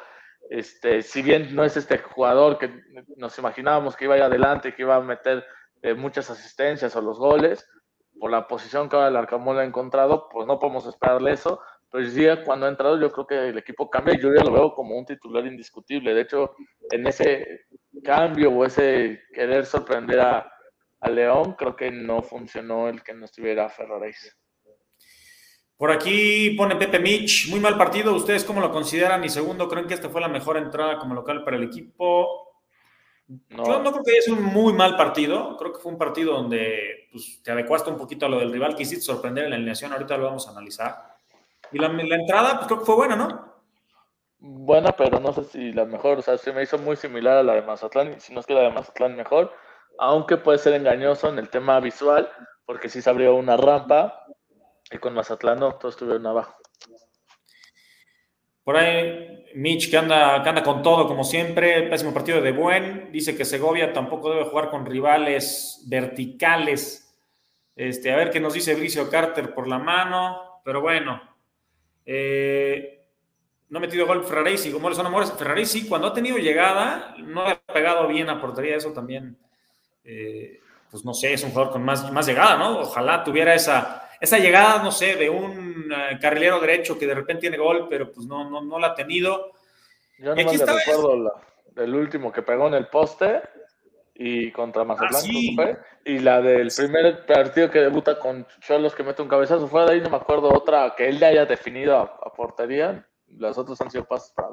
Este, 0.47 1.01
si 1.01 1.23
bien 1.23 1.55
no 1.55 1.63
es 1.63 1.75
este 1.77 1.97
jugador 1.97 2.59
que 2.59 2.69
nos 3.17 3.35
imaginábamos 3.39 3.95
que 3.95 4.05
iba 4.05 4.13
a 4.13 4.17
ir 4.17 4.23
adelante, 4.23 4.75
que 4.75 4.83
iba 4.83 4.95
a 4.95 5.01
meter 5.01 5.43
eh, 5.81 5.95
muchas 5.95 6.29
asistencias 6.29 6.95
o 6.95 7.01
los 7.01 7.17
goles, 7.17 7.67
por 8.19 8.29
la 8.29 8.47
posición 8.47 8.87
que 8.87 8.97
ahora 8.97 9.07
el 9.07 9.15
Arcamón 9.15 9.57
ha 9.57 9.63
encontrado, 9.63 10.29
pues 10.29 10.45
no 10.45 10.59
podemos 10.59 10.85
esperarle 10.85 11.31
eso. 11.31 11.59
Pero 11.89 12.07
sí, 12.07 12.27
cuando 12.45 12.67
ha 12.67 12.69
entrado, 12.69 13.01
yo 13.01 13.11
creo 13.11 13.25
que 13.25 13.49
el 13.49 13.57
equipo 13.57 13.89
cambia 13.89 14.13
y 14.13 14.21
yo 14.21 14.29
ya 14.31 14.43
lo 14.43 14.51
veo 14.51 14.75
como 14.75 14.95
un 14.95 15.07
titular 15.07 15.43
indiscutible. 15.47 16.13
De 16.13 16.21
hecho, 16.21 16.51
en 16.91 17.07
ese 17.07 17.61
cambio 18.01 18.51
o 18.51 18.65
ese 18.65 19.21
querer 19.33 19.65
sorprender 19.65 20.19
a, 20.19 20.51
a 20.99 21.09
León, 21.09 21.53
creo 21.57 21.75
que 21.75 21.91
no 21.91 22.21
funcionó 22.21 22.87
el 22.87 23.03
que 23.03 23.13
no 23.13 23.25
estuviera 23.25 23.69
Ferraréis. 23.69 24.35
Por 25.81 25.91
aquí 25.91 26.51
pone 26.51 26.75
Pepe 26.75 26.99
Mitch, 26.99 27.49
muy 27.49 27.59
mal 27.59 27.75
partido. 27.75 28.13
¿Ustedes 28.13 28.43
cómo 28.43 28.61
lo 28.61 28.71
consideran? 28.71 29.23
Y 29.23 29.29
segundo, 29.29 29.67
¿creen 29.67 29.87
que 29.87 29.95
esta 29.95 30.09
fue 30.09 30.21
la 30.21 30.27
mejor 30.27 30.57
entrada 30.57 30.99
como 30.99 31.15
local 31.15 31.43
para 31.43 31.57
el 31.57 31.63
equipo? 31.63 32.51
No. 33.49 33.65
Yo 33.65 33.81
no 33.81 33.91
creo 33.91 34.03
que 34.03 34.17
es 34.17 34.27
un 34.27 34.43
muy 34.43 34.73
mal 34.73 34.95
partido. 34.95 35.57
Creo 35.57 35.73
que 35.73 35.79
fue 35.79 35.91
un 35.91 35.97
partido 35.97 36.33
donde 36.33 37.07
pues, 37.11 37.41
te 37.41 37.51
adecuaste 37.51 37.89
un 37.89 37.97
poquito 37.97 38.27
a 38.27 38.29
lo 38.29 38.37
del 38.37 38.51
rival. 38.51 38.75
Quisiste 38.75 39.03
sorprender 39.03 39.45
en 39.45 39.49
la 39.49 39.55
alineación. 39.55 39.91
Ahorita 39.91 40.17
lo 40.17 40.25
vamos 40.25 40.47
a 40.47 40.51
analizar. 40.51 41.15
Y 41.71 41.79
la, 41.79 41.87
entrada, 41.87 42.57
pues 42.57 42.67
creo 42.67 42.79
que 42.81 42.85
fue 42.85 42.95
buena, 42.95 43.15
¿no? 43.15 43.50
Buena, 44.41 44.91
pero 44.91 45.19
no 45.19 45.31
sé 45.31 45.45
si 45.45 45.71
la 45.71 45.85
mejor. 45.85 46.19
O 46.19 46.21
sea, 46.21 46.37
se 46.37 46.51
me 46.51 46.63
hizo 46.63 46.77
muy 46.77 46.97
similar 46.97 47.37
a 47.37 47.43
la 47.43 47.53
de 47.53 47.61
Mazatlán. 47.61 48.19
Si 48.19 48.33
no 48.33 48.41
es 48.41 48.45
que 48.45 48.53
la 48.53 48.61
de 48.61 48.71
Mazatlán 48.71 49.15
mejor 49.15 49.53
aunque 49.97 50.37
puede 50.37 50.57
ser 50.57 50.73
engañoso 50.73 51.29
en 51.29 51.39
el 51.39 51.49
tema 51.49 51.79
visual, 51.79 52.29
porque 52.65 52.89
sí 52.89 53.01
se 53.01 53.09
abrió 53.09 53.35
una 53.35 53.57
rampa 53.57 54.25
y 54.91 54.97
con 54.97 55.13
Mazatlán 55.13 55.59
no, 55.59 55.75
todos 55.75 55.95
estuvieron 55.95 56.25
abajo. 56.25 56.55
Por 58.63 58.77
ahí, 58.77 59.45
Mitch, 59.55 59.89
que 59.89 59.97
anda, 59.97 60.41
que 60.43 60.49
anda 60.49 60.63
con 60.63 60.81
todo, 60.81 61.07
como 61.07 61.23
siempre, 61.23 61.83
pésimo 61.83 62.13
partido 62.13 62.41
de 62.41 62.51
Buen, 62.51 63.11
dice 63.11 63.35
que 63.35 63.45
Segovia 63.45 63.91
tampoco 63.91 64.31
debe 64.31 64.45
jugar 64.45 64.69
con 64.69 64.85
rivales 64.85 65.83
verticales. 65.87 67.15
Este, 67.75 68.11
a 68.11 68.15
ver 68.15 68.29
qué 68.29 68.39
nos 68.39 68.53
dice 68.53 68.75
Bricio 68.75 69.09
Carter 69.09 69.53
por 69.53 69.67
la 69.67 69.79
mano, 69.79 70.61
pero 70.63 70.81
bueno. 70.81 71.21
Eh, 72.05 73.00
no 73.71 73.79
ha 73.79 73.81
metido 73.81 74.05
gol 74.05 74.23
Ferrari, 74.23 74.55
y 74.63 74.71
como 74.71 74.93
son 74.93 75.07
amores, 75.07 75.31
Ferrari 75.31 75.65
sí, 75.65 75.87
cuando 75.87 76.09
ha 76.09 76.13
tenido 76.13 76.37
llegada, 76.37 77.15
no 77.17 77.41
ha 77.41 77.55
pegado 77.55 78.07
bien 78.07 78.29
a 78.29 78.39
portería, 78.39 78.75
eso 78.75 78.91
también 78.93 79.37
eh, 80.03 80.59
pues 80.91 81.05
no 81.05 81.13
sé, 81.13 81.33
es 81.33 81.43
un 81.43 81.51
jugador 81.51 81.71
con 81.71 81.83
más, 81.83 82.11
más 82.11 82.27
llegada, 82.27 82.57
¿no? 82.57 82.81
Ojalá 82.81 83.23
tuviera 83.23 83.55
esa, 83.55 84.09
esa 84.19 84.37
llegada, 84.37 84.83
no 84.83 84.91
sé, 84.91 85.15
de 85.15 85.29
un 85.29 85.89
uh, 85.91 86.19
carrilero 86.19 86.59
derecho 86.59 86.99
que 86.99 87.07
de 87.07 87.15
repente 87.15 87.41
tiene 87.41 87.57
gol, 87.57 87.87
pero 87.89 88.11
pues 88.11 88.27
no, 88.27 88.49
no, 88.49 88.61
no 88.61 88.77
la 88.77 88.87
ha 88.87 88.95
tenido. 88.95 89.53
Yo 90.19 90.35
no 90.35 90.35
me 90.35 90.43
recuerdo 90.43 91.33
el 91.77 91.95
último 91.95 92.31
que 92.31 92.41
pegó 92.41 92.67
en 92.67 92.73
el 92.73 92.87
poste 92.87 93.41
y 94.13 94.51
contra 94.51 94.83
Mazatlán, 94.83 95.23
ah, 95.59 95.77
y 96.03 96.19
la 96.19 96.41
del 96.41 96.69
primer 96.75 97.25
partido 97.25 97.71
que 97.71 97.79
debuta 97.79 98.19
con 98.19 98.45
Cholos 98.59 98.93
que 98.93 99.03
mete 99.03 99.21
un 99.21 99.29
cabezazo, 99.29 99.67
fuera 99.67 99.87
de 99.87 99.93
ahí 99.93 100.01
no 100.01 100.09
me 100.09 100.17
acuerdo 100.17 100.53
otra 100.53 100.93
que 100.95 101.07
él 101.07 101.17
ya 101.17 101.27
haya 101.27 101.45
definido 101.45 101.97
a, 101.97 102.33
portería, 102.33 103.07
las 103.37 103.57
otras 103.57 103.79
han 103.81 103.91
sido 103.91 104.05
pasos 104.05 104.31
para 104.33 104.49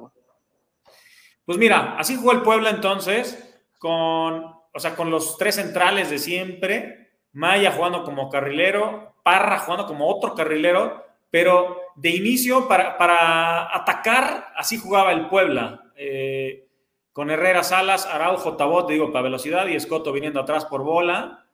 Pues 1.45 1.59
mira, 1.59 1.97
así 1.99 2.17
jugó 2.17 2.33
el 2.33 2.43
Puebla 2.43 2.71
entonces, 2.71 3.61
con, 3.79 4.45
o 4.73 4.79
sea, 4.79 4.95
con 4.97 5.11
los 5.11 5.37
tres 5.39 5.57
centrales 5.57 6.11
de 6.11 6.19
siempre, 6.19 7.13
Maya 7.33 7.73
jugando 7.73 8.05
como 8.05 8.29
carrilero, 8.29 9.15
Parra 9.23 9.59
jugando 9.59 9.87
como 9.87 10.09
otro 10.09 10.35
carrilero, 10.35 11.05
pero 11.31 11.79
de 11.97 12.11
inicio 12.11 12.67
para, 12.67 12.97
para 12.97 13.77
atacar, 13.77 14.53
así 14.57 14.79
jugaba 14.79 15.13
el 15.13 15.29
Puebla. 15.29 15.83
Eh, 15.97 16.69
con 17.13 17.31
Herrera 17.31 17.65
Salas, 17.65 18.07
Araujo, 18.07 18.57
Tabot, 18.57 18.89
digo, 18.89 19.13
para 19.13 19.25
velocidad 19.25 19.67
y 19.67 19.75
Escoto 19.75 20.13
viniendo 20.13 20.41
atrás 20.41 20.65
por 20.65 20.83
bola, 20.83 21.47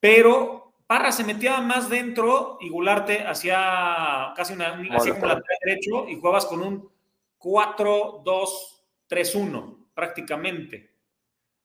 pero 0.00 0.61
Parra 0.86 1.10
se 1.12 1.24
metía 1.24 1.60
más 1.60 1.88
dentro 1.88 2.58
y 2.60 2.68
Gularte 2.68 3.26
hacía 3.26 4.32
casi 4.36 4.52
una, 4.52 4.76
como 4.76 5.04
lateral 5.04 5.42
derecho 5.64 6.06
y 6.08 6.16
jugabas 6.16 6.46
con 6.46 6.62
un 6.62 6.90
4-2-3-1 7.38 9.78
prácticamente, 9.94 10.94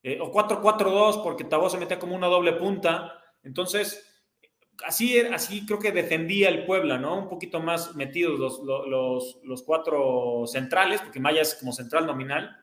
eh, 0.04 0.20
o 0.22 0.32
4-4-2 0.32 1.24
porque 1.24 1.44
Tabot 1.44 1.72
se 1.72 1.78
metía 1.78 2.00
como 2.00 2.16
una 2.16 2.28
doble 2.28 2.54
punta, 2.54 3.22
entonces 3.44 4.08
así, 4.86 5.20
así 5.20 5.66
creo 5.66 5.80
que 5.80 5.92
defendía 5.92 6.48
el 6.50 6.66
Puebla, 6.66 6.98
¿no? 6.98 7.20
Un 7.20 7.30
poquito 7.30 7.60
más 7.60 7.96
metidos 7.96 8.40
los, 8.40 8.60
los, 8.60 9.40
los 9.44 9.64
cuatro 9.64 10.46
centrales, 10.48 11.02
porque 11.02 11.20
Maya 11.20 11.42
es 11.42 11.56
como 11.56 11.74
central 11.74 12.06
nominal 12.06 12.56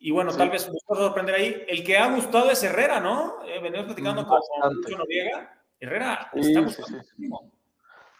y 0.00 0.12
bueno, 0.12 0.32
tal 0.32 0.50
vez 0.50 0.70
nos 0.70 0.82
pueda 0.84 1.02
sorprender 1.02 1.34
ahí. 1.34 1.64
El 1.66 1.84
que 1.84 1.98
ha 1.98 2.14
gustado 2.14 2.50
es 2.50 2.62
Herrera, 2.62 3.00
¿no? 3.00 3.38
Eh, 3.44 3.58
venimos 3.60 3.86
platicando 3.86 4.26
con 4.26 4.38
Lucho 4.70 4.96
Noriega. 4.96 5.54
Herrera 5.80 6.30
está 6.34 6.60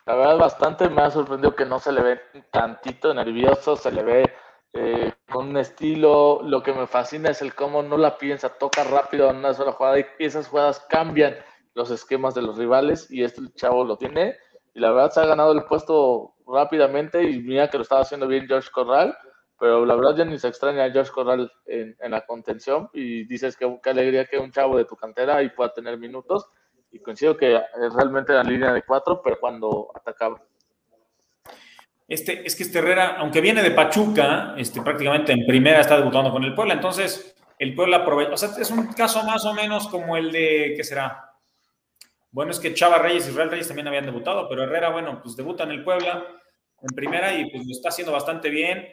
La 0.07 0.15
verdad, 0.15 0.39
bastante 0.39 0.89
me 0.89 1.03
ha 1.03 1.11
sorprendido 1.11 1.55
que 1.55 1.65
no 1.65 1.79
se 1.79 1.93
le 1.93 2.03
ve 2.03 2.21
tantito 2.51 3.13
nervioso, 3.15 3.77
se 3.77 3.93
le 3.93 4.03
ve 4.03 4.33
eh, 4.73 5.13
con 5.31 5.49
un 5.49 5.57
estilo. 5.57 6.41
Lo 6.43 6.63
que 6.63 6.73
me 6.73 6.89
fascina 6.89 7.31
es 7.31 7.43
el 7.43 7.55
cómo 7.55 7.83
no 7.83 7.97
la 7.97 8.19
piensa, 8.19 8.49
toca 8.49 8.83
rápido 8.83 9.31
en 9.31 9.37
una 9.37 9.55
sola 9.55 9.73
jugada 9.73 10.01
y 10.01 10.07
esas 10.19 10.49
jugadas 10.49 10.85
cambian 10.89 11.37
los 11.75 11.91
esquemas 11.93 12.35
de 12.35 12.43
los 12.43 12.59
rivales 12.59 13.09
y 13.09 13.23
este 13.23 13.43
chavo 13.55 13.85
lo 13.85 13.97
tiene. 13.97 14.37
Y 14.75 14.81
la 14.81 14.91
verdad 14.91 15.11
se 15.13 15.21
ha 15.21 15.27
ganado 15.27 15.53
el 15.53 15.65
puesto 15.65 16.35
rápidamente 16.45 17.23
y 17.23 17.41
mira 17.41 17.71
que 17.71 17.77
lo 17.77 17.83
estaba 17.83 18.01
haciendo 18.01 18.27
bien 18.27 18.49
George 18.49 18.71
Corral 18.73 19.17
pero 19.59 19.85
la 19.85 19.97
verdad 19.97 20.17
ya 20.17 20.25
ni 20.25 20.39
se 20.39 20.49
extraña 20.49 20.85
a 20.85 20.93
Josh 20.93 21.09
Corral 21.09 21.51
en, 21.67 21.97
la 22.11 22.25
contención 22.25 22.89
y 22.93 23.25
dices 23.25 23.57
que 23.57 23.79
qué 23.83 23.91
alegría 23.91 24.27
que 24.27 24.39
un 24.39 24.53
chavo 24.53 24.77
de 24.77 24.85
tu 24.85 24.97
cantera 24.97 25.43
y 25.43 25.51
pueda 25.51 25.75
tener 25.75 25.99
minutos 25.99 26.47
y 26.91 27.01
coincido 27.01 27.37
que 27.37 27.57
es 27.57 27.95
realmente 27.95 28.33
la 28.33 28.45
línea 28.45 28.73
de 28.73 28.83
cuatro, 28.83 29.21
pero 29.23 29.39
cuando 29.39 29.91
atacaba. 29.95 30.41
Este, 32.07 32.47
es 32.47 32.57
que 32.57 32.63
este 32.63 32.79
Herrera, 32.79 33.17
aunque 33.19 33.41
viene 33.41 33.63
de 33.63 33.73
Pachuca, 33.73 34.55
este, 34.57 34.81
prácticamente 34.81 35.33
en 35.33 35.45
primera 35.45 35.81
está 35.81 35.99
debutando 35.99 36.31
con 36.31 36.43
el 36.45 36.55
Puebla, 36.55 36.75
entonces 36.75 37.37
el 37.59 37.75
Puebla 37.75 37.99
aprovecha, 37.99 38.33
o 38.33 38.37
sea, 38.37 38.51
es 38.59 38.71
un 38.71 38.87
caso 38.95 39.23
más 39.25 39.45
o 39.45 39.53
menos 39.53 39.89
como 39.89 40.17
el 40.17 40.33
de, 40.33 40.73
¿qué 40.75 40.85
será? 40.85 41.35
Bueno, 42.31 42.53
es 42.53 42.61
que 42.61 42.73
Chava 42.73 42.99
Reyes 42.99 43.27
y 43.27 43.31
Israel 43.31 43.51
Reyes 43.51 43.69
también 43.69 43.89
habían 43.89 44.07
debutado, 44.07 44.49
pero 44.49 44.63
Herrera, 44.63 44.91
bueno, 44.91 45.21
pues 45.23 45.37
debuta 45.37 45.65
en 45.65 45.73
el 45.73 45.85
Puebla 45.85 46.25
en 46.81 46.95
primera 46.95 47.35
y 47.35 47.51
pues 47.51 47.67
lo 47.67 47.73
está 47.73 47.89
haciendo 47.89 48.13
bastante 48.13 48.49
bien 48.49 48.87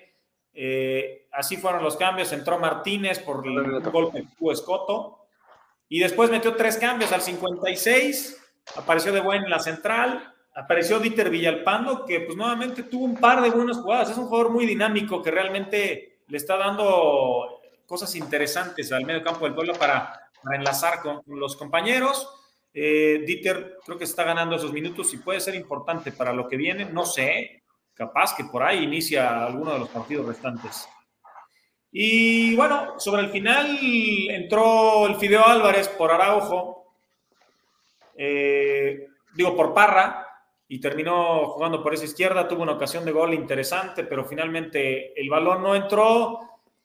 eh, 0.56 1.28
así 1.34 1.58
fueron 1.58 1.84
los 1.84 1.98
cambios. 1.98 2.32
Entró 2.32 2.58
Martínez 2.58 3.20
por 3.20 3.46
el 3.46 3.82
golpe 3.82 4.26
de 4.40 4.52
Escoto. 4.52 5.28
Y 5.90 6.00
después 6.00 6.32
metió 6.32 6.56
tres 6.56 6.78
cambios 6.78 7.12
al 7.12 7.22
56. 7.22 8.42
Apareció 8.78 9.12
de 9.12 9.20
buen 9.20 9.44
en 9.44 9.50
la 9.50 9.60
central. 9.60 10.34
Apareció 10.56 11.00
Dieter 11.00 11.30
Villalpando, 11.30 12.06
que 12.06 12.22
pues 12.22 12.38
nuevamente 12.38 12.84
tuvo 12.84 13.04
un 13.06 13.18
par 13.18 13.42
de 13.42 13.50
buenas 13.50 13.78
jugadas. 13.78 14.10
Es 14.10 14.18
un 14.18 14.28
jugador 14.28 14.52
muy 14.52 14.66
dinámico 14.66 15.22
que 15.22 15.30
realmente 15.30 16.20
le 16.28 16.38
está 16.38 16.58
dando 16.58 17.62
cosas 17.86 18.16
interesantes 18.16 18.92
al 18.92 19.06
medio 19.06 19.22
campo 19.22 19.46
del 19.46 19.54
pueblo 19.54 19.74
para, 19.74 20.32
enlazar 20.54 21.02
con, 21.02 21.22
los 21.28 21.56
compañeros. 21.58 22.30
Eh, 22.74 23.24
Dieter 23.26 23.78
creo 23.86 23.98
que 23.98 24.04
está 24.06 24.24
ganando 24.24 24.56
esos 24.56 24.72
minutos 24.72 25.14
y 25.14 25.18
puede 25.18 25.40
ser 25.40 25.56
importante 25.56 26.14
para 26.14 26.32
lo 26.32 26.48
que 26.48 26.56
viene. 26.56 26.86
No 26.86 27.06
sé, 27.06 27.65
capaz 27.96 28.36
que 28.36 28.44
por 28.44 28.62
ahí 28.62 28.84
inicia 28.84 29.46
alguno 29.46 29.74
de 29.74 29.80
los 29.80 29.90
partidos 29.90 30.28
restantes. 30.28 30.88
Y 31.92 32.56
bueno, 32.56 33.00
sobre 33.00 33.22
el 33.22 33.30
final 33.30 33.80
entró 34.30 35.08
el 35.08 35.16
Fideo 35.16 35.46
Álvarez 35.46 35.88
por 35.88 36.12
Araujo, 36.12 36.94
eh, 38.18 39.08
digo 39.34 39.56
por 39.56 39.74
Parra, 39.74 40.28
y 40.68 40.82
terminó 40.82 41.46
jugando 41.46 41.82
por 41.82 41.94
esa 41.94 42.06
izquierda, 42.06 42.48
tuvo 42.48 42.64
una 42.64 42.74
ocasión 42.74 43.06
de 43.06 43.14
gol 43.14 43.34
interesante, 43.34 44.04
pero 44.04 44.26
finalmente 44.26 45.20
el 45.20 45.30
balón 45.30 45.64
no 45.64 45.74
entró. 45.74 46.40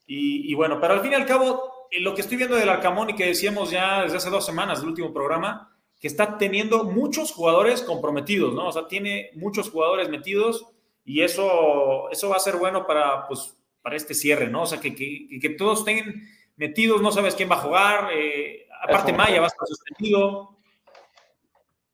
Y, 0.06 0.52
bueno, 0.54 0.80
pero 0.80 0.94
al 0.94 1.00
fin 1.00 1.12
y 1.12 1.14
al 1.14 1.26
cabo, 1.26 1.86
eh, 1.90 2.00
lo 2.00 2.14
que 2.14 2.20
estoy 2.20 2.36
viendo 2.36 2.56
del 2.56 2.68
Arcamón 2.68 3.10
y 3.10 3.14
que 3.14 3.26
decíamos 3.26 3.70
ya 3.70 4.02
desde 4.02 4.16
hace 4.16 4.30
dos 4.30 4.44
semanas 4.44 4.80
del 4.80 4.90
último 4.90 5.12
programa, 5.12 5.72
que 6.00 6.08
está 6.08 6.36
teniendo 6.36 6.84
muchos 6.84 7.32
jugadores 7.32 7.82
comprometidos, 7.82 8.54
¿no? 8.54 8.68
O 8.68 8.72
sea, 8.72 8.88
tiene 8.88 9.30
muchos 9.34 9.70
jugadores 9.70 10.08
metidos 10.08 10.66
y 11.04 11.22
eso, 11.22 12.10
eso 12.10 12.28
va 12.28 12.36
a 12.36 12.40
ser 12.40 12.56
bueno 12.56 12.86
para, 12.86 13.26
pues, 13.26 13.56
para 13.82 13.96
este 13.96 14.14
cierre, 14.14 14.48
¿no? 14.48 14.62
O 14.62 14.66
sea, 14.66 14.80
que, 14.80 14.94
que, 14.94 15.50
todos 15.58 15.80
estén 15.80 16.28
metidos, 16.56 17.00
no 17.00 17.10
sabes 17.12 17.34
quién 17.34 17.50
va 17.50 17.56
a 17.56 17.62
jugar, 17.62 18.10
eh, 18.12 18.66
aparte 18.82 19.12
Maya 19.12 19.40
va 19.40 19.46
a 19.46 19.48
estar 19.48 19.66
suspendido, 19.66 20.56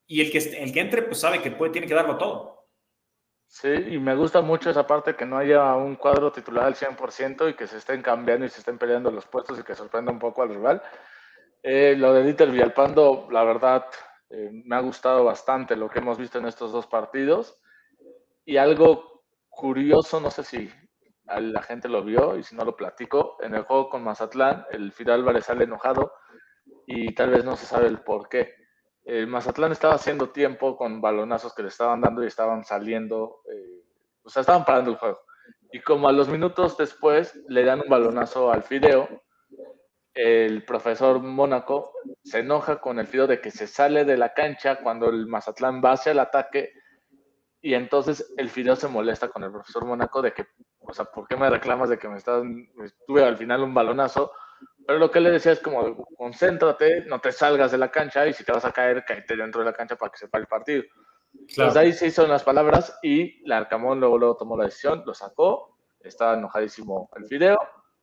y 0.07 0.21
el 0.21 0.31
que, 0.31 0.39
el 0.39 0.73
que 0.73 0.81
entre, 0.81 1.03
pues 1.03 1.21
sabe 1.21 1.41
que 1.41 1.51
puede, 1.51 1.73
tiene 1.73 1.87
que 1.87 1.95
darlo 1.95 2.17
todo. 2.17 2.57
Sí, 3.49 3.69
y 3.69 3.99
me 3.99 4.15
gusta 4.15 4.43
mucho 4.43 4.71
esa 4.71 4.87
parte 4.87 5.15
que 5.15 5.25
no 5.25 5.39
haya 5.39 5.75
un 5.75 5.97
cuadro 5.97 6.31
titular 6.33 6.67
al 6.67 6.75
100% 6.75 7.51
y 7.51 7.55
que 7.55 7.67
se 7.67 7.79
estén 7.79 8.03
cambiando 8.03 8.45
y 8.45 8.51
se 8.51 8.59
estén 8.59 8.77
peleando 8.77 9.11
los 9.11 9.27
puestos 9.27 9.59
y 9.59 9.63
que 9.63 9.75
sorprenda 9.75 10.13
un 10.13 10.19
poco 10.19 10.43
al 10.43 10.51
rival. 10.51 10.83
Eh, 11.63 11.95
lo 11.97 12.13
de 12.13 12.23
Dieter 12.25 12.51
Villalpando, 12.51 13.29
la 13.31 13.45
verdad, 13.45 13.87
eh, 14.31 14.51
me 14.65 14.77
ha 14.77 14.81
gustado 14.81 15.25
bastante 15.25 15.75
lo 15.75 15.89
que 15.89 16.01
hemos 16.01 16.19
visto 16.19 16.39
en 16.39 16.47
estos 16.47 16.73
dos 16.73 16.87
partidos. 16.87 17.59
Y 18.49 18.59
algo 18.59 19.25
curioso, 19.51 20.21
no 20.21 20.31
sé 20.31 20.45
si 20.45 20.71
la 21.27 21.63
gente 21.63 21.89
lo 21.89 22.05
vio 22.05 22.37
y 22.37 22.45
si 22.45 22.55
no 22.55 22.65
lo 22.65 22.77
platico, 22.77 23.37
en 23.43 23.57
el 23.57 23.65
juego 23.65 23.91
con 23.91 24.05
Mazatlán, 24.05 24.65
el 24.71 24.93
Fidel 24.93 25.15
Álvarez 25.15 25.47
sale 25.47 25.65
enojado 25.65 26.13
y 26.87 27.13
tal 27.13 27.31
vez 27.31 27.45
no 27.45 27.57
se 27.57 27.67
sabe 27.67 27.89
el 27.89 27.99
por 28.03 28.29
qué. 28.29 28.55
El 29.05 29.27
Mazatlán 29.27 29.73
estaba 29.73 29.95
haciendo 29.95 30.31
tiempo 30.31 30.77
con 30.77 31.01
balonazos 31.01 31.55
que 31.55 31.63
le 31.63 31.69
estaban 31.69 32.01
dando 32.01 32.23
y 32.23 32.29
estaban 32.29 32.65
saliendo, 32.65 33.41
eh, 33.53 33.83
o 34.23 34.29
sea, 34.29 34.43
estaban 34.43 34.65
parando 34.65 34.93
el 34.93 34.97
juego. 34.97 35.19
Y 35.73 35.81
como 35.81 36.09
a 36.09 36.13
los 36.13 36.29
minutos 36.29 36.77
después 36.77 37.35
le 37.49 37.65
dan 37.65 37.81
un 37.81 37.89
balonazo 37.89 38.53
al 38.53 38.63
Fideo, 38.63 39.09
el 40.15 40.65
profesor 40.65 41.21
Mónaco 41.21 41.93
se 42.23 42.39
enoja 42.39 42.81
con 42.81 43.01
el 43.01 43.09
Fideo 43.09 43.27
de 43.27 43.41
que 43.41 43.51
se 43.51 43.67
sale 43.67 44.05
de 44.05 44.17
la 44.17 44.33
cancha 44.35 44.77
cuando 44.77 45.09
el 45.09 45.27
Mazatlán 45.27 45.83
va 45.85 45.93
hacia 45.93 46.13
el 46.13 46.21
ataque 46.21 46.73
y 47.67 47.75
entonces 47.75 48.33
el 48.37 48.49
Fideo 48.49 48.77
se 48.77 48.87
molesta 48.87 49.27
con 49.27 49.43
el 49.43 49.51
profesor 49.51 49.85
Mónaco 49.85 50.23
de 50.23 50.33
que, 50.33 50.47
o 50.79 50.95
sea, 50.95 51.07
¿por 51.07 51.27
qué 51.27 51.37
me 51.37 51.51
reclamas 51.51 51.89
de 51.89 51.99
que 51.99 52.09
me 52.09 52.17
estás, 52.17 52.45
tuve 53.09 53.25
al 53.25 53.37
final 53.37 53.65
un 53.65 53.75
balonazo? 53.75 54.31
Pero 54.87 55.01
lo 55.01 55.11
que 55.11 55.19
le 55.19 55.33
decía 55.33 55.51
es 55.51 55.59
como, 55.59 56.07
concéntrate, 56.17 57.07
no 57.07 57.21
te 57.21 57.33
salgas 57.33 57.73
de 57.73 57.79
la 57.79 57.91
cancha 57.91 58.25
y 58.25 58.33
si 58.35 58.45
te 58.45 58.53
vas 58.53 58.65
a 58.65 58.71
caer, 58.71 59.05
caíte 59.05 59.35
dentro 59.35 59.63
de 59.63 59.65
la 59.65 59.73
cancha 59.73 59.97
para 59.97 60.13
que 60.13 60.19
sepa 60.19 60.39
el 60.39 60.47
partido. 60.47 60.85
Entonces 61.33 61.77
ahí 61.77 61.93
se 61.93 62.07
hizo 62.07 62.25
las 62.29 62.45
palabras 62.45 62.97
y 63.03 63.45
el 63.45 63.51
Arcamón 63.51 63.99
luego, 63.99 64.17
luego 64.17 64.37
tomó 64.37 64.57
la 64.57 64.67
decisión, 64.67 65.03
lo 65.05 65.13
sacó, 65.13 65.77
estaba 65.99 66.35
enojadísimo 66.35 67.11
el 67.17 67.27
Fideo, 67.27 67.59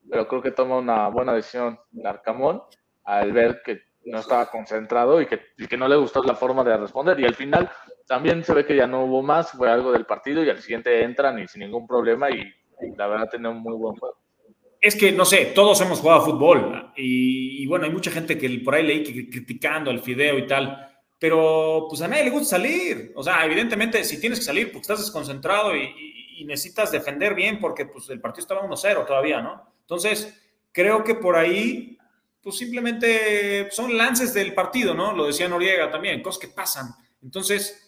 pero 0.09 0.27
creo 0.27 0.41
que 0.41 0.51
toma 0.51 0.75
una 0.75 1.07
buena 1.07 1.31
decisión 1.31 1.79
el 1.97 2.05
Arcamón 2.05 2.61
al 3.05 3.31
ver 3.31 3.61
que 3.63 3.79
no 4.07 4.19
estaba 4.19 4.47
concentrado 4.47 5.21
y 5.21 5.25
que, 5.25 5.39
y 5.57 5.67
que 5.67 5.77
no 5.77 5.87
le 5.87 5.95
gustó 5.95 6.21
la 6.21 6.35
forma 6.35 6.65
de 6.65 6.75
responder. 6.75 7.17
Y 7.21 7.25
al 7.25 7.35
final 7.35 7.71
también 8.07 8.43
se 8.43 8.53
ve 8.53 8.65
que 8.65 8.75
ya 8.75 8.87
no 8.87 9.05
hubo 9.05 9.21
más, 9.21 9.51
fue 9.51 9.69
algo 9.69 9.91
del 9.91 10.05
partido 10.05 10.43
y 10.43 10.49
al 10.49 10.61
siguiente 10.61 11.03
entran 11.03 11.39
y 11.39 11.47
sin 11.47 11.61
ningún 11.61 11.87
problema 11.87 12.29
y, 12.29 12.53
la 12.97 13.07
verdad 13.07 13.29
tiene 13.29 13.47
un 13.47 13.59
muy 13.59 13.75
buen 13.75 13.95
juego. 13.95 14.17
Es 14.81 14.95
que, 14.95 15.13
no 15.13 15.23
sé, 15.23 15.53
todos 15.55 15.79
hemos 15.79 16.01
jugado 16.01 16.25
fútbol 16.25 16.91
y, 16.97 17.65
bueno, 17.67 17.85
hay 17.85 17.91
mucha 17.91 18.11
gente 18.11 18.37
que 18.37 18.49
por 18.59 18.75
ahí 18.75 18.83
leí 18.83 19.03
que 19.03 19.29
criticando 19.29 19.89
al 19.89 20.01
fideo 20.01 20.37
y 20.37 20.45
tal, 20.45 20.85
pero 21.17 21.85
pues 21.87 22.01
a 22.01 22.07
nadie 22.09 22.25
le 22.25 22.29
gusta 22.31 22.57
salir. 22.57 23.13
O 23.15 23.23
sea, 23.23 23.45
evidentemente 23.45 24.03
si 24.03 24.19
tienes 24.19 24.39
que 24.39 24.45
salir 24.45 24.67
porque 24.67 24.81
estás 24.81 24.99
desconcentrado 24.99 25.75
y, 25.75 26.11
necesitas 26.45 26.91
defender 26.91 27.35
bien 27.35 27.57
porque 27.61 27.85
pues 27.85 28.09
el 28.09 28.19
partido 28.19 28.41
estaba 28.41 28.67
1-0 28.67 29.05
todavía, 29.05 29.41
¿no? 29.41 29.63
Entonces, 29.79 30.43
creo 30.73 31.01
que 31.01 31.15
por 31.15 31.37
ahí 31.37 31.97
pues 32.41 32.57
simplemente 32.57 33.71
son 33.71 33.95
lances 33.95 34.33
del 34.33 34.53
partido, 34.53 34.93
¿no? 34.93 35.13
Lo 35.13 35.25
decía 35.25 35.47
Noriega 35.47 35.89
también, 35.89 36.21
cosas 36.21 36.41
que 36.41 36.47
pasan. 36.49 36.87
Entonces, 37.21 37.82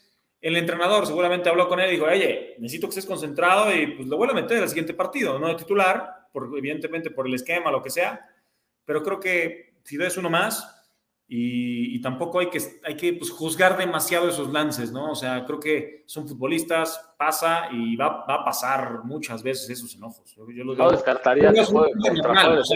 el 0.46 0.58
entrenador 0.58 1.08
seguramente 1.08 1.50
habló 1.50 1.68
con 1.68 1.80
él 1.80 1.89
y 1.89 1.93
dijo, 1.93 2.06
oye, 2.06 2.54
necesito 2.60 2.86
que 2.86 2.91
estés 2.91 3.08
concentrado 3.08 3.74
y 3.74 3.88
pues 3.88 4.08
lo 4.08 4.16
vuelvo 4.16 4.34
a 4.34 4.41
meter 4.41 4.62
al 4.62 4.70
siguiente 4.70 4.93
partido, 4.93 5.39
no 5.39 5.48
de 5.48 5.56
titular, 5.56 6.28
por, 6.32 6.56
evidentemente 6.56 7.10
por 7.10 7.26
el 7.26 7.34
esquema, 7.34 7.72
lo 7.72 7.82
que 7.82 7.89
sea, 7.89 8.22
pero 8.86 9.02
creo 9.02 9.20
que 9.20 9.74
Fideo 9.84 10.08
es 10.08 10.18
uno 10.18 10.30
más 10.30 10.72
y, 11.28 12.00
tampoco 12.04 12.38
hay 12.38 12.52
que, 12.52 12.60
hay 12.84 12.96
que 12.96 13.14
pues, 13.14 13.32
juzgar 13.32 13.76
demasiado 13.76 14.30
esos 14.30 14.54
lances, 14.54 14.91
¿no? 14.91 15.14
O 15.14 15.16
sea, 15.16 15.43
creo 15.46 15.60
que 15.60 16.04
son 16.06 16.28
futbolistas, 16.28 17.16
pasa 17.18 17.70
y 17.72 17.96
va, 17.96 18.26
a 18.28 18.46
pasar 18.46 19.04
muchas 19.04 19.41
veces 19.41 19.68
esos 19.72 19.96
enojos. 19.96 20.36
Yo, 20.36 20.64
lo 20.64 20.76
no 20.76 20.91
descartaría 20.91 21.52
que 21.52 21.66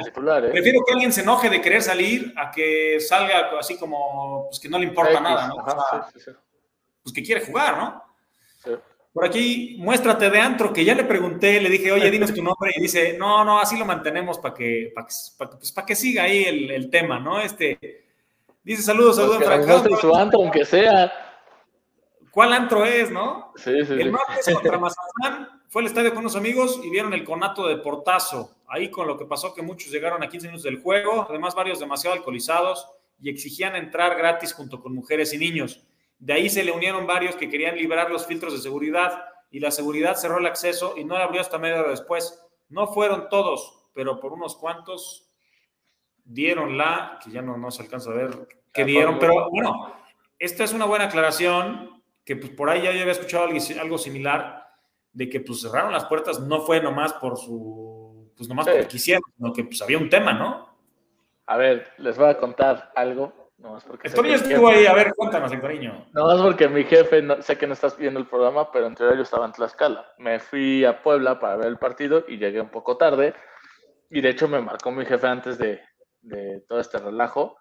titular, 0.06 0.46
¿eh? 0.46 0.50
Prefiero 0.50 0.80
que 0.88 0.94
alguien 0.94 1.14
se 1.14 1.22
enoje 1.22 1.52
de 1.52 1.62
querer 1.62 1.84
salir 1.84 2.34
a 2.36 2.50
que 2.50 3.00
salga 3.00 3.52
así 3.60 3.78
como 3.78 4.48
pues, 4.50 4.60
que 4.60 4.70
no 4.70 4.80
le 4.80 4.86
importa 4.86 5.20
nada, 5.20 5.50
¿no? 5.50 5.64
Pues 7.10 7.14
que 7.14 7.24
quiere 7.24 7.45
jugar, 7.45 7.78
¿no? 7.78 8.03
Por 9.12 9.26
aquí, 9.26 9.76
muéstrate 9.80 10.30
de 10.30 10.39
antro, 10.39 10.72
que 10.72 10.86
ya 10.86 10.93
le 10.93 11.03
pregunté, 11.03 11.60
le 11.60 11.70
dije, 11.70 11.91
oye, 11.91 12.12
dinos 12.12 12.34
tu 12.34 12.43
nombre, 12.43 12.72
y 12.76 12.82
dice, 12.82 13.18
no, 13.18 13.43
no, 13.43 13.60
así 13.60 13.78
lo 13.78 13.86
mantenemos 13.86 14.38
para 14.38 14.53
que, 14.53 14.91
para 14.93 15.07
que, 15.07 15.57
pues, 15.57 15.74
que 15.88 15.95
siga 15.95 16.24
ahí 16.24 16.43
el, 16.43 16.72
el 16.72 16.89
tema, 16.89 17.20
¿no? 17.20 17.41
Este, 17.41 18.07
Dice 18.64 18.84
saludos, 18.84 19.16
saludos, 19.16 19.38
pues 19.38 19.66
Frank. 19.66 19.99
su 19.99 20.16
antro, 20.16 20.41
aunque 20.41 20.64
sea. 20.64 21.12
¿Cuál 22.30 22.53
antro 22.53 22.86
es, 22.86 23.10
no? 23.10 23.51
Sí, 23.55 23.86
sí. 23.86 23.93
El 23.93 24.12
martes 24.12 24.53
contra 24.53 24.78
Mazatlán 24.80 25.64
fue 25.70 25.82
al 25.82 25.88
estadio 25.88 26.12
con 26.12 26.20
unos 26.20 26.36
amigos 26.36 26.80
y 26.84 26.89
vieron 26.91 27.14
el 27.14 27.24
conato 27.24 27.68
de 27.68 27.78
portazo. 27.78 28.57
Ahí 28.68 28.91
con 28.91 29.07
lo 29.07 29.18
que 29.18 29.26
pasó 29.26 29.53
que 29.55 29.64
muchos 29.64 29.91
llegaron 29.91 30.22
a 30.22 30.30
15 30.30 30.47
minutos 30.47 30.64
del 30.64 30.82
juego, 30.82 31.26
además 31.28 31.55
varios 31.55 31.80
demasiado 31.80 32.16
alcoholizados 32.16 32.88
y 33.20 33.32
exigían 33.32 33.76
entrar 33.76 34.16
gratis 34.16 34.53
junto 34.53 34.80
con 34.82 34.93
mujeres 34.93 35.34
y 35.34 35.39
niños. 35.39 35.82
De 36.20 36.34
ahí 36.34 36.50
se 36.50 36.64
le 36.64 36.72
unieron 36.72 37.08
varios 37.08 37.36
que 37.36 37.50
querían 37.50 37.76
liberar 37.76 38.12
los 38.12 38.28
filtros 38.28 38.54
de 38.54 38.60
seguridad 38.60 39.24
y 39.50 39.60
la 39.60 39.72
seguridad 39.72 40.16
cerró 40.16 40.38
el 40.38 40.46
acceso 40.46 40.94
y 40.98 41.04
no 41.04 41.18
la 41.18 41.24
abrió 41.24 41.42
hasta 41.42 41.58
media 41.58 41.80
hora 41.80 41.90
después. 41.90 42.44
No 42.68 42.88
fueron 42.88 43.30
todos, 43.30 43.90
pero 43.94 44.20
por 44.20 44.34
unos 44.34 44.56
cuantos 44.56 45.32
dieron 46.24 46.78
la, 46.78 47.20
que 47.24 47.32
ya 47.32 47.42
no, 47.42 47.58
no 47.58 47.72
se 47.72 47.82
alcanza 47.82 48.12
a 48.12 48.14
ver 48.14 48.48
que 48.74 48.86
dieron, 48.86 49.20
pero 49.20 49.50
bueno, 49.50 49.94
esta 50.38 50.64
es 50.64 50.74
una 50.74 50.86
buena 50.86 51.06
aclaración, 51.06 52.04
que 52.24 52.36
pues 52.36 52.52
por 52.52 52.70
ahí 52.70 52.84
ya 52.84 52.92
yo 52.92 53.02
había 53.02 53.14
escuchado 53.14 53.50
algo, 53.80 53.98
similar, 53.98 54.68
de 55.12 55.30
que 55.30 55.40
pues 55.40 55.62
cerraron 55.62 55.92
las 55.92 56.06
puertas, 56.06 56.40
no 56.40 56.62
fue 56.62 56.82
nomás 56.82 57.14
por 57.14 57.38
su, 57.38 58.32
pues 58.38 58.48
nomás 58.48 58.68
porque 58.68 58.88
quisieron, 58.88 59.24
sino 59.36 59.54
que 59.54 59.64
pues 59.64 59.82
había 59.82 59.98
un 59.98 60.10
tema, 60.10 60.34
¿no? 60.34 60.70
A 61.48 61.58
ver, 61.58 61.94
les 61.98 62.16
voy 62.16 62.30
a 62.30 62.38
contar 62.38 62.92
algo. 62.96 63.39
Nomás 63.60 63.84
porque 63.84 64.07
Antonio 64.07 64.36
estuvo 64.36 64.70
ahí, 64.70 64.86
a 64.86 64.93
ver, 64.93 65.14
cuéntanos, 65.14 65.51
cariño. 65.51 66.05
No 66.14 66.28
más 66.28 66.41
porque 66.41 66.70
mi 66.70 66.86
jefe, 66.86 67.22
sé 67.41 67.57
que 67.57 67.68
no 67.68 67.74
estás 67.74 67.97
viendo 67.97 68.20
el 68.20 68.26
programa, 68.26 68.72
pero 68.72 68.88
en 68.88 68.95
teoría 68.95 69.18
yo 69.18 69.24
estaba 69.24 69.45
en 69.45 69.51
Tlaxcala. 69.51 70.14
Me 70.18 70.39
fui 70.39 70.86
a 70.86 71.03
Puebla 71.03 71.39
para 71.39 71.57
ver 71.57 71.68
el 71.68 71.78
partido 71.78 72.24
y 72.28 72.38
llegué 72.38 72.62
un 72.62 72.70
poco 72.70 72.95
tarde. 72.95 73.34
Y 74.10 74.22
de 74.22 74.30
hecho 74.30 74.47
me 74.47 74.62
marcó 74.62 74.91
mi 74.91 75.05
jefe 75.05 75.28
antes 75.28 75.57
de, 75.57 75.82
de 76.22 76.62
todo 76.70 76.80
este 76.80 76.99
relajo. 76.99 77.57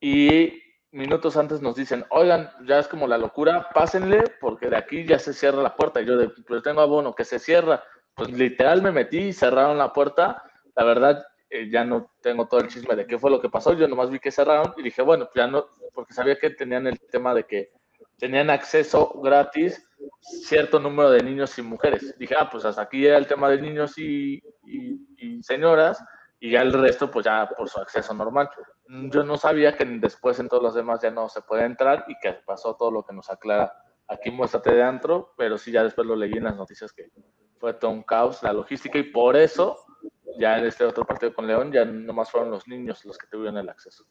Y 0.00 0.62
minutos 0.92 1.36
antes 1.36 1.60
nos 1.60 1.74
dicen, 1.74 2.04
oigan, 2.10 2.50
ya 2.64 2.78
es 2.78 2.86
como 2.86 3.08
la 3.08 3.18
locura, 3.18 3.68
pásenle 3.74 4.22
porque 4.40 4.70
de 4.70 4.76
aquí 4.76 5.04
ya 5.04 5.18
se 5.18 5.34
cierra 5.34 5.62
la 5.62 5.74
puerta. 5.74 6.00
Y 6.00 6.06
yo 6.06 6.16
de, 6.16 6.30
tengo 6.62 6.80
abono 6.80 7.14
que 7.14 7.24
se 7.24 7.40
cierra. 7.40 7.82
Pues 8.14 8.30
literal 8.30 8.82
me 8.82 8.92
metí 8.92 9.18
y 9.18 9.32
cerraron 9.32 9.78
la 9.78 9.92
puerta. 9.92 10.44
La 10.76 10.84
verdad, 10.84 11.24
eh, 11.50 11.70
ya 11.70 11.84
no 11.84 12.10
tengo 12.20 12.46
todo 12.46 12.60
el 12.60 12.68
chisme 12.68 12.94
de 12.94 13.06
qué 13.06 13.18
fue 13.18 13.30
lo 13.30 13.40
que 13.40 13.48
pasó. 13.48 13.72
Yo 13.72 13.88
nomás 13.88 14.10
vi 14.10 14.18
que 14.18 14.30
cerraron 14.30 14.74
y 14.76 14.82
dije, 14.82 15.02
bueno, 15.02 15.28
ya 15.34 15.46
no, 15.46 15.66
porque 15.94 16.12
sabía 16.12 16.38
que 16.38 16.50
tenían 16.50 16.86
el 16.86 16.98
tema 17.00 17.34
de 17.34 17.44
que 17.44 17.72
tenían 18.18 18.50
acceso 18.50 19.12
gratis 19.22 19.88
cierto 20.20 20.78
número 20.78 21.10
de 21.10 21.22
niños 21.22 21.58
y 21.58 21.62
mujeres. 21.62 22.14
Dije, 22.18 22.34
ah, 22.38 22.48
pues 22.50 22.64
hasta 22.64 22.82
aquí 22.82 23.06
era 23.06 23.16
el 23.16 23.26
tema 23.26 23.48
de 23.48 23.62
niños 23.62 23.96
y, 23.98 24.42
señoras 25.42 26.02
y 26.40 26.50
ya 26.50 26.62
el 26.62 26.72
resto 26.72 27.10
pues 27.10 27.24
ya 27.24 27.48
por 27.56 27.68
su 27.68 27.80
acceso 27.80 28.12
normal. 28.12 28.50
Yo 28.86 29.24
no 29.24 29.36
sabía 29.36 29.76
que 29.76 29.84
después 29.84 30.38
en 30.40 30.48
todos 30.48 30.62
los 30.62 30.74
demás 30.74 31.00
ya 31.00 31.10
no 31.10 31.28
se 31.28 31.42
puede 31.42 31.64
entrar 31.64 32.04
y 32.08 32.18
que 32.20 32.32
pasó 32.44 32.74
todo 32.74 32.90
lo 32.90 33.04
que 33.04 33.14
nos 33.14 33.30
aclara 33.30 33.72
aquí 34.08 34.30
muéstrate 34.30 34.72
de 34.72 34.82
antro, 34.82 35.34
pero 35.36 35.58
sí 35.58 35.70
ya 35.70 35.84
después 35.84 36.06
lo 36.06 36.16
leí 36.16 36.32
en 36.32 36.44
las 36.44 36.56
noticias 36.56 36.92
que 36.92 37.10
fue 37.58 37.74
todo 37.74 37.90
un 37.90 38.02
caos 38.02 38.42
la 38.42 38.52
logística 38.52 38.98
y 38.98 39.04
por 39.04 39.36
eso 39.36 39.76
ya 40.38 40.58
en 40.58 40.66
este 40.66 40.84
otro 40.84 41.04
partido 41.04 41.32
con 41.32 41.46
León 41.46 41.72
ya 41.72 41.84
nomás 41.84 42.30
fueron 42.30 42.50
los 42.50 42.66
niños 42.68 43.04
los 43.04 43.16
que 43.16 43.26
tuvieron 43.26 43.58
el 43.58 43.68
acceso. 43.68 44.04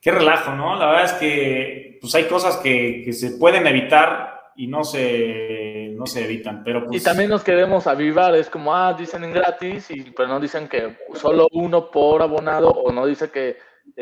Qué 0.00 0.10
relajo, 0.10 0.52
¿no? 0.52 0.76
La 0.76 0.86
verdad 0.86 1.04
es 1.04 1.12
que 1.14 1.98
pues 2.00 2.14
hay 2.14 2.24
cosas 2.24 2.58
que, 2.58 3.02
que 3.04 3.12
se 3.12 3.32
pueden 3.38 3.66
evitar 3.66 4.52
y 4.54 4.68
no 4.68 4.84
se 4.84 5.76
no 5.96 6.06
se 6.06 6.24
evitan, 6.24 6.62
pero 6.62 6.80
Y 6.84 6.86
pues 6.86 7.02
también 7.02 7.30
nos 7.30 7.42
queremos 7.42 7.86
avivar, 7.86 8.34
es 8.36 8.50
como, 8.50 8.74
ah, 8.74 8.92
dicen 8.92 9.24
en 9.24 9.32
gratis, 9.32 9.90
y, 9.90 10.10
pero 10.10 10.28
no 10.28 10.38
dicen 10.38 10.68
que 10.68 10.98
solo 11.14 11.48
uno 11.52 11.90
por 11.90 12.22
abonado, 12.22 12.68
o 12.68 12.92
no 12.92 13.06
dice 13.06 13.30
que 13.30 13.56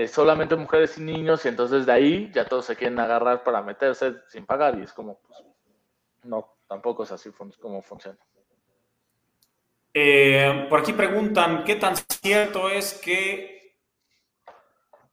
solamente 0.09 0.57
mujeres 0.57 0.99
y 0.99 1.03
niños, 1.03 1.45
y 1.45 1.49
entonces 1.49 1.87
de 1.87 1.93
ahí 1.93 2.31
ya 2.35 2.45
todos 2.47 2.67
se 2.67 2.77
quieren 2.77 2.99
agarrar 2.99 3.45
para 3.45 3.63
meterse 3.63 4.17
sin 4.29 4.45
pagar, 4.45 4.77
y 4.79 4.83
es 4.83 4.93
como, 4.93 5.21
pues, 5.21 5.45
no, 6.25 6.57
tampoco 6.69 7.05
es 7.05 7.13
así 7.13 7.31
como 7.61 7.83
funciona. 7.83 8.19
Eh, 9.97 10.67
por 10.69 10.81
aquí 10.81 10.93
preguntan, 10.93 11.63
¿qué 11.63 11.77
tan 11.77 11.95
cierto 11.97 12.69
es 12.69 12.95
que, 12.95 13.77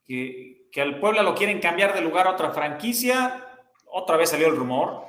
que, 0.04 0.68
que 0.72 0.82
al 0.82 0.98
Puebla 0.98 1.22
lo 1.22 1.36
quieren 1.36 1.60
cambiar 1.60 1.94
de 1.94 2.00
lugar 2.00 2.26
a 2.26 2.32
otra 2.32 2.50
franquicia? 2.50 3.48
Otra 3.86 4.16
vez 4.16 4.30
salió 4.30 4.48
el 4.48 4.56
rumor. 4.56 5.04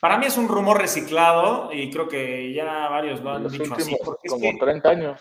Para 0.00 0.16
mí 0.16 0.26
es 0.26 0.38
un 0.38 0.46
rumor 0.46 0.78
reciclado 0.78 1.70
y 1.72 1.90
creo 1.90 2.08
que 2.08 2.52
ya 2.52 2.88
varios 2.88 3.20
lo 3.20 3.32
han 3.32 3.48
dicho 3.48 3.74
así. 3.74 3.96
como 4.28 4.58
30 4.58 4.88
años. 4.88 5.20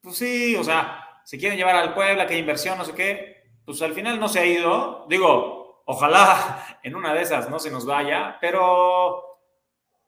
Pues 0.00 0.16
sí, 0.16 0.54
o 0.54 0.62
sea, 0.62 1.20
se 1.24 1.36
quieren 1.36 1.58
llevar 1.58 1.74
al 1.74 1.94
Puebla, 1.94 2.26
que 2.26 2.34
hay 2.34 2.40
inversión, 2.40 2.78
no 2.78 2.84
sé 2.84 2.94
qué. 2.94 3.42
Pues 3.64 3.82
al 3.82 3.94
final 3.94 4.20
no 4.20 4.28
se 4.28 4.38
ha 4.38 4.46
ido. 4.46 5.06
Digo, 5.08 5.82
ojalá 5.86 6.78
en 6.84 6.94
una 6.94 7.12
de 7.12 7.22
esas 7.22 7.50
no 7.50 7.58
se 7.58 7.72
nos 7.72 7.84
vaya, 7.84 8.38
pero 8.40 9.35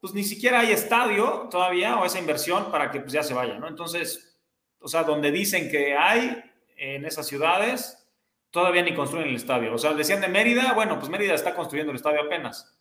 pues 0.01 0.14
ni 0.14 0.24
siquiera 0.24 0.61
hay 0.61 0.72
estadio 0.72 1.49
todavía 1.51 1.96
o 1.96 2.05
esa 2.05 2.18
inversión 2.18 2.70
para 2.70 2.90
que 2.90 3.01
pues 3.01 3.12
ya 3.12 3.22
se 3.22 3.34
vaya, 3.34 3.59
¿no? 3.59 3.68
Entonces, 3.68 4.40
o 4.80 4.88
sea, 4.88 5.03
donde 5.03 5.30
dicen 5.30 5.70
que 5.70 5.96
hay 5.96 6.42
en 6.76 7.05
esas 7.05 7.26
ciudades, 7.26 8.09
todavía 8.51 8.82
ni 8.82 8.94
construyen 8.94 9.28
el 9.28 9.36
estadio. 9.36 9.74
O 9.74 9.78
sea, 9.78 9.94
decían 9.94 10.20
de 10.20 10.28
Mérida, 10.28 10.72
bueno, 10.72 10.99
pues 10.99 11.11
Mérida 11.11 11.34
está 11.34 11.55
construyendo 11.55 11.90
el 11.90 11.96
estadio 11.96 12.22
apenas. 12.22 12.78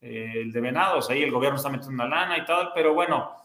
Eh, 0.00 0.32
el 0.36 0.52
de 0.52 0.60
Venados, 0.60 1.10
ahí 1.10 1.22
el 1.22 1.30
gobierno 1.30 1.56
está 1.56 1.68
metiendo 1.68 1.94
una 1.94 2.08
lana 2.08 2.38
y 2.38 2.44
tal, 2.44 2.72
pero 2.74 2.94
bueno, 2.94 3.36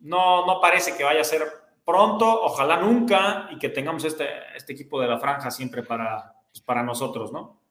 no, 0.00 0.46
no 0.46 0.60
parece 0.60 0.96
que 0.96 1.04
vaya 1.04 1.20
a 1.20 1.24
ser 1.24 1.46
pronto, 1.84 2.42
ojalá 2.42 2.78
nunca, 2.78 3.48
y 3.50 3.58
que 3.58 3.68
tengamos 3.68 4.04
este, 4.04 4.28
este 4.56 4.72
equipo 4.72 5.00
de 5.00 5.08
la 5.08 5.18
franja 5.18 5.50
siempre 5.50 5.82
para, 5.82 6.34
pues, 6.50 6.62
para 6.62 6.82
nosotros, 6.82 7.32
¿no? 7.32 7.61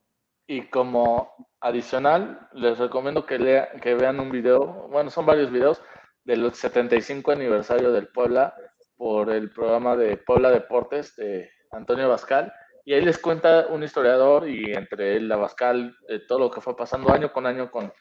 Y 0.52 0.64
como 0.64 1.34
adicional, 1.62 2.50
les 2.52 2.78
recomiendo 2.78 3.26
que, 3.26 3.40
lea, 3.40 3.72
que 3.82 3.96
vean 3.96 4.20
un 4.20 4.30
video, 4.30 4.90
bueno, 4.90 5.10
son 5.10 5.26
varios 5.26 5.50
videos, 5.50 5.82
del 6.26 6.54
75 6.54 7.32
aniversario 7.32 7.94
del 7.94 8.10
Puebla 8.10 8.54
por 8.98 9.30
el 9.30 9.50
programa 9.54 9.96
de 9.96 10.18
Puebla 10.18 10.52
Deportes 10.52 11.16
de 11.16 11.50
Antonio 11.72 12.10
Bascal 12.10 12.52
y 12.84 12.94
ahí 12.94 13.02
les 13.02 13.18
cuenta 13.18 13.68
un 13.68 13.82
historiador 13.82 14.50
y 14.50 14.74
entre 14.74 15.16
él, 15.16 15.30
la 15.30 15.38
Bascal, 15.38 15.96
todo 16.28 16.40
lo 16.40 16.52
que 16.52 16.60
fue 16.60 16.76
pasando 16.76 17.14
año 17.14 17.32
con 17.32 17.46
año 17.46 17.72
con, 17.72 17.94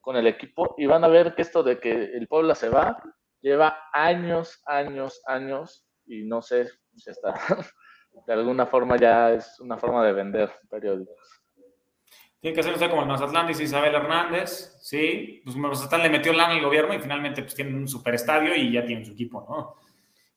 con 0.00 0.14
el 0.14 0.28
equipo. 0.28 0.76
Y 0.78 0.86
van 0.86 1.02
a 1.02 1.08
ver 1.08 1.34
que 1.34 1.42
esto 1.42 1.64
de 1.64 1.80
que 1.80 1.90
el 1.90 2.28
Puebla 2.28 2.54
se 2.54 2.68
va, 2.68 3.02
lleva 3.40 3.80
años, 3.92 4.62
años, 4.66 5.20
años. 5.26 5.84
Y 6.06 6.22
no 6.22 6.40
sé 6.40 6.68
si 6.94 7.10
está, 7.10 7.34
de 8.28 8.32
alguna 8.32 8.66
forma 8.66 8.96
ya 8.96 9.32
es 9.32 9.58
una 9.58 9.76
forma 9.76 10.06
de 10.06 10.12
vender 10.12 10.52
periódicos. 10.70 11.35
Tiene 12.40 12.54
que 12.54 12.60
hacer 12.60 12.90
como 12.90 13.02
el 13.02 13.08
Mazatlán, 13.08 13.46
dice 13.46 13.64
Isabel 13.64 13.94
Hernández. 13.94 14.78
Sí, 14.82 15.40
pues 15.44 15.56
Mazatlán 15.56 16.02
le 16.02 16.10
metió 16.10 16.32
lana 16.32 16.54
al 16.54 16.62
gobierno 16.62 16.94
y 16.94 16.98
finalmente 16.98 17.42
pues 17.42 17.54
tienen 17.54 17.74
un 17.74 17.88
superestadio 17.88 18.54
y 18.54 18.72
ya 18.72 18.84
tienen 18.84 19.04
su 19.04 19.12
equipo, 19.12 19.44
¿no? 19.48 19.76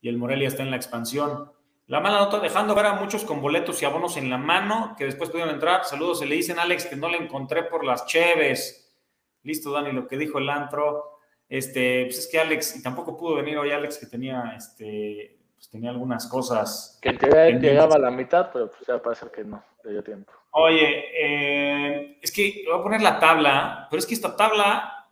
Y 0.01 0.09
el 0.09 0.17
Morelia 0.17 0.47
está 0.47 0.63
en 0.63 0.71
la 0.71 0.77
expansión. 0.77 1.51
La 1.87 1.99
mala 1.99 2.19
nota, 2.19 2.39
dejando 2.39 2.75
ver 2.75 2.85
a 2.85 2.93
muchos 2.93 3.23
con 3.25 3.41
boletos 3.41 3.81
y 3.81 3.85
abonos 3.85 4.15
en 4.15 4.29
la 4.29 4.37
mano, 4.37 4.95
que 4.97 5.05
después 5.05 5.29
pudieron 5.31 5.53
entrar. 5.53 5.85
Saludos, 5.85 6.19
se 6.19 6.27
le 6.27 6.35
dicen 6.35 6.59
Alex 6.59 6.85
que 6.85 6.95
no 6.95 7.09
le 7.09 7.17
encontré 7.17 7.63
por 7.63 7.83
las 7.83 8.05
cheves. 8.05 8.95
Listo, 9.41 9.71
Dani, 9.71 9.91
lo 9.91 10.07
que 10.07 10.17
dijo 10.17 10.37
el 10.37 10.49
antro. 10.49 11.19
Este, 11.49 12.05
pues 12.05 12.19
es 12.19 12.27
que 12.31 12.39
Alex, 12.39 12.75
y 12.77 12.83
tampoco 12.83 13.17
pudo 13.17 13.37
venir 13.37 13.57
hoy 13.57 13.71
Alex, 13.71 13.97
que 13.97 14.05
tenía, 14.05 14.53
este, 14.55 15.38
pues 15.60 15.70
tenía 15.70 15.89
algunas 15.89 16.28
cosas. 16.28 16.97
Que 17.01 17.12
llegaba 17.60 17.95
a 17.95 17.99
la 17.99 18.12
mitad, 18.12 18.49
pero 18.51 18.72
pues 18.72 18.82
ya 18.88 19.01
parece 19.01 19.28
que 19.30 19.43
no, 19.43 19.64
le 19.84 19.91
dio 19.91 20.03
tiempo. 20.03 20.32
Oye, 20.51 21.05
eh, 21.14 22.18
es 22.22 22.32
que 22.32 22.64
voy 22.66 22.80
a 22.80 22.84
poner 22.84 23.01
la 23.01 23.20
tabla, 23.20 23.88
pero 23.89 23.99
es 23.99 24.05
que 24.05 24.14
esta 24.16 24.36
tabla, 24.36 25.07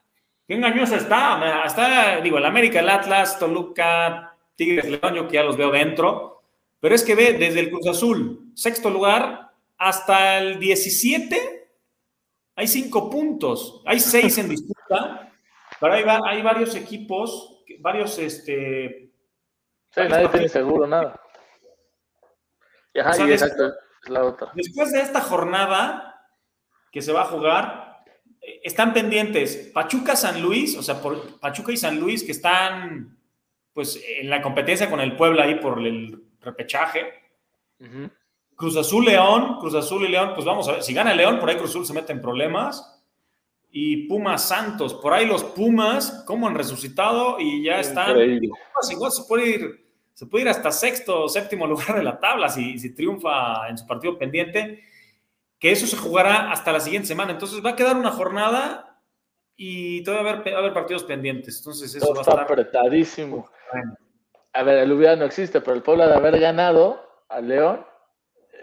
qué 0.47 0.55
engañosa 0.55 0.95
está. 0.95 1.63
Está, 1.65 2.21
digo, 2.21 2.37
el 2.37 2.45
América, 2.45 2.79
el 2.79 2.89
Atlas, 2.89 3.37
Toluca, 3.37 4.35
Tigres, 4.55 4.89
León, 4.89 5.13
yo 5.13 5.27
que 5.27 5.35
ya 5.35 5.43
los 5.43 5.57
veo 5.57 5.69
dentro 5.69 6.37
pero 6.79 6.95
es 6.95 7.03
que 7.03 7.15
ve 7.15 7.33
desde 7.33 7.59
el 7.59 7.69
Cruz 7.69 7.87
Azul, 7.87 8.51
sexto 8.53 8.89
lugar, 8.89 9.51
hasta 9.77 10.37
el 10.39 10.59
17, 10.59 11.69
hay 12.55 12.67
cinco 12.67 13.09
puntos, 13.09 13.81
hay 13.85 13.99
seis 13.99 14.37
en 14.37 14.49
disputa, 14.49 15.33
pero 15.79 15.93
hay, 15.93 16.03
hay 16.25 16.41
varios 16.41 16.75
equipos, 16.75 17.63
varios, 17.79 18.17
este, 18.19 19.06
Sí, 19.97 20.09
nadie 20.09 20.29
tiene 20.29 20.49
seguro 20.49 20.85
nada. 20.85 21.19
Y, 22.93 22.99
ajá, 22.99 23.27
y 23.27 23.31
exacto, 23.31 23.73
es 24.03 24.09
la 24.09 24.23
otra. 24.23 24.51
Después 24.53 24.91
de 24.91 25.01
esta 25.01 25.21
jornada 25.21 26.21
que 26.91 27.01
se 27.01 27.11
va 27.11 27.23
a 27.23 27.25
jugar, 27.25 28.03
eh, 28.41 28.61
están 28.63 28.93
pendientes 28.93 29.71
Pachuca 29.73 30.15
San 30.15 30.41
Luis, 30.41 30.77
o 30.77 30.83
sea, 30.83 31.01
por 31.01 31.39
Pachuca 31.39 31.71
y 31.71 31.77
San 31.77 31.99
Luis 31.99 32.23
que 32.23 32.31
están 32.31 33.17
pues 33.73 34.01
en 34.07 34.29
la 34.29 34.41
competencia 34.41 34.89
con 34.89 34.99
el 34.99 35.15
Puebla 35.15 35.43
ahí 35.43 35.55
por 35.55 35.79
el 35.79 36.23
repechaje. 36.41 37.13
Cruz 38.55 38.75
Azul 38.75 39.05
León, 39.05 39.57
Cruz 39.59 39.75
Azul 39.75 40.03
y 40.03 40.07
León, 40.07 40.31
pues 40.33 40.45
vamos 40.45 40.67
a 40.67 40.73
ver, 40.73 40.83
si 40.83 40.93
gana 40.95 41.13
León, 41.13 41.39
por 41.39 41.49
ahí 41.49 41.57
Cruz 41.57 41.69
Azul 41.69 41.85
se 41.85 41.93
mete 41.93 42.11
en 42.11 42.21
problemas. 42.21 42.95
Y 43.69 44.07
Pumas 44.07 44.47
Santos, 44.47 44.95
por 44.95 45.13
ahí 45.13 45.27
los 45.27 45.43
Pumas, 45.43 46.23
como 46.25 46.47
han 46.47 46.55
resucitado 46.55 47.39
y 47.39 47.63
ya 47.63 47.79
están. 47.79 48.17
igual 48.17 49.11
se 49.11 49.23
puede 49.27 49.49
ir, 49.49 49.86
se 50.17 50.25
puede 50.25 50.45
ir 50.45 50.49
hasta 50.49 50.71
sexto 50.71 51.25
o 51.25 51.29
séptimo 51.29 51.67
lugar 51.67 51.95
de 51.95 52.01
la 52.01 52.19
tabla 52.19 52.49
si, 52.49 52.79
si 52.79 52.95
triunfa 52.95 53.69
en 53.69 53.77
su 53.77 53.85
partido 53.85 54.17
pendiente. 54.17 54.83
Que 55.59 55.71
eso 55.71 55.85
se 55.85 55.95
jugará 55.95 56.51
hasta 56.51 56.71
la 56.71 56.79
siguiente 56.79 57.07
semana. 57.07 57.33
Entonces 57.33 57.63
va 57.63 57.71
a 57.71 57.75
quedar 57.75 57.95
una 57.95 58.09
jornada 58.09 58.99
y 59.55 60.03
todavía 60.03 60.33
va 60.33 60.39
a 60.39 60.57
haber, 60.57 60.73
partidos 60.73 61.03
pendientes. 61.03 61.59
Entonces 61.59 61.93
eso 61.93 62.13
va 62.15 62.19
a 62.19 62.21
estar. 62.21 62.39
apretadísimo. 62.39 63.47
A 64.53 64.63
ver, 64.63 64.79
el 64.79 64.91
hubiera 64.91 65.15
no 65.15 65.25
existe, 65.25 65.61
pero 65.61 65.75
el 65.75 65.83
Puebla 65.83 66.07
de 66.07 66.15
haber 66.15 66.39
ganado 66.39 66.99
al 67.29 67.47
León 67.47 67.85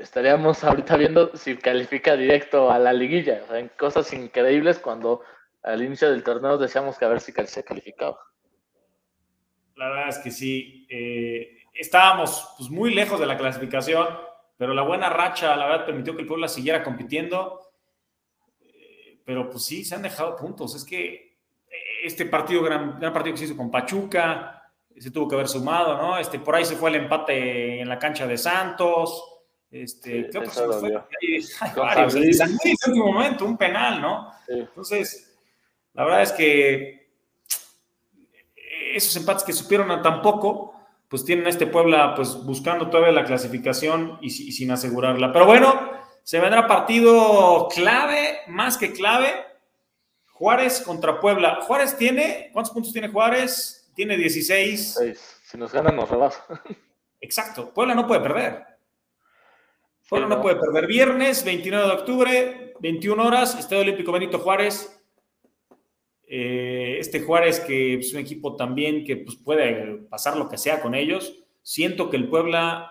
estaríamos 0.00 0.64
ahorita 0.64 0.96
viendo 0.96 1.36
si 1.36 1.57
califica 1.57 2.16
directo 2.16 2.68
a 2.68 2.80
la 2.80 2.92
liguilla. 2.92 3.42
O 3.44 3.46
sea, 3.46 3.61
en 3.61 3.68
cosas 3.78 4.12
increíbles 4.12 4.80
cuando 4.80 5.20
al 5.62 5.84
inicio 5.84 6.11
del 6.11 6.24
torneo 6.24 6.59
decíamos 6.59 6.98
que 6.98 7.05
a 7.05 7.09
ver 7.09 7.20
si 7.20 7.30
se 7.30 7.62
calificaba. 7.62 8.18
La 9.76 9.88
verdad 9.88 10.08
es 10.08 10.18
que 10.18 10.30
sí. 10.30 10.86
Eh, 10.88 11.58
estábamos 11.72 12.54
pues, 12.56 12.70
muy 12.70 12.94
lejos 12.94 13.18
de 13.18 13.26
la 13.26 13.36
clasificación, 13.36 14.06
pero 14.56 14.74
la 14.74 14.82
buena 14.82 15.10
racha, 15.10 15.56
la 15.56 15.66
verdad, 15.66 15.86
permitió 15.86 16.14
que 16.14 16.22
el 16.22 16.28
Puebla 16.28 16.48
siguiera 16.48 16.82
compitiendo. 16.82 17.60
Eh, 18.60 19.18
pero 19.24 19.50
pues 19.50 19.64
sí, 19.64 19.84
se 19.84 19.94
han 19.94 20.02
dejado 20.02 20.36
puntos. 20.36 20.74
Es 20.74 20.84
que 20.84 21.38
este 22.02 22.26
partido, 22.26 22.62
gran, 22.62 22.98
gran 23.00 23.12
partido 23.12 23.34
que 23.34 23.38
se 23.38 23.44
hizo 23.46 23.56
con 23.56 23.70
Pachuca, 23.70 24.62
se 24.96 25.10
tuvo 25.10 25.28
que 25.28 25.34
haber 25.34 25.48
sumado, 25.48 25.96
¿no? 25.96 26.18
Este, 26.18 26.38
por 26.38 26.54
ahí 26.54 26.64
se 26.64 26.76
fue 26.76 26.90
el 26.90 26.96
empate 26.96 27.80
en 27.80 27.88
la 27.88 27.98
cancha 27.98 28.26
de 28.26 28.38
Santos. 28.38 29.24
Este, 29.70 30.28
¿Qué 30.30 30.38
otro 30.38 30.72
fue? 30.72 30.94
Hay, 31.20 31.74
varios. 31.74 32.14
El 32.14 32.40
en 32.40 32.58
último 32.86 33.12
momento, 33.12 33.44
un 33.44 33.56
penal, 33.56 34.00
¿no? 34.00 34.30
Entonces, 34.46 35.36
la 35.94 36.04
verdad 36.04 36.22
es 36.22 36.32
que 36.32 37.03
esos 38.97 39.16
empates 39.16 39.45
que 39.45 39.53
supieron 39.53 39.90
a 39.90 40.03
tan 40.03 40.22
poco, 40.22 40.74
pues 41.09 41.24
tienen 41.24 41.47
a 41.47 41.51
este 41.51 41.66
Puebla 41.66 42.14
pues 42.14 42.34
buscando 42.45 42.88
todavía 42.88 43.12
la 43.12 43.24
clasificación 43.24 44.18
y, 44.20 44.26
y 44.26 44.53
sin 44.53 44.70
asegurarla. 44.70 45.32
Pero 45.32 45.47
bueno, 45.47 45.90
se 46.22 46.40
vendrá 46.40 46.66
partido 46.66 47.68
clave, 47.68 48.38
más 48.49 48.78
que 48.78 48.92
clave. 48.92 49.30
Juárez 50.32 50.80
contra 50.80 51.20
Puebla. 51.20 51.61
Juárez 51.62 51.97
tiene, 51.97 52.51
¿cuántos 52.53 52.72
puntos 52.72 52.92
tiene 52.92 53.09
Juárez? 53.09 53.90
Tiene 53.95 54.16
16. 54.16 54.99
Si 55.45 55.59
nos 55.59 55.72
ganan, 55.72 55.97
nos 55.97 56.09
rebasa. 56.09 56.45
Exacto. 57.20 57.72
Puebla 57.72 57.95
no 57.95 58.07
puede 58.07 58.20
perder. 58.20 58.64
Bueno, 60.11 60.28
no 60.28 60.40
puede 60.40 60.57
perder. 60.57 60.86
Viernes, 60.86 61.45
29 61.45 61.86
de 61.86 61.92
octubre, 61.92 62.74
21 62.80 63.24
horas, 63.24 63.59
Estadio 63.59 63.82
Olímpico 63.82 64.12
Benito 64.12 64.38
Juárez. 64.38 65.01
Eh, 66.26 66.96
este 66.98 67.20
Juárez 67.20 67.60
que 67.60 67.94
es 67.94 68.12
un 68.14 68.20
equipo 68.20 68.56
también 68.56 69.04
que 69.04 69.16
pues, 69.18 69.36
puede 69.36 69.98
pasar 70.08 70.36
lo 70.36 70.48
que 70.48 70.58
sea 70.58 70.80
con 70.80 70.94
ellos. 70.94 71.44
Siento 71.62 72.10
que 72.10 72.16
el 72.16 72.28
Puebla 72.28 72.90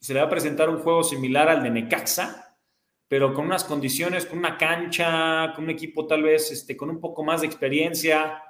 se 0.00 0.14
le 0.14 0.20
va 0.20 0.26
a 0.26 0.30
presentar 0.30 0.68
un 0.70 0.78
juego 0.78 1.02
similar 1.02 1.48
al 1.48 1.62
de 1.62 1.70
Necaxa, 1.70 2.56
pero 3.08 3.32
con 3.32 3.46
unas 3.46 3.64
condiciones, 3.64 4.26
con 4.26 4.38
una 4.38 4.56
cancha, 4.56 5.52
con 5.54 5.64
un 5.64 5.70
equipo 5.70 6.06
tal 6.06 6.22
vez 6.22 6.50
este, 6.50 6.76
con 6.76 6.90
un 6.90 7.00
poco 7.00 7.24
más 7.24 7.40
de 7.40 7.46
experiencia. 7.46 8.42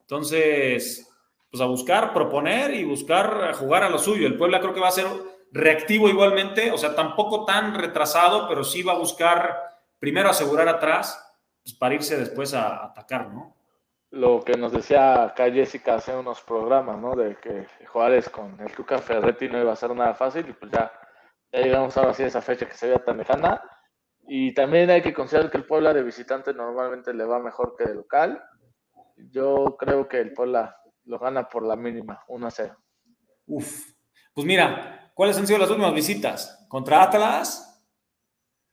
Entonces, 0.00 1.08
pues 1.50 1.60
a 1.60 1.66
buscar, 1.66 2.12
proponer 2.12 2.74
y 2.74 2.84
buscar 2.84 3.54
jugar 3.54 3.82
a 3.82 3.90
lo 3.90 3.98
suyo. 3.98 4.26
El 4.26 4.36
Puebla 4.36 4.60
creo 4.60 4.74
que 4.74 4.80
va 4.80 4.88
a 4.88 4.92
ser 4.92 5.06
reactivo 5.50 6.08
igualmente, 6.08 6.70
o 6.70 6.78
sea, 6.78 6.94
tampoco 6.94 7.44
tan 7.44 7.74
retrasado, 7.74 8.48
pero 8.48 8.64
sí 8.64 8.82
va 8.82 8.92
a 8.92 8.98
buscar 8.98 9.56
primero 9.98 10.28
asegurar 10.28 10.68
atrás 10.68 11.27
pues, 11.68 11.78
para 11.78 11.94
irse 11.94 12.16
después 12.16 12.54
a 12.54 12.84
atacar, 12.84 13.32
¿no? 13.32 13.54
Lo 14.10 14.40
que 14.42 14.56
nos 14.56 14.72
decía 14.72 15.22
acá 15.22 15.50
Jessica 15.50 15.96
hace 15.96 16.16
unos 16.16 16.40
programas, 16.40 16.98
¿no? 16.98 17.14
De 17.14 17.36
que 17.36 17.66
Juárez 17.86 18.30
con 18.30 18.58
el 18.60 18.72
Tuca 18.72 18.98
Ferretti 18.98 19.48
no 19.48 19.60
iba 19.60 19.72
a 19.72 19.76
ser 19.76 19.94
nada 19.94 20.14
fácil 20.14 20.48
y 20.48 20.52
pues 20.54 20.72
ya, 20.72 20.90
llegamos 21.52 21.96
ahora 21.96 22.14
sí 22.14 22.22
a 22.22 22.28
esa 22.28 22.40
fecha 22.40 22.66
que 22.66 22.74
se 22.74 22.86
veía 22.86 23.04
tan 23.04 23.18
lejana. 23.18 23.62
Y 24.26 24.54
también 24.54 24.90
hay 24.90 25.02
que 25.02 25.12
considerar 25.12 25.50
que 25.50 25.58
el 25.58 25.66
Puebla 25.66 25.92
de 25.92 26.02
visitante 26.02 26.54
normalmente 26.54 27.12
le 27.12 27.24
va 27.24 27.38
mejor 27.38 27.74
que 27.76 27.84
de 27.84 27.94
local. 27.94 28.42
Yo 29.30 29.76
creo 29.78 30.08
que 30.08 30.20
el 30.20 30.32
Puebla 30.32 30.76
lo 31.04 31.18
gana 31.18 31.48
por 31.48 31.66
la 31.66 31.76
mínima, 31.76 32.24
1 32.28 32.46
a 32.46 32.50
0. 32.50 32.76
Uf, 33.46 33.92
pues 34.34 34.46
mira, 34.46 35.08
¿Cuáles 35.18 35.36
han 35.36 35.48
sido 35.48 35.58
las 35.58 35.68
últimas 35.68 35.92
visitas? 35.94 36.64
¿Contra 36.68 37.02
Atlas? 37.02 37.84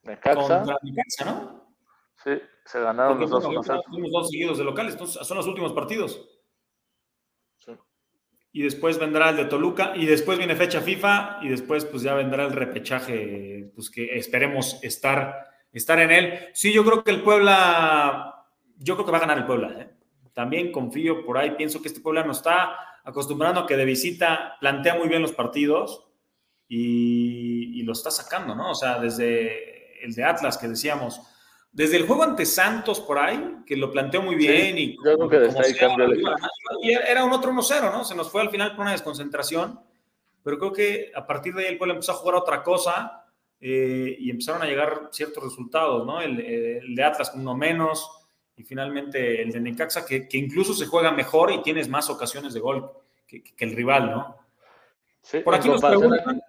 Necaxa. 0.04 0.60
Contra 0.60 0.78
Necaxa, 0.84 1.26
¿no? 1.26 1.76
Sí, 2.24 2.40
se 2.66 2.80
ganaron 2.80 3.20
los 3.20 3.30
dos. 3.30 3.44
Los 3.44 4.12
dos 4.12 4.30
seguidos 4.30 4.58
de 4.58 4.64
locales, 4.64 4.94
entonces 4.94 5.26
son 5.26 5.38
los 5.38 5.48
últimos 5.48 5.74
partidos. 5.74 6.28
Sí. 7.58 7.72
Y 8.52 8.64
después 8.64 8.98
vendrá 8.98 9.30
el 9.30 9.38
de 9.38 9.46
Toluca, 9.46 9.94
y 9.96 10.06
después 10.06 10.38
viene 10.38 10.56
fecha 10.56 10.82
FIFA, 10.82 11.40
y 11.42 11.50
después 11.50 11.86
pues 11.86 12.04
ya 12.04 12.16
vendrá 12.16 12.46
el 12.46 12.54
repechaje, 12.54 13.72
pues 13.76 13.90
que 13.90 14.18
esperemos 14.18 14.80
estar, 14.82 15.48
estar 15.72 16.00
en 16.00 16.12
él. 16.12 16.40
Sí, 16.54 16.74
yo 16.74 16.84
creo 16.84 17.04
que 17.04 17.12
el 17.12 17.22
Puebla, 17.22 18.48
yo 18.78 18.96
creo 18.96 19.06
que 19.06 19.12
va 19.12 19.18
a 19.20 19.22
ganar 19.22 19.38
el 19.38 19.46
Puebla. 19.46 19.70
¿eh? 19.80 19.96
También 20.34 20.72
confío 20.72 21.26
por 21.26 21.38
ahí, 21.38 21.52
pienso 21.52 21.82
que 21.82 21.88
este 21.88 22.02
Puebla 22.02 22.24
no 22.24 22.32
está 22.32 22.76
acostumbrando 23.06 23.62
a 23.62 23.68
que 23.68 23.78
de 23.78 23.86
visita 23.86 24.58
plantea 24.60 24.96
muy 24.96 25.08
bien 25.08 25.22
los 25.22 25.32
partidos 25.32 26.08
y, 26.68 27.84
lo 27.84 27.94
está 27.94 28.10
sacando, 28.10 28.56
¿no? 28.56 28.72
O 28.72 28.76
sea, 28.76 28.98
desde 29.00 30.04
el 30.04 30.16
de 30.16 30.24
Atlas 30.24 30.58
que 30.58 30.68
decíamos, 30.68 31.22
desde 31.76 31.98
el 31.98 32.08
juego 32.08 32.24
ante 32.24 32.46
Santos 32.46 33.02
por 33.02 33.20
ahí, 33.20 33.58
que 33.66 33.76
lo 33.76 33.92
planteó 33.92 34.22
muy 34.22 34.36
bien 34.36 34.78
y, 34.78 34.96
yo 34.96 35.18
creo 35.18 35.30
que 35.30 35.40
desde 35.40 35.60
ahí 35.60 35.74
cambió 35.74 36.08
y 36.82 36.94
era 36.94 37.26
un 37.26 37.34
otro 37.34 37.52
1-0, 37.52 37.92
¿no? 37.92 38.06
Se 38.06 38.16
nos 38.16 38.32
fue 38.32 38.42
al 38.42 38.50
final 38.50 38.72
por 38.72 38.84
una 38.84 38.94
desconcentración, 38.94 39.78
pero 40.42 40.58
creo 40.58 40.72
que 40.72 41.12
a 41.14 41.28
partir 41.28 41.54
de 41.54 41.64
ahí 41.64 41.74
el 41.74 41.78
pueblo 41.78 41.96
empezó 41.96 42.14
a 42.14 42.16
jugar 42.16 42.36
otra 42.36 42.64
cosa 42.64 43.26
eh, 43.60 44.16
y 44.18 44.30
empezaron 44.30 44.62
a 44.62 44.68
llegar 44.68 45.10
ciertos 45.12 45.44
resultados, 45.44 46.06
¿no? 46.06 46.22
El, 46.22 46.96
de 46.96 47.04
Atlas 47.04 47.32
con 47.32 47.42
uno 47.42 47.58
menos 47.58 48.10
y 48.56 48.64
finalmente 48.64 49.42
el 49.42 49.52
de 49.52 49.60
Necaxa, 49.60 50.06
que, 50.06 50.30
que, 50.30 50.38
incluso 50.38 50.74
se 50.74 50.86
juega 50.86 51.12
mejor 51.12 51.52
y 51.52 51.62
tienes 51.62 51.90
más 51.90 52.10
ocasiones 52.10 52.54
de 52.54 52.62
gol 52.62 52.90
que, 53.28 53.44
que 53.44 53.66
el 53.66 53.76
rival, 53.76 54.12
¿no? 54.12 54.38
Sí, 55.22 55.40
por 55.40 55.56
aquí 55.56 55.68
nos 55.68 55.82
preguntan... 55.82 56.42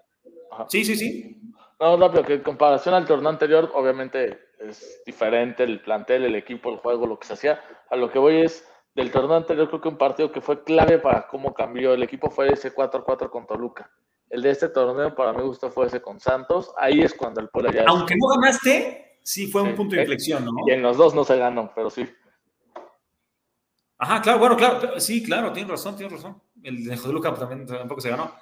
Sí, 0.69 0.85
sí, 0.85 0.95
sí. 0.95 1.41
No, 1.81 1.97
no, 1.97 2.13
pero 2.13 2.25
que 2.25 2.35
en 2.35 2.43
comparación 2.43 2.95
al 2.95 3.05
torneo 3.05 3.29
anterior, 3.29 3.73
obviamente 3.75 4.46
es 4.59 5.03
diferente 5.05 5.63
el 5.65 5.81
plantel, 5.81 6.25
el 6.25 6.35
equipo, 6.35 6.71
el 6.71 6.79
juego, 6.79 7.07
lo 7.07 7.19
que 7.19 7.27
se 7.27 7.35
hacía. 7.35 7.61
A 7.91 7.97
lo 7.97 8.11
que 8.11 8.19
voy 8.19 8.43
es, 8.43 8.67
del 8.95 9.11
torneo 9.11 9.37
anterior, 9.37 9.69
creo 9.69 9.81
que 9.81 9.89
un 9.89 9.99
partido 9.99 10.33
que 10.33 10.41
fue 10.41 10.65
clave 10.65 10.99
para 10.99 11.27
cómo 11.29 11.53
cambió 11.53 11.93
el 11.93 12.03
equipo 12.03 12.31
fue 12.31 12.53
ese 12.53 12.75
4-4 12.75 13.31
con 13.31 13.47
Toluca. 13.47 13.91
El 14.29 14.43
de 14.43 14.51
este 14.51 14.69
torneo, 14.69 15.15
para 15.15 15.33
mi 15.33 15.43
gusto, 15.43 15.71
fue 15.71 15.87
ese 15.87 16.01
con 16.01 16.19
Santos. 16.19 16.73
Ahí 16.77 17.01
es 17.01 17.15
cuando 17.15 17.41
el 17.41 17.49
Puebla 17.49 17.73
ya. 17.73 17.85
Aunque 17.87 18.17
no 18.17 18.27
ganaste, 18.29 19.19
sí 19.23 19.47
fue 19.47 19.63
un 19.63 19.75
punto 19.75 19.95
de 19.95 20.03
inflexión, 20.03 20.45
¿no? 20.45 20.53
Y 20.67 20.73
en 20.73 20.83
los 20.83 20.97
dos 20.97 21.15
no 21.15 21.25
se 21.25 21.37
ganó, 21.37 21.73
pero 21.75 21.91
sí. 21.91 22.09
Ajá, 23.99 24.21
claro, 24.21 24.39
bueno, 24.39 24.57
claro. 24.57 24.99
Sí, 25.01 25.23
claro, 25.23 25.53
tienes 25.53 25.71
razón, 25.71 25.97
tienes 25.97 26.15
razón. 26.15 26.41
El 26.63 26.85
de 26.85 26.97
Toluca 26.97 27.33
también 27.35 27.67
tampoco 27.67 28.01
se 28.01 28.11
ganó. 28.11 28.33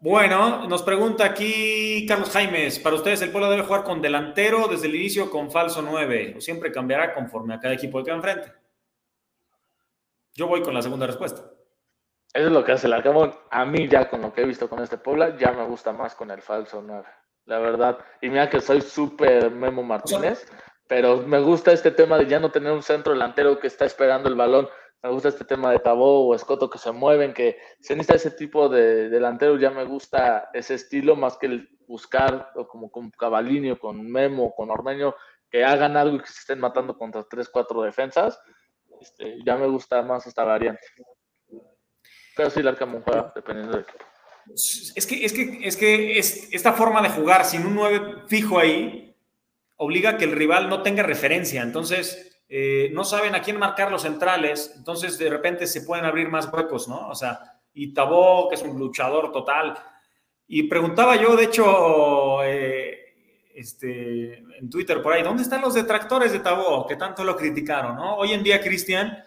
Bueno, 0.00 0.68
nos 0.68 0.84
pregunta 0.84 1.24
aquí 1.24 2.06
Carlos 2.06 2.30
Jaimes, 2.30 2.78
para 2.78 2.94
ustedes 2.94 3.20
el 3.22 3.32
Puebla 3.32 3.50
debe 3.50 3.64
jugar 3.64 3.82
con 3.82 4.00
delantero 4.00 4.68
desde 4.68 4.86
el 4.86 4.94
inicio 4.94 5.28
con 5.28 5.50
falso 5.50 5.82
9 5.82 6.34
o 6.36 6.40
siempre 6.40 6.70
cambiará 6.70 7.12
conforme 7.12 7.54
a 7.54 7.58
cada 7.58 7.74
equipo 7.74 8.04
que 8.04 8.12
va 8.12 8.16
enfrente. 8.18 8.52
Yo 10.34 10.46
voy 10.46 10.62
con 10.62 10.72
la 10.72 10.82
segunda 10.82 11.04
respuesta. 11.04 11.50
Eso 12.32 12.46
es 12.46 12.52
lo 12.52 12.64
que 12.64 12.70
hace 12.70 12.86
el 12.86 12.92
Arcamón. 12.92 13.34
A 13.50 13.64
mí 13.64 13.88
ya 13.88 14.08
con 14.08 14.22
lo 14.22 14.32
que 14.32 14.42
he 14.42 14.46
visto 14.46 14.68
con 14.68 14.80
este 14.80 14.98
Puebla, 14.98 15.36
ya 15.36 15.50
me 15.50 15.64
gusta 15.64 15.92
más 15.92 16.14
con 16.14 16.30
el 16.30 16.42
falso 16.42 16.80
9. 16.80 17.04
La 17.46 17.58
verdad. 17.58 17.98
Y 18.20 18.28
mira 18.28 18.48
que 18.48 18.60
soy 18.60 18.82
súper 18.82 19.50
Memo 19.50 19.82
Martínez, 19.82 20.46
pero 20.86 21.22
me 21.22 21.40
gusta 21.40 21.72
este 21.72 21.90
tema 21.90 22.18
de 22.18 22.26
ya 22.26 22.38
no 22.38 22.52
tener 22.52 22.70
un 22.70 22.84
centro 22.84 23.14
delantero 23.14 23.58
que 23.58 23.66
está 23.66 23.84
esperando 23.84 24.28
el 24.28 24.36
balón 24.36 24.68
me 25.02 25.10
gusta 25.10 25.28
este 25.28 25.44
tema 25.44 25.70
de 25.70 25.78
Tabó 25.78 26.26
o 26.26 26.34
Escoto 26.34 26.68
que 26.68 26.78
se 26.78 26.92
mueven, 26.92 27.32
que 27.32 27.58
se 27.80 27.94
necesita 27.94 28.16
ese 28.16 28.30
tipo 28.32 28.68
de 28.68 29.08
delanteros, 29.08 29.60
ya 29.60 29.70
me 29.70 29.84
gusta 29.84 30.50
ese 30.52 30.74
estilo 30.74 31.14
más 31.16 31.36
que 31.36 31.46
el 31.46 31.68
buscar 31.86 32.50
o 32.54 32.66
como 32.66 32.90
con 32.90 33.10
Cavalini 33.10 33.70
o 33.70 33.78
con 33.78 34.10
Memo 34.10 34.46
o 34.46 34.54
con 34.54 34.70
Ormeño 34.70 35.14
que 35.50 35.64
hagan 35.64 35.96
algo 35.96 36.16
y 36.16 36.20
que 36.20 36.26
se 36.26 36.40
estén 36.40 36.60
matando 36.60 36.96
contra 36.96 37.24
tres, 37.24 37.48
cuatro 37.48 37.82
defensas. 37.82 38.38
Este, 39.00 39.38
ya 39.44 39.56
me 39.56 39.66
gusta 39.66 40.02
más 40.02 40.26
esta 40.26 40.44
variante. 40.44 40.86
Pero 42.36 42.50
sí, 42.50 42.60
el 42.60 42.68
Arcamón 42.68 43.02
juega 43.02 43.32
dependiendo 43.34 43.72
del 43.72 43.82
equipo. 43.82 44.04
Es 44.94 45.06
que, 45.06 45.24
es 45.24 45.32
que, 45.32 45.60
es 45.62 45.76
que 45.76 46.18
es, 46.18 46.52
esta 46.52 46.72
forma 46.72 47.02
de 47.02 47.10
jugar 47.10 47.44
sin 47.44 47.66
un 47.66 47.74
9 47.74 48.24
fijo 48.28 48.58
ahí 48.58 49.14
obliga 49.76 50.10
a 50.10 50.16
que 50.16 50.24
el 50.24 50.32
rival 50.32 50.68
no 50.68 50.82
tenga 50.82 51.02
referencia. 51.02 51.62
Entonces, 51.62 52.27
eh, 52.48 52.90
no 52.94 53.04
saben 53.04 53.34
a 53.34 53.42
quién 53.42 53.58
marcar 53.58 53.90
los 53.90 54.02
centrales. 54.02 54.72
Entonces, 54.76 55.18
de 55.18 55.28
repente 55.28 55.66
se 55.66 55.82
pueden 55.82 56.04
abrir 56.04 56.28
más 56.28 56.50
huecos, 56.52 56.88
¿no? 56.88 57.08
O 57.08 57.14
sea, 57.14 57.60
y 57.74 57.92
Tabó, 57.92 58.48
que 58.48 58.54
es 58.54 58.62
un 58.62 58.78
luchador 58.78 59.30
total. 59.32 59.78
Y 60.46 60.62
preguntaba 60.64 61.16
yo, 61.16 61.36
de 61.36 61.44
hecho, 61.44 62.42
eh, 62.42 63.14
este, 63.54 64.38
en 64.38 64.70
Twitter 64.70 65.02
por 65.02 65.12
ahí, 65.12 65.22
¿dónde 65.22 65.42
están 65.42 65.60
los 65.60 65.74
detractores 65.74 66.32
de 66.32 66.40
Tabó 66.40 66.86
que 66.86 66.96
tanto 66.96 67.22
lo 67.22 67.36
criticaron? 67.36 67.96
¿no? 67.96 68.16
Hoy 68.16 68.32
en 68.32 68.42
día, 68.42 68.60
Cristian 68.60 69.24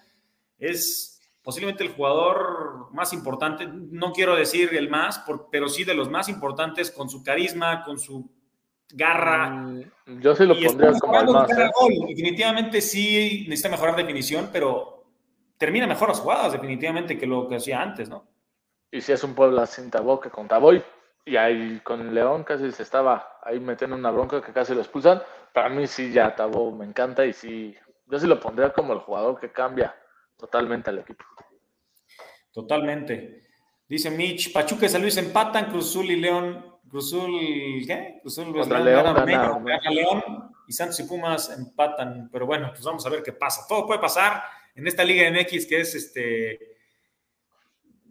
es 0.57 1.21
posiblemente 1.43 1.83
el 1.83 1.91
jugador 1.91 2.87
más 2.91 3.13
importante, 3.13 3.67
no 3.67 4.13
quiero 4.13 4.35
decir 4.35 4.75
el 4.75 4.89
más, 4.89 5.23
pero 5.51 5.69
sí 5.69 5.83
de 5.83 5.95
los 5.95 6.09
más 6.09 6.29
importantes 6.29 6.91
con 6.91 7.09
su 7.09 7.23
carisma, 7.23 7.83
con 7.83 7.99
su 7.99 8.29
garra. 8.93 9.49
Mm, 9.49 10.19
yo 10.19 10.35
sí 10.35 10.45
lo 10.45 10.59
pondría 10.59 10.93
como 10.99 11.19
el 11.19 11.27
más. 11.27 11.49
¿eh? 11.51 11.69
Definitivamente 12.07 12.81
sí 12.81 13.45
necesita 13.47 13.69
mejorar 13.69 13.95
definición, 13.95 14.49
pero 14.51 15.05
termina 15.57 15.87
mejor 15.87 16.09
las 16.09 16.19
jugadas 16.19 16.53
definitivamente 16.53 17.17
que 17.17 17.27
lo 17.27 17.47
que 17.47 17.55
hacía 17.55 17.81
antes, 17.81 18.09
¿no? 18.09 18.25
Y 18.91 19.01
si 19.01 19.11
es 19.11 19.23
un 19.23 19.35
Puebla 19.35 19.65
sin 19.65 19.89
Taboque 19.89 20.29
con 20.29 20.47
Taboy, 20.47 20.83
y 21.25 21.35
ahí 21.35 21.79
con 21.83 22.13
León 22.13 22.43
casi 22.43 22.71
se 22.71 22.83
estaba 22.83 23.39
ahí 23.43 23.59
metiendo 23.59 23.95
una 23.95 24.11
bronca 24.11 24.41
que 24.41 24.51
casi 24.53 24.73
lo 24.73 24.81
expulsan, 24.81 25.21
para 25.53 25.69
mí 25.69 25.87
sí 25.87 26.11
ya 26.11 26.35
Tabo 26.35 26.71
me 26.71 26.85
encanta 26.85 27.25
y 27.25 27.33
sí, 27.33 27.75
yo 28.07 28.19
sí 28.19 28.27
lo 28.27 28.39
pondría 28.39 28.71
como 28.73 28.93
el 28.93 28.99
jugador 28.99 29.39
que 29.39 29.51
cambia 29.51 29.95
totalmente 30.37 30.89
al 30.89 30.99
equipo. 30.99 31.23
Totalmente. 32.51 33.50
Dice 33.91 34.09
Mitch, 34.09 34.53
Pachuca 34.53 34.85
y 34.85 34.89
San 34.89 35.01
Luis 35.01 35.17
empatan, 35.17 35.69
Cruzul 35.69 36.09
y 36.09 36.15
León, 36.15 36.65
Cruzul, 36.89 37.37
¿qué? 37.85 38.19
Cruzul 38.21 38.53
Contra 38.53 38.79
León, 38.79 39.25
León, 39.25 39.65
León 39.91 40.23
y 40.65 40.71
Santos 40.71 41.01
y 41.01 41.03
Pumas 41.03 41.49
empatan, 41.49 42.29
pero 42.31 42.45
bueno, 42.45 42.69
pues 42.69 42.85
vamos 42.85 43.05
a 43.05 43.09
ver 43.09 43.21
qué 43.21 43.33
pasa. 43.33 43.65
Todo 43.67 43.85
puede 43.85 43.99
pasar 43.99 44.43
en 44.75 44.87
esta 44.87 45.03
Liga 45.03 45.29
MX 45.29 45.65
que 45.65 45.81
es 45.81 45.93
este 45.93 46.77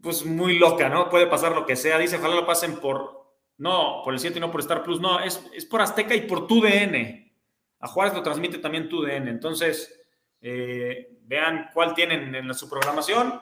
pues 0.02 0.26
muy 0.26 0.58
loca, 0.58 0.90
¿no? 0.90 1.08
Puede 1.08 1.26
pasar 1.26 1.52
lo 1.52 1.64
que 1.64 1.76
sea. 1.76 1.96
Dice, 1.96 2.16
ojalá 2.16 2.34
lo 2.34 2.46
pasen 2.46 2.78
por, 2.78 3.32
no, 3.56 4.02
por 4.04 4.12
el 4.12 4.20
7 4.20 4.36
y 4.36 4.40
no 4.42 4.50
por 4.50 4.60
Star 4.60 4.82
Plus. 4.82 5.00
No, 5.00 5.18
es, 5.20 5.42
es 5.54 5.64
por 5.64 5.80
Azteca 5.80 6.14
y 6.14 6.26
por 6.26 6.46
TUDN. 6.46 7.32
A 7.80 7.88
Juárez 7.88 8.12
lo 8.12 8.22
transmite 8.22 8.58
también 8.58 8.90
TUDN. 8.90 9.28
Entonces, 9.28 9.98
eh, 10.42 11.20
vean 11.22 11.70
cuál 11.72 11.94
tienen 11.94 12.34
en 12.34 12.52
su 12.52 12.68
programación 12.68 13.40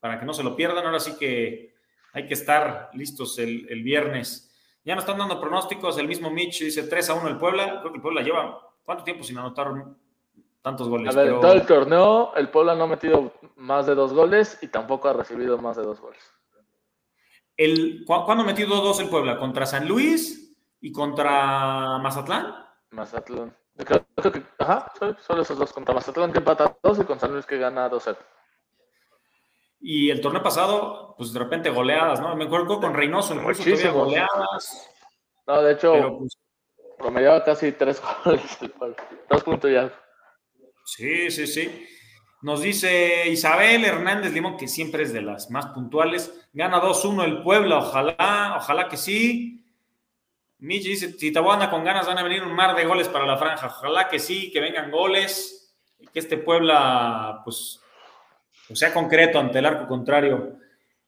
para 0.00 0.18
que 0.18 0.26
no 0.26 0.32
se 0.32 0.42
lo 0.42 0.56
pierdan. 0.56 0.84
Ahora 0.84 1.00
sí 1.00 1.16
que 1.18 1.74
hay 2.12 2.26
que 2.26 2.34
estar 2.34 2.90
listos 2.94 3.38
el, 3.38 3.82
viernes. 3.82 4.50
Ya 4.84 4.94
nos 4.94 5.04
están 5.04 5.18
dando 5.18 5.40
pronósticos. 5.40 5.98
El 5.98 6.08
mismo 6.08 6.30
Mitch 6.30 6.60
dice 6.60 6.84
3 6.84 7.10
a 7.10 7.14
1 7.14 7.28
el 7.28 7.36
Puebla. 7.38 7.80
Creo 7.80 7.92
que 7.92 7.98
el 7.98 8.02
Puebla 8.02 8.22
lleva 8.22 8.60
cuánto 8.84 9.04
tiempo 9.04 9.24
sin 9.24 9.38
anotar 9.38 9.68
tantos 10.62 10.88
goles. 10.88 11.14
A 11.14 11.22
ver, 11.22 11.40
todo 11.40 11.52
el 11.52 11.66
torneo, 11.66 12.34
el 12.34 12.48
Puebla 12.48 12.74
no 12.74 12.84
ha 12.84 12.88
metido 12.88 13.32
más 13.56 13.86
de 13.86 13.94
dos 13.94 14.12
goles 14.12 14.58
y 14.62 14.68
tampoco 14.68 15.08
ha 15.08 15.12
recibido 15.12 15.58
más 15.58 15.76
de 15.76 15.82
dos 15.82 16.00
goles. 16.00 16.22
El, 17.56 18.04
¿Cuándo 18.06 18.44
ha 18.44 18.46
metido 18.46 18.80
dos 18.80 19.00
el 19.00 19.08
Puebla? 19.08 19.36
¿Contra 19.38 19.66
San 19.66 19.88
Luis 19.88 20.56
y 20.80 20.92
contra 20.92 21.98
Mazatlán? 21.98 22.54
Mazatlán. 22.90 23.54
Creo, 23.76 24.32
que, 24.32 24.42
ajá, 24.58 24.92
solo 25.26 25.42
esos 25.42 25.58
dos. 25.58 25.72
Contra 25.72 25.94
Mazatlán 25.94 26.32
que 26.32 26.38
empata 26.38 26.76
dos 26.82 26.98
y 26.98 27.04
con 27.04 27.18
San 27.18 27.32
Luis 27.32 27.46
que 27.46 27.58
gana 27.58 27.90
2-0. 27.90 28.16
Y 29.80 30.10
el 30.10 30.20
torneo 30.20 30.42
pasado, 30.42 31.14
pues 31.16 31.32
de 31.32 31.38
repente 31.38 31.70
goleadas, 31.70 32.20
¿no? 32.20 32.34
Me 32.34 32.44
acuerdo 32.44 32.80
con 32.80 32.94
Reynoso, 32.94 33.34
incluso 33.34 33.62
todavía 33.62 33.90
goleadas. 33.90 34.90
No, 35.46 35.62
de 35.62 35.72
hecho, 35.72 36.16
pues, 36.18 36.36
promediaba 36.98 37.44
casi 37.44 37.72
tres 37.72 38.02
goles 38.24 38.58
Dos 39.30 39.42
puntos 39.44 39.70
ya. 39.70 39.92
Sí, 40.84 41.30
sí, 41.30 41.46
sí. 41.46 41.86
Nos 42.40 42.60
dice 42.60 43.28
Isabel 43.28 43.84
Hernández 43.84 44.32
Limón, 44.32 44.56
que 44.56 44.68
siempre 44.68 45.02
es 45.02 45.12
de 45.12 45.22
las 45.22 45.50
más 45.50 45.66
puntuales. 45.66 46.48
Gana 46.52 46.80
2-1 46.80 47.24
el 47.24 47.42
Puebla, 47.42 47.78
ojalá, 47.78 48.54
ojalá 48.56 48.88
que 48.88 48.96
sí. 48.96 49.64
Michi 50.58 50.90
dice, 50.90 51.12
si 51.12 51.32
Tabuana 51.32 51.70
con 51.70 51.84
ganas 51.84 52.06
van 52.06 52.18
a 52.18 52.22
venir 52.22 52.42
un 52.42 52.54
mar 52.54 52.76
de 52.76 52.84
goles 52.84 53.08
para 53.08 53.26
la 53.26 53.36
franja. 53.36 53.66
Ojalá 53.66 54.08
que 54.08 54.18
sí, 54.18 54.50
que 54.52 54.60
vengan 54.60 54.90
goles 54.90 55.76
que 56.12 56.18
este 56.20 56.36
Puebla, 56.36 57.42
pues, 57.44 57.80
pues 58.68 58.78
sea 58.78 58.94
concreto 58.94 59.40
ante 59.40 59.58
el 59.58 59.66
arco 59.66 59.88
contrario. 59.88 60.58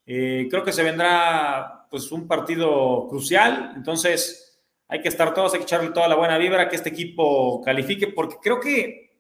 Eh, 0.07 0.49
creo 0.51 0.65
que 0.65 0.73
se 0.73 0.83
vendrá, 0.83 1.87
pues, 1.89 2.11
un 2.11 2.27
partido 2.27 3.07
crucial. 3.09 3.75
Entonces, 3.77 4.61
hay 4.89 5.01
que 5.01 5.09
estar 5.09 5.33
todos, 5.33 5.53
hay 5.53 5.61
que 5.61 5.65
echarle 5.65 5.91
toda 5.91 6.09
la 6.09 6.17
buena 6.17 6.39
vibra, 6.39 6.69
que 6.69 6.77
este 6.77 6.89
equipo 6.89 7.61
califique, 7.63 8.09
porque 8.09 8.37
creo 8.43 8.59
que 8.59 9.11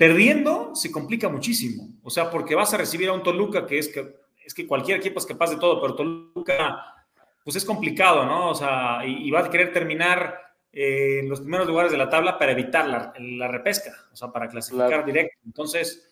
Perdiendo 0.00 0.74
se 0.74 0.90
complica 0.90 1.28
muchísimo, 1.28 1.90
o 2.02 2.08
sea, 2.08 2.30
porque 2.30 2.54
vas 2.54 2.72
a 2.72 2.78
recibir 2.78 3.10
a 3.10 3.12
un 3.12 3.22
Toluca 3.22 3.66
que 3.66 3.78
es 3.78 3.88
que, 3.88 4.16
es 4.42 4.54
que 4.54 4.66
cualquier 4.66 4.96
equipo 4.96 5.18
es 5.18 5.26
capaz 5.26 5.50
de 5.50 5.58
todo, 5.58 5.78
pero 5.78 5.94
Toluca, 5.94 7.04
pues 7.44 7.56
es 7.56 7.66
complicado, 7.66 8.24
¿no? 8.24 8.48
O 8.48 8.54
sea, 8.54 9.04
y, 9.04 9.30
va 9.30 9.40
a 9.40 9.50
querer 9.50 9.74
terminar 9.74 10.40
eh, 10.72 11.18
en 11.18 11.28
los 11.28 11.42
primeros 11.42 11.68
lugares 11.68 11.92
de 11.92 11.98
la 11.98 12.08
tabla 12.08 12.38
para 12.38 12.52
evitar 12.52 12.88
la, 12.88 13.48
repesca, 13.48 13.92
o 14.10 14.16
sea, 14.16 14.32
para 14.32 14.48
clasificar 14.48 15.04
directo. 15.04 15.36
Entonces, 15.44 16.09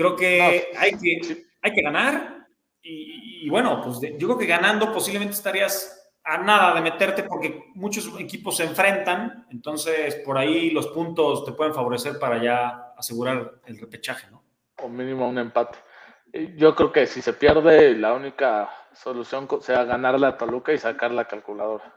creo 0.00 0.16
que, 0.16 0.72
hay, 0.78 0.98
que 0.98 1.46
hay 1.60 1.72
que 1.72 1.82
ganar 1.82 2.46
y, 2.80 3.44
y 3.46 3.50
bueno, 3.50 3.82
pues 3.82 4.00
yo 4.00 4.28
creo 4.28 4.38
que 4.38 4.46
ganando 4.46 4.90
posiblemente 4.92 5.34
estarías 5.34 6.00
a 6.24 6.38
nada 6.38 6.74
de 6.74 6.80
meterte 6.80 7.22
porque 7.24 7.64
muchos 7.74 8.10
equipos 8.18 8.56
se 8.56 8.64
enfrentan, 8.64 9.46
entonces 9.50 10.16
por 10.24 10.38
ahí 10.38 10.70
los 10.70 10.86
puntos 10.88 11.44
te 11.44 11.52
pueden 11.52 11.74
favorecer 11.74 12.18
para 12.18 12.42
ya 12.42 12.94
asegurar 12.96 13.60
el 13.66 13.78
repechaje, 13.78 14.30
¿no? 14.30 14.42
O 14.82 14.88
mínimo 14.88 15.28
un 15.28 15.38
empate. 15.38 15.78
Yo 16.56 16.74
creo 16.74 16.92
que 16.92 17.06
si 17.06 17.20
se 17.20 17.34
pierde, 17.34 17.94
la 17.94 18.14
única 18.14 18.70
solución 18.94 19.48
sea 19.60 19.84
ganar 19.84 20.18
la 20.18 20.38
Toluca 20.38 20.72
y 20.72 20.78
sacar 20.78 21.10
la 21.10 21.26
calculadora. 21.26 21.94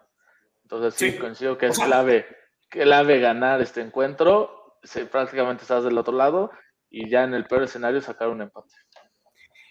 Entonces 0.63 0.95
sí, 0.95 1.17
coincido 1.17 1.57
que 1.57 1.67
es 1.67 1.79
clave, 1.79 2.25
clave 2.67 3.19
ganar 3.19 3.61
este 3.61 3.79
encuentro, 3.79 4.79
prácticamente 5.09 5.61
estás 5.61 5.85
del 5.85 5.97
otro 5.97 6.13
lado 6.13 6.51
y 6.93 7.09
ya 7.09 7.23
en 7.23 7.33
el 7.33 7.45
peor 7.45 7.63
escenario 7.63 7.99
sacar 7.99 8.29
un 8.29 8.41
empate. 8.41 8.75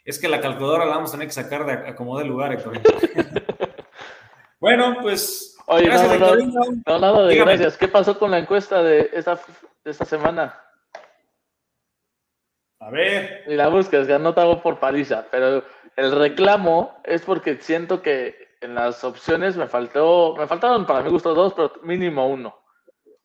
Es 0.05 0.19
que 0.19 0.29
la 0.29 0.41
calculadora 0.41 0.85
la 0.85 0.97
vamos 0.97 1.11
a 1.11 1.13
tener 1.13 1.29
que 1.29 1.33
sacar 1.33 1.65
de 1.65 1.89
acomodar 1.89 2.27
lugar, 2.27 2.53
Héctor. 2.53 2.81
Bueno, 4.59 4.99
pues. 5.03 5.57
Oye, 5.67 5.87
gracias, 5.87 6.21
no, 6.21 6.37
no, 6.87 6.99
nada 7.01 7.27
de 7.27 7.35
gracias. 7.35 7.77
¿Qué 7.77 7.89
pasó 7.89 8.17
con 8.17 8.31
la 8.31 8.39
encuesta 8.39 8.81
de 8.81 9.11
esta, 9.13 9.35
de 9.85 9.91
esta 9.91 10.05
semana? 10.05 10.57
A 12.79 12.89
ver. 12.89 13.43
Y 13.49 13.57
la 13.57 13.67
buscas, 13.67 14.07
ganó 14.07 14.35
Tago 14.35 14.63
por 14.63 14.79
paliza, 14.79 15.27
pero 15.33 15.65
el 15.97 16.13
reclamo 16.17 17.01
es 17.03 17.23
porque 17.23 17.57
siento 17.57 18.03
que 18.03 18.37
en 18.61 18.77
las 18.77 19.03
opciones 19.03 19.57
me 19.57 19.67
faltó, 19.67 20.37
me 20.39 20.47
faltaron 20.47 20.87
para 20.87 21.03
mi 21.03 21.11
gusto 21.11 21.35
dos, 21.35 21.55
pero 21.55 21.73
mínimo 21.83 22.29
uno. 22.29 22.57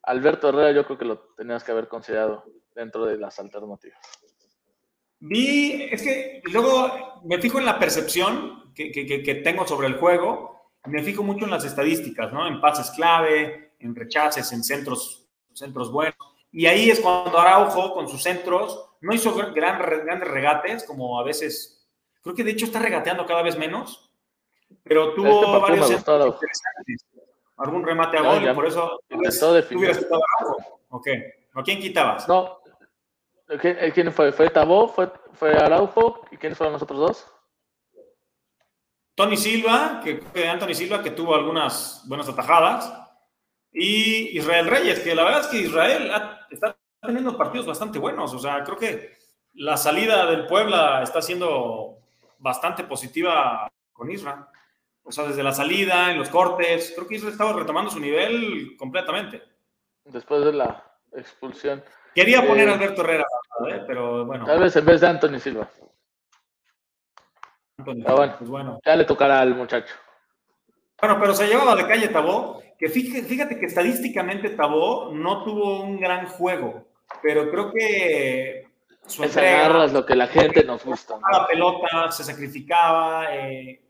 Alberto 0.02 0.50
Herrera 0.50 0.72
yo 0.72 0.86
creo 0.86 0.98
que 0.98 1.06
lo 1.06 1.20
tenías 1.38 1.64
que 1.64 1.72
haber 1.72 1.88
considerado 1.88 2.46
dentro 2.78 3.06
de 3.06 3.18
las 3.18 3.38
alternativas. 3.40 4.00
Vi, 5.20 5.90
es 5.92 6.02
que 6.02 6.42
luego 6.46 7.22
me 7.26 7.40
fijo 7.40 7.60
en 7.60 7.66
la 7.66 7.80
percepción 7.80 8.72
que, 8.74 8.92
que, 8.92 9.24
que 9.24 9.36
tengo 9.36 9.68
sobre 9.68 9.88
el 9.88 9.98
juego 9.98 10.58
me 10.88 11.04
fijo 11.04 11.24
mucho 11.24 11.46
en 11.46 11.52
las 11.52 11.66
estadísticas, 11.66 12.32
¿no? 12.32 12.48
En 12.48 12.62
pases 12.62 12.92
clave, 12.92 13.74
en 13.80 13.96
rechaces, 13.96 14.52
en 14.52 14.64
centros, 14.64 15.28
centros 15.54 15.92
buenos. 15.92 16.18
Y 16.52 16.66
ahí 16.66 16.90
es 16.90 17.00
cuando 17.00 17.38
Araujo, 17.38 17.94
con 17.94 18.08
sus 18.08 18.24
centros, 18.24 18.90
no 19.02 19.14
hizo 19.14 19.34
gran, 19.36 19.80
grandes 19.80 20.28
regates, 20.28 20.84
como 20.86 21.20
a 21.20 21.24
veces, 21.24 21.88
creo 22.22 22.36
que 22.36 22.44
de 22.44 22.52
hecho 22.52 22.66
está 22.66 22.80
regateando 22.80 23.26
cada 23.26 23.44
vez 23.44 23.58
menos, 23.58 24.12
pero 24.84 25.14
tuvo 25.14 25.42
este 25.42 25.60
varios 25.60 25.92
interesantes. 25.92 27.06
Algún 27.58 27.84
remate 27.84 28.18
a 28.18 28.22
gol, 28.22 28.50
y 28.50 28.54
por 28.54 28.66
eso 28.66 29.00
Araujo. 30.40 30.82
Ok. 30.90 31.08
¿A 31.54 31.64
quién 31.64 31.80
quitabas? 31.80 32.28
No. 32.28 32.60
¿Quién 33.94 34.12
fue? 34.12 34.32
¿Fue 34.32 34.50
Tabó? 34.50 34.90
¿Fue, 34.90 35.12
¿Fue 35.34 35.54
Araujo? 35.54 36.26
¿Y 36.32 36.38
quiénes 36.38 36.58
fueron 36.58 36.74
los 36.74 36.82
otros 36.82 37.00
dos? 37.00 37.28
Tony 39.16 39.38
Silva, 39.38 40.02
que 40.04 40.48
Anthony 40.48 40.76
Silva, 40.76 41.02
que 41.02 41.12
tuvo 41.12 41.34
algunas 41.34 42.04
buenas 42.08 42.30
atajadas, 42.30 42.94
y 43.72 44.38
Israel 44.38 44.68
Reyes, 44.68 45.00
que 45.00 45.16
la 45.16 45.24
verdad 45.24 45.42
es 45.42 45.48
que 45.48 45.58
Israel 45.60 46.12
está 46.50 46.78
teniendo 47.02 47.38
partidos 47.38 47.66
bastante 47.66 48.00
buenos. 48.00 48.34
O 48.34 48.40
sea, 48.40 48.64
creo 48.64 48.78
que 48.78 49.18
la 49.54 49.78
salida 49.78 50.26
del 50.26 50.46
Puebla 50.46 51.02
está 51.04 51.22
siendo 51.22 52.00
bastante 52.40 52.84
positiva 52.84 53.72
con 53.94 54.12
Israel. 54.12 54.46
O 55.04 55.12
sea, 55.12 55.26
desde 55.26 55.44
la 55.44 55.54
salida, 55.54 56.12
en 56.12 56.18
los 56.18 56.30
cortes, 56.30 56.92
creo 56.96 57.08
que 57.08 57.16
Israel 57.16 57.32
estaba 57.32 57.54
retomando 57.54 57.90
su 57.90 58.00
nivel 58.00 58.76
completamente. 58.78 59.42
Después 60.06 60.44
de 60.44 60.54
la 60.54 60.84
expulsión. 61.14 61.84
Quería 62.14 62.46
poner 62.46 62.68
a 62.68 62.72
eh, 62.72 62.76
Alberto 62.76 63.02
Herrera, 63.02 63.26
¿eh? 63.70 63.84
pero 63.86 64.26
bueno. 64.26 64.46
Tal 64.46 64.60
vez 64.60 64.76
en 64.76 64.86
vez 64.86 65.02
de 65.02 65.08
Anthony 65.08 65.40
Silva. 65.40 65.70
bueno, 67.78 68.36
pues 68.38 68.50
bueno, 68.50 68.80
ya 68.86 68.96
le 68.96 69.06
tocará 69.06 69.42
al 69.42 69.56
muchacho. 69.56 69.94
Bueno, 71.00 71.18
pero 71.20 71.34
se 71.34 71.48
llevaba 71.48 71.76
de 71.76 71.88
calle 71.88 72.08
Tabó, 72.08 72.62
que 72.78 72.90
fíjate, 72.90 73.60
que 73.60 73.66
estadísticamente 73.66 74.50
Tabó 74.52 75.12
no 75.14 75.44
tuvo 75.44 75.82
un 75.82 76.00
gran 76.00 76.28
juego, 76.28 76.88
pero 77.22 77.50
creo 77.52 77.72
que 77.72 78.68
su 79.06 79.24
es 79.24 79.94
lo 79.94 80.06
que 80.06 80.16
la 80.16 80.28
gente 80.28 80.64
nos 80.64 80.84
gusta. 80.84 81.18
La 81.32 81.48
pelota, 81.48 82.12
se 82.12 82.24
sacrificaba, 82.24 83.34
eh, 83.34 83.82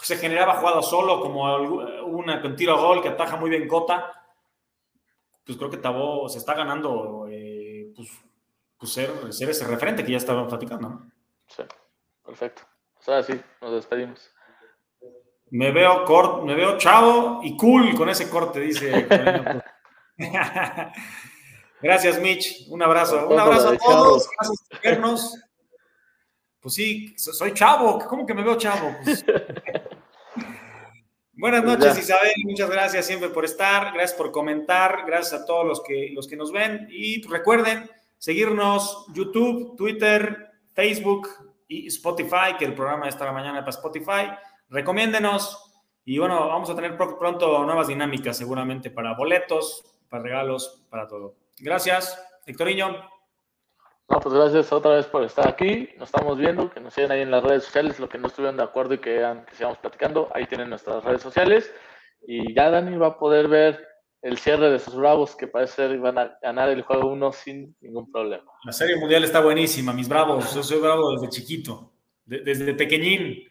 se 0.00 0.16
generaba 0.16 0.54
jugada 0.54 0.82
solo, 0.82 1.20
como 1.20 1.54
una 2.06 2.40
con 2.40 2.56
tiro 2.56 2.74
a 2.74 2.80
gol 2.80 3.02
que 3.02 3.08
ataja 3.08 3.36
muy 3.36 3.50
bien 3.50 3.68
Cota. 3.68 4.10
Pues 5.44 5.58
creo 5.58 5.70
que 5.70 5.76
Tabó 5.76 6.28
se 6.28 6.38
está 6.38 6.54
ganando 6.54 7.26
eh, 7.30 7.92
pues, 7.94 8.08
pues 8.82 8.94
ser, 8.94 9.32
ser, 9.32 9.48
ese 9.48 9.64
referente 9.64 10.04
que 10.04 10.10
ya 10.10 10.16
estábamos 10.16 10.48
platicando. 10.48 10.88
¿no? 10.88 11.12
Sí, 11.46 11.62
perfecto. 12.24 12.62
O 12.98 13.02
sea, 13.02 13.22
sí, 13.22 13.40
nos 13.60 13.74
despedimos. 13.74 14.28
Me 15.50 15.70
veo, 15.70 16.04
cort, 16.04 16.42
me 16.42 16.56
veo 16.56 16.76
chavo 16.78 17.42
y 17.44 17.56
cool 17.56 17.94
con 17.94 18.08
ese 18.08 18.28
corte, 18.28 18.58
dice. 18.58 19.06
Gracias, 21.80 22.20
Mitch. 22.20 22.66
Un 22.70 22.82
abrazo. 22.82 23.28
Un 23.28 23.38
abrazo 23.38 23.68
a 23.68 23.78
todos. 23.78 24.28
Gracias 24.36 24.66
por 24.68 24.80
vernos. 24.80 25.40
Pues 26.58 26.74
sí, 26.74 27.14
soy 27.16 27.54
chavo. 27.54 28.00
¿Cómo 28.00 28.26
que 28.26 28.34
me 28.34 28.42
veo 28.42 28.56
chavo? 28.56 28.96
Pues 29.04 29.24
Buenas 31.34 31.62
pues 31.62 31.78
noches, 31.78 31.98
Isabel. 32.00 32.32
Muchas 32.46 32.68
gracias 32.68 33.06
siempre 33.06 33.28
por 33.28 33.44
estar. 33.44 33.92
Gracias 33.94 34.14
por 34.14 34.32
comentar. 34.32 35.04
Gracias 35.06 35.40
a 35.40 35.46
todos 35.46 35.64
los 35.64 35.84
que, 35.84 36.10
los 36.12 36.26
que 36.26 36.34
nos 36.36 36.50
ven. 36.50 36.88
Y 36.90 37.24
recuerden 37.28 37.88
seguirnos 38.22 39.04
YouTube, 39.12 39.76
Twitter, 39.76 40.52
Facebook 40.72 41.28
y 41.66 41.88
Spotify, 41.88 42.54
que 42.56 42.64
el 42.64 42.72
programa 42.72 43.08
está 43.08 43.24
la 43.24 43.32
mañana 43.32 43.58
para 43.58 43.70
Spotify 43.70 44.30
recomiéndenos. 44.70 45.72
Y 46.04 46.18
bueno, 46.18 46.46
vamos 46.46 46.70
a 46.70 46.76
tener 46.76 46.96
pronto 46.96 47.64
nuevas 47.64 47.88
dinámicas 47.88 48.36
seguramente 48.36 48.92
para 48.92 49.16
boletos, 49.16 49.82
para 50.08 50.22
regalos, 50.22 50.84
para 50.88 51.08
todo. 51.08 51.34
Gracias, 51.58 52.16
Hectorinho. 52.46 53.10
No, 54.08 54.20
pues 54.20 54.32
gracias 54.36 54.72
otra 54.72 54.92
vez 54.92 55.06
por 55.06 55.24
estar 55.24 55.48
aquí. 55.48 55.88
Nos 55.98 56.08
estamos 56.08 56.38
viendo, 56.38 56.70
que 56.70 56.78
nos 56.78 56.94
sigan 56.94 57.10
ahí 57.10 57.22
en 57.22 57.30
las 57.32 57.42
redes 57.42 57.64
sociales, 57.64 57.98
lo 57.98 58.08
que 58.08 58.18
no 58.18 58.28
estuvieron 58.28 58.56
de 58.56 58.62
acuerdo 58.62 58.94
y 58.94 58.98
que, 58.98 59.20
que 59.58 59.66
platicando. 59.80 60.30
Ahí 60.32 60.46
tienen 60.46 60.70
nuestras 60.70 61.02
redes 61.02 61.22
sociales. 61.22 61.74
Y 62.24 62.54
ya 62.54 62.70
Dani 62.70 62.96
va 62.98 63.08
a 63.08 63.18
poder 63.18 63.48
ver 63.48 63.91
el 64.22 64.38
cierre 64.38 64.70
de 64.70 64.78
sus 64.78 64.94
bravos, 64.94 65.36
que 65.36 65.48
parece 65.48 65.74
ser 65.74 65.98
van 65.98 66.16
a 66.16 66.38
ganar 66.40 66.68
el 66.70 66.82
juego 66.82 67.08
uno 67.08 67.32
sin 67.32 67.76
ningún 67.80 68.10
problema. 68.10 68.50
La 68.64 68.72
serie 68.72 68.96
mundial 68.96 69.24
está 69.24 69.40
buenísima, 69.40 69.92
mis 69.92 70.08
bravos. 70.08 70.54
Yo 70.54 70.62
soy 70.62 70.80
bravo 70.80 71.12
desde 71.12 71.28
chiquito, 71.28 71.92
desde 72.24 72.72
pequeñín. 72.74 73.42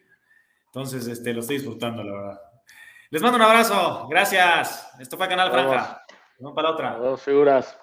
Entonces, 0.67 1.05
este, 1.07 1.33
lo 1.33 1.41
estoy 1.41 1.57
disfrutando, 1.57 2.01
la 2.03 2.13
verdad. 2.13 2.41
Les 3.09 3.21
mando 3.21 3.35
un 3.35 3.43
abrazo. 3.43 4.07
Gracias. 4.09 4.89
Esto 4.97 5.17
fue 5.17 5.27
Canal 5.27 5.51
Franja. 5.51 6.01
Vamos 6.39 6.55
para 6.55 6.71
otra. 6.71 6.95
Dos 6.95 7.21
figuras. 7.21 7.77